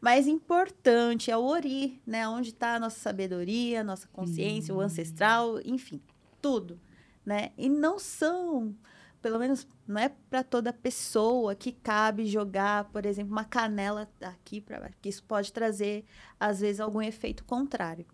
[0.00, 2.26] mais importante, é o ori, né?
[2.26, 4.80] Onde está a nossa sabedoria, a nossa consciência, uhum.
[4.80, 6.00] o ancestral, enfim
[6.40, 6.80] tudo,
[7.24, 7.50] né?
[7.56, 8.74] E não são,
[9.20, 14.60] pelo menos não é para toda pessoa que cabe jogar, por exemplo, uma canela aqui
[14.60, 16.04] para baixo, que isso pode trazer
[16.38, 18.06] às vezes algum efeito contrário.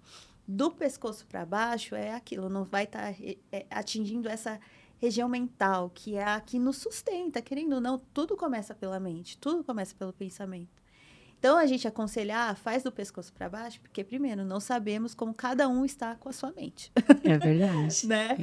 [0.47, 3.19] Do pescoço para baixo é aquilo, não vai estar tá,
[3.53, 4.61] é, atingindo essa
[4.99, 9.37] região mental, que é a que nos sustenta, querendo ou não, tudo começa pela mente,
[9.39, 10.86] tudo começa pelo pensamento.
[11.39, 15.35] Então, a gente aconselhar, ah, faz do pescoço para baixo, porque, primeiro, não sabemos como
[15.35, 16.91] cada um está com a sua mente.
[17.23, 18.07] É verdade.
[18.09, 18.37] né?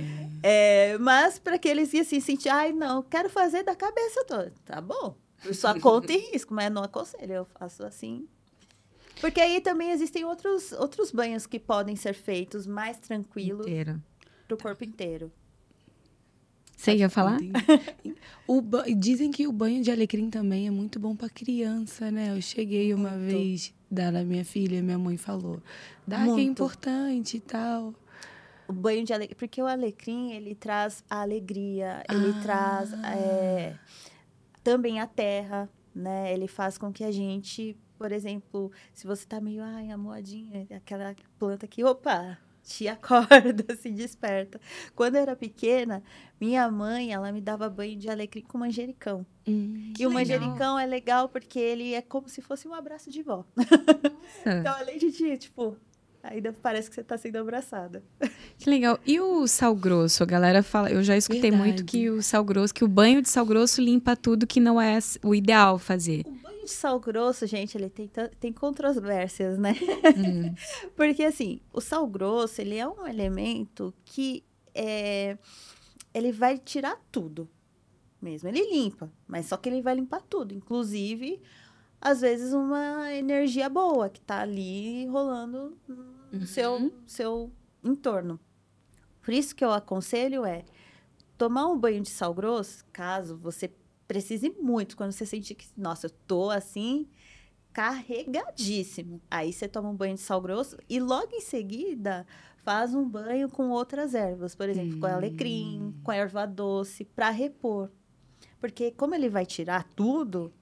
[0.43, 0.93] É.
[0.93, 4.53] É, mas, para que eles iam assim, sentir, ai, não, quero fazer da cabeça toda.
[4.63, 5.17] Tá bom,
[5.53, 8.27] sua conta e risco, mas não aconselho, eu faço assim.
[9.19, 13.65] Porque aí também existem outros, outros banhos que podem ser feitos mais tranquilos
[14.47, 15.31] para o corpo inteiro.
[16.75, 17.37] Você ia falar?
[18.47, 18.61] o
[18.97, 22.35] Dizem que o banho de alecrim também é muito bom para criança, né?
[22.35, 23.31] Eu cheguei uma muito.
[23.31, 25.61] vez, dar na minha filha, minha mãe falou,
[26.05, 27.93] dá que é importante e tal.
[28.67, 32.41] O banho de alecrim, porque o alecrim, ele traz a alegria, ele ah.
[32.41, 33.75] traz é,
[34.63, 36.33] também a terra, né?
[36.33, 40.65] Ele faz com que a gente, por exemplo, se você tá meio, ai, a moadinha,
[40.75, 44.59] aquela planta aqui, opa, te acorda, se desperta.
[44.95, 46.01] Quando eu era pequena,
[46.39, 49.25] minha mãe, ela me dava banho de alecrim com manjericão.
[49.47, 53.21] Hum, e o manjericão é legal porque ele é como se fosse um abraço de
[53.21, 53.45] vó.
[54.39, 55.77] então, além de, tipo,
[56.23, 58.01] ainda parece que você está sendo abraçada.
[58.57, 58.97] Que legal.
[59.05, 60.23] E o sal grosso?
[60.23, 61.63] A galera fala, eu já escutei Verdade.
[61.63, 64.81] muito que o sal grosso, que o banho de sal grosso limpa tudo que não
[64.81, 66.23] é o ideal fazer.
[66.25, 68.09] O de sal grosso, gente, ele tem,
[68.39, 69.73] tem controvérsias, né?
[70.17, 70.53] Hum.
[70.95, 75.37] Porque assim, o sal grosso, ele é um elemento que é,
[76.13, 77.49] ele vai tirar tudo
[78.21, 78.49] mesmo.
[78.49, 81.41] Ele limpa, mas só que ele vai limpar tudo, inclusive
[82.03, 86.45] às vezes uma energia boa que está ali rolando no uhum.
[86.45, 88.37] seu, seu entorno.
[89.21, 90.65] Por isso que eu aconselho é
[91.37, 93.71] tomar um banho de sal grosso, caso você
[94.13, 97.07] precise muito, quando você sentir que, nossa, eu tô assim,
[97.73, 99.19] carregadíssimo.
[99.29, 102.25] Aí você toma um banho de sal grosso e logo em seguida
[102.57, 104.99] faz um banho com outras ervas, por exemplo, hum.
[104.99, 107.89] com alecrim, com erva doce, para repor.
[108.59, 110.53] Porque como ele vai tirar tudo,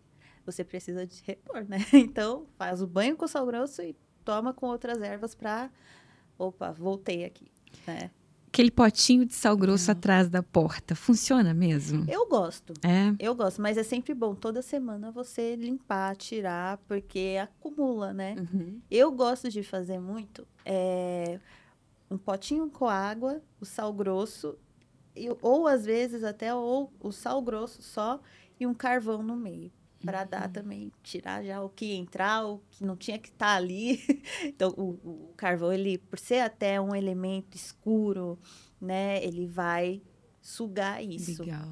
[0.46, 1.80] você precisa de repor, né?
[1.94, 5.70] Então, faz o banho com sal grosso e toma com outras ervas para
[6.40, 7.52] opa, voltei aqui,
[7.86, 8.12] né?
[8.52, 9.98] Aquele potinho de sal grosso uhum.
[9.98, 12.04] atrás da porta, funciona mesmo?
[12.10, 12.74] Eu gosto.
[12.84, 13.16] É?
[13.18, 18.36] Eu gosto, mas é sempre bom toda semana você limpar, tirar, porque acumula, né?
[18.38, 18.82] Uhum.
[18.92, 21.40] Eu gosto de fazer muito é,
[22.10, 24.58] um potinho com água, o sal grosso,
[25.16, 28.20] e, ou às vezes até ou o sal grosso só
[28.60, 29.72] e um carvão no meio
[30.06, 30.54] para dar uhum.
[30.54, 34.02] também, tirar já o que entrar, o que não tinha que estar tá ali.
[34.44, 38.38] então, o, o, carvão, ele, por ser até um elemento escuro,
[38.80, 40.02] né, ele vai
[40.42, 41.44] sugar isso.
[41.44, 41.68] Legal.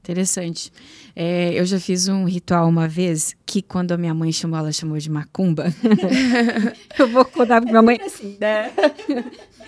[0.00, 0.72] Interessante.
[1.14, 4.72] É, eu já fiz um ritual uma vez que quando a minha mãe chamou, ela
[4.72, 5.66] chamou de macumba.
[6.98, 7.98] eu vou contar pra minha mãe.
[8.00, 8.72] É assim, né?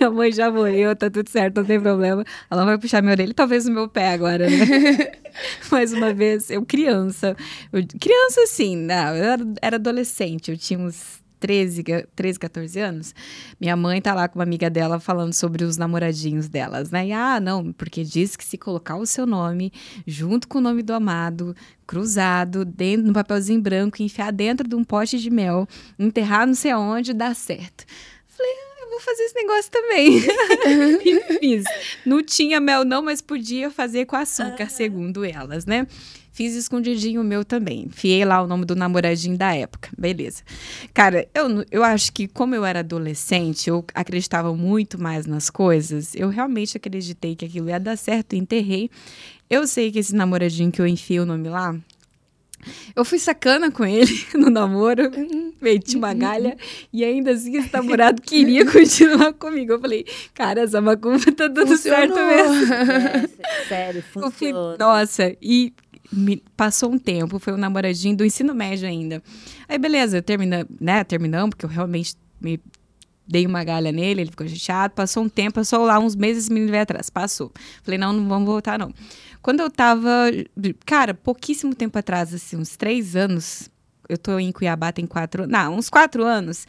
[0.01, 2.25] Minha mãe já morreu, tá tudo certo, não tem problema.
[2.51, 5.13] Ela vai puxar minha orelha, talvez o meu pé agora, né?
[5.71, 7.37] Mais uma vez, eu criança.
[7.73, 11.83] Eu, criança, assim, não, eu era, era adolescente, eu tinha uns 13,
[12.15, 13.15] 13, 14 anos,
[13.59, 17.09] minha mãe tá lá com uma amiga dela falando sobre os namoradinhos delas, né?
[17.09, 19.73] E, ah, não, porque diz que se colocar o seu nome
[20.07, 21.57] junto com o nome do amado,
[21.87, 25.67] cruzado, dentro no papelzinho branco, enfiar dentro de um pote de mel,
[25.99, 27.85] enterrar não sei aonde, dá certo.
[28.27, 30.19] Falei, ah, vou fazer esse negócio também.
[31.05, 31.65] e fiz.
[32.05, 35.87] Não tinha mel, não, mas podia fazer com açúcar, segundo elas, né?
[36.33, 37.89] Fiz escondidinho meu também.
[37.91, 39.91] Fiei lá o nome do namoradinho da época.
[39.99, 40.43] Beleza.
[40.95, 46.15] Cara, eu, eu acho que como eu era adolescente, eu acreditava muito mais nas coisas.
[46.15, 48.91] Eu realmente acreditei que aquilo ia dar certo, enterrei.
[49.51, 51.77] Eu sei que esse namoradinho que eu enfiei o nome lá,
[52.95, 55.11] eu fui sacana com ele no namoro,
[55.61, 56.57] meti uma galha,
[56.93, 59.73] e ainda assim esse namorado queria continuar comigo.
[59.73, 60.05] Eu falei,
[60.35, 61.99] cara, essa macumba tá dando Funcionou.
[61.99, 63.31] certo mesmo.
[63.43, 64.77] É, sério, funciona.
[64.79, 65.73] nossa, e
[66.13, 69.23] me- passou um tempo, foi um namoradinho do ensino médio ainda.
[69.69, 72.59] Aí, beleza, termina, né, terminamos, porque eu realmente me
[73.31, 76.53] dei uma galha nele, ele ficou chateado, passou um tempo, passou lá uns meses, esse
[76.53, 77.53] menino veio atrás, passou.
[77.83, 78.93] Falei, não, não vamos voltar, não.
[79.41, 80.27] Quando eu tava,
[80.85, 83.71] cara, pouquíssimo tempo atrás, assim, uns três anos,
[84.09, 86.67] eu tô em Cuiabá tem quatro, não, uns quatro anos,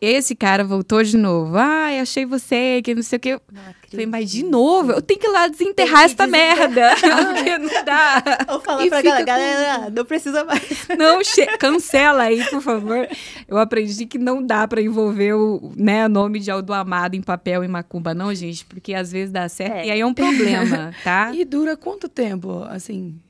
[0.00, 1.56] esse cara voltou de novo.
[1.56, 3.32] Ai, achei você, que não sei o que.
[3.52, 6.90] Não Falei, mas de novo, eu tenho que ir lá desenterrar essa merda.
[7.34, 8.22] Porque não dá.
[8.48, 10.62] Vou falar pra galera, com- galera, não precisa mais.
[10.96, 13.08] Não, che- cancela aí, por favor.
[13.48, 17.22] Eu aprendi que não dá pra envolver o né, o nome de Aldo Amado em
[17.22, 19.86] papel e macumba, não, gente, porque às vezes dá certo É.
[19.86, 21.32] e aí é um problema, tá?
[21.34, 23.20] E dura quanto tempo, assim,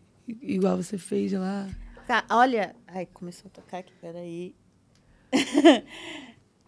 [0.43, 1.67] igual você fez lá?
[2.07, 2.75] Tá, olha.
[2.87, 4.53] Ai, começou a tocar aqui, peraí.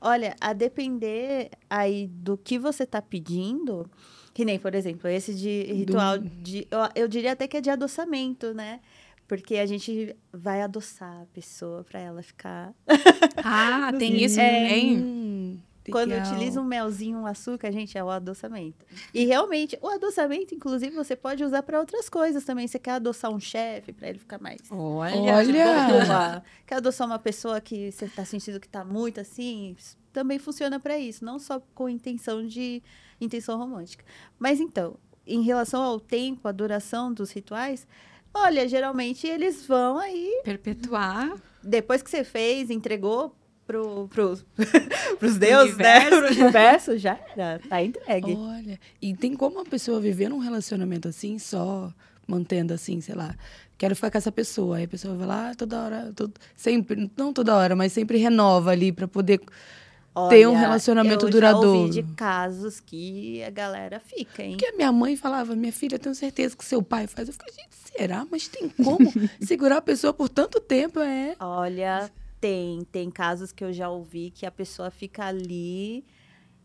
[0.03, 3.89] Olha, a depender aí do que você tá pedindo,
[4.35, 6.67] que nem, por exemplo, esse de ritual de.
[6.71, 8.81] Eu, eu diria até que é de adoçamento, né?
[9.29, 12.75] Porque a gente vai adoçar a pessoa pra ela ficar.
[13.43, 14.45] Ah, tem isso É.
[14.59, 14.99] também?
[14.99, 15.42] Hum,
[15.91, 18.85] Quando utiliza um melzinho, um açúcar, gente, é o adoçamento.
[19.13, 22.69] E realmente, o adoçamento, inclusive, você pode usar pra outras coisas também.
[22.69, 25.35] Você quer adoçar um chefe pra ele ficar mais Olha.
[25.35, 26.43] Olha!
[26.67, 29.75] Quer adoçar uma pessoa que você está sentindo que está muito assim,
[30.13, 32.83] também funciona para isso, não só com intenção de
[33.21, 34.05] intenção romântica.
[34.39, 34.97] Mas então,
[35.27, 37.87] em relação ao tempo, a duração dos rituais,
[38.35, 41.35] olha, geralmente eles vão aí, Perpetuar.
[41.63, 43.35] depois que você fez, entregou
[43.73, 44.45] pro, pros,
[45.19, 46.09] pros deuses, né?
[46.11, 48.35] Pro universo, já era, tá entregue.
[48.37, 51.93] Olha, e tem como uma pessoa viver num relacionamento assim, só
[52.29, 53.35] mantendo assim, sei lá,
[53.79, 54.77] quero ficar com essa pessoa.
[54.77, 58.71] Aí a pessoa vai lá toda hora, todo- sempre, não toda hora, mas sempre renova
[58.71, 59.41] ali pra poder.
[60.29, 61.69] ter um Olha, relacionamento eu Já duradouro.
[61.81, 64.51] ouvi de casos que a galera fica, hein?
[64.53, 67.29] Porque a minha mãe falava, minha filha, eu tenho certeza que seu pai faz.
[67.29, 68.27] Eu fico, gente, será?
[68.31, 71.01] Mas tem como segurar a pessoa por tanto tempo?
[71.01, 71.35] É.
[71.41, 72.11] Olha,
[72.43, 76.05] tem, tem casos que eu já ouvi que a pessoa fica ali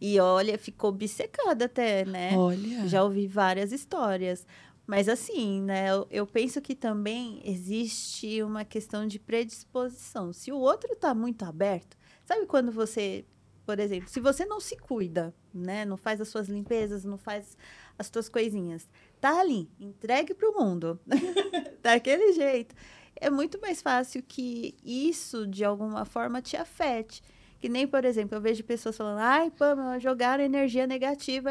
[0.02, 2.36] e olha, ficou obcecada até, né?
[2.36, 2.88] Olha.
[2.88, 4.48] Já ouvi várias histórias.
[4.88, 10.34] Mas assim, né, eu, eu penso que também existe uma questão de predisposição.
[10.34, 11.96] Se o outro tá muito aberto,
[12.26, 13.24] sabe quando você,
[13.64, 17.56] por exemplo, se você não se cuida, né, não faz as suas limpezas, não faz
[18.00, 18.90] as suas coisinhas,
[19.22, 21.00] tá ali, entregue pro mundo.
[21.84, 22.74] Daquele jeito.
[23.20, 27.22] É muito mais fácil que isso, de alguma forma, te afete.
[27.60, 31.50] Que nem, por exemplo, eu vejo pessoas falando, ai, Pamela, jogaram energia negativa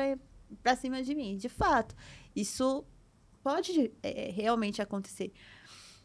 [0.62, 1.36] pra cima de mim.
[1.36, 1.94] De fato,
[2.34, 2.84] isso
[3.42, 5.32] pode é, realmente acontecer.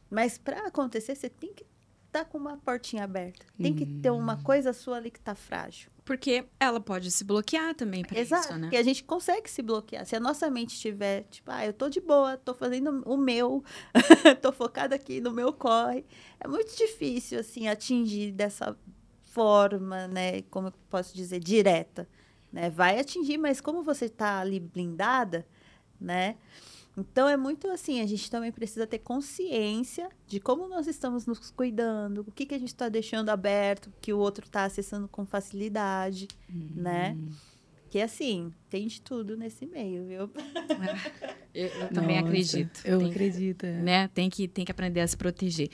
[0.09, 1.65] Mas para acontecer, você tem que
[2.11, 3.45] estar com uma portinha aberta.
[3.59, 5.89] Tem que ter uma coisa sua ali que tá frágil.
[6.03, 8.49] Porque ela pode se bloquear também pra Exato.
[8.49, 8.61] isso, né?
[8.63, 10.05] Porque a gente consegue se bloquear.
[10.05, 13.63] Se a nossa mente estiver, tipo, ah, eu tô de boa, tô fazendo o meu,
[14.41, 16.05] tô focada aqui no meu corre.
[16.39, 18.75] É muito difícil, assim, atingir dessa
[19.23, 20.41] forma, né?
[20.43, 22.07] Como eu posso dizer, direta.
[22.51, 22.69] Né?
[22.69, 25.47] Vai atingir, mas como você tá ali blindada,
[25.99, 26.35] né?
[26.97, 31.49] Então é muito assim, a gente também precisa ter consciência de como nós estamos nos
[31.51, 35.25] cuidando, o que, que a gente está deixando aberto, que o outro está acessando com
[35.25, 37.17] facilidade, né?
[37.89, 40.29] Que assim, tem de tudo nesse meio, viu?
[41.53, 42.81] Eu, eu também Nossa, acredito.
[42.85, 43.65] Eu Tem- acredito.
[43.65, 43.73] é.
[43.73, 44.07] né?
[44.13, 45.69] Tem que, tem que aprender a se proteger.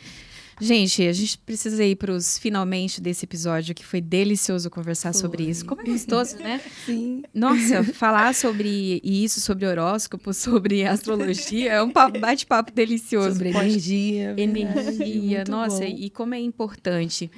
[0.60, 5.44] Gente, a gente precisa ir para os finalmente desse episódio, que foi delicioso conversar sobre
[5.44, 5.52] Foi.
[5.52, 5.66] isso.
[5.66, 6.60] Como é gostoso, né?
[6.86, 7.22] Sim.
[7.34, 13.34] Nossa, falar sobre isso, sobre horóscopo, sobre astrologia, é um papo- bate-papo delicioso.
[13.34, 14.34] Sobre energia.
[14.36, 15.96] Energia, nossa, bom.
[15.96, 17.30] e como é importante.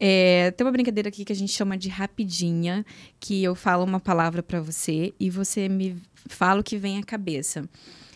[0.00, 2.86] É, tem uma brincadeira aqui que a gente chama de rapidinha,
[3.20, 5.96] que eu falo uma palavra para você e você me
[6.26, 7.68] fala o que vem à cabeça.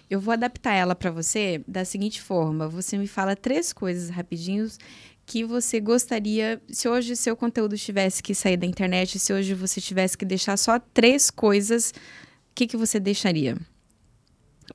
[0.09, 4.79] Eu vou adaptar ela para você da seguinte forma: você me fala três coisas rapidinhos
[5.25, 9.81] que você gostaria, se hoje seu conteúdo tivesse que sair da internet, se hoje você
[9.81, 13.57] tivesse que deixar só três coisas, o que, que você deixaria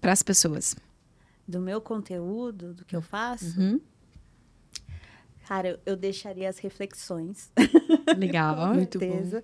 [0.01, 0.75] para as pessoas?
[1.47, 3.79] Do meu conteúdo, do que eu faço, Uhum.
[5.47, 7.49] cara, eu, deixaria as reflexões.
[8.17, 8.73] Legal.
[8.73, 9.41] Muito bom.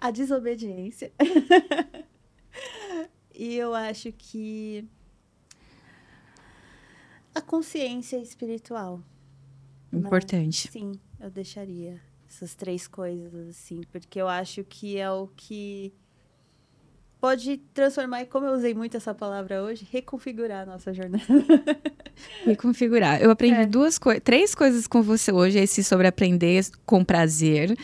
[0.00, 1.12] a desobediência.
[3.36, 4.88] E eu acho que
[7.34, 9.02] a consciência espiritual.
[9.92, 10.66] Importante.
[10.66, 15.92] Mas, sim, eu deixaria essas três coisas, assim, porque eu acho que é o que
[17.20, 21.24] pode transformar, e como eu usei muito essa palavra hoje, reconfigurar a nossa jornada.
[22.44, 23.20] Reconfigurar.
[23.20, 23.66] Eu aprendi é.
[23.66, 27.76] duas coisas, três coisas com você hoje, esse sobre aprender com prazer,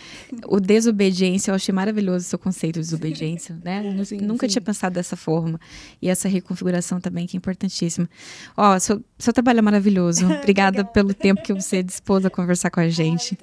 [0.46, 4.04] o desobediência, eu achei maravilhoso o seu conceito de desobediência, né?
[4.04, 4.52] Sim, Nunca sim.
[4.52, 5.60] tinha pensado dessa forma.
[6.00, 8.08] E essa reconfiguração também, que é importantíssima.
[8.56, 10.24] Ó, seu, seu trabalho é maravilhoso.
[10.32, 13.36] Obrigada pelo tempo que você dispôs a conversar com a gente.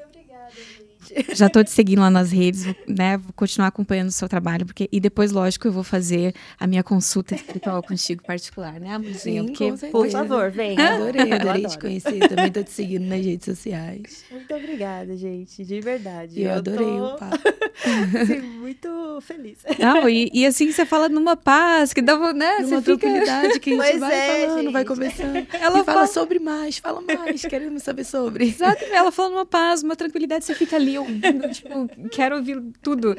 [1.34, 3.18] Já estou te seguindo lá nas redes, né?
[3.18, 6.84] Vou continuar acompanhando o seu trabalho, porque e depois, lógico, eu vou fazer a minha
[6.84, 9.44] consulta espiritual contigo particular, né, amorzinha?
[9.44, 10.80] Porque, por favor, vem.
[10.80, 12.28] Adorei, adorei te conhecer.
[12.28, 14.24] Também estou te seguindo nas redes sociais.
[14.32, 16.42] Muito obrigada, gente, de verdade.
[16.42, 17.06] Eu, eu adorei tô...
[17.06, 17.38] o papo.
[18.28, 19.58] Sim, muito feliz.
[19.78, 22.60] Não, e, e, assim você fala numa paz que dá, né?
[22.60, 23.60] Numa você tranquilidade fica...
[23.60, 24.74] que a gente pois vai é, falando, gente.
[24.74, 25.48] vai conversando.
[25.54, 28.46] Ela fala, fala sobre mais, fala mais, queremos saber sobre.
[28.46, 33.16] Exato, ela fala numa paz, uma tranquilidade, você fica ali ouvindo, tipo, quero ouvir tudo.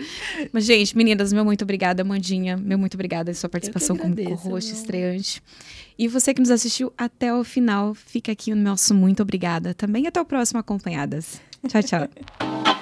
[0.52, 4.72] Mas, gente, meninas, meu muito obrigada, Mandinha, meu muito obrigada pela sua participação como co-host
[4.72, 5.42] estreante.
[5.98, 9.74] E você que nos assistiu até o final, fica aqui o nosso muito obrigada.
[9.74, 11.40] Também até o próximo Acompanhadas.
[11.68, 12.08] Tchau, tchau.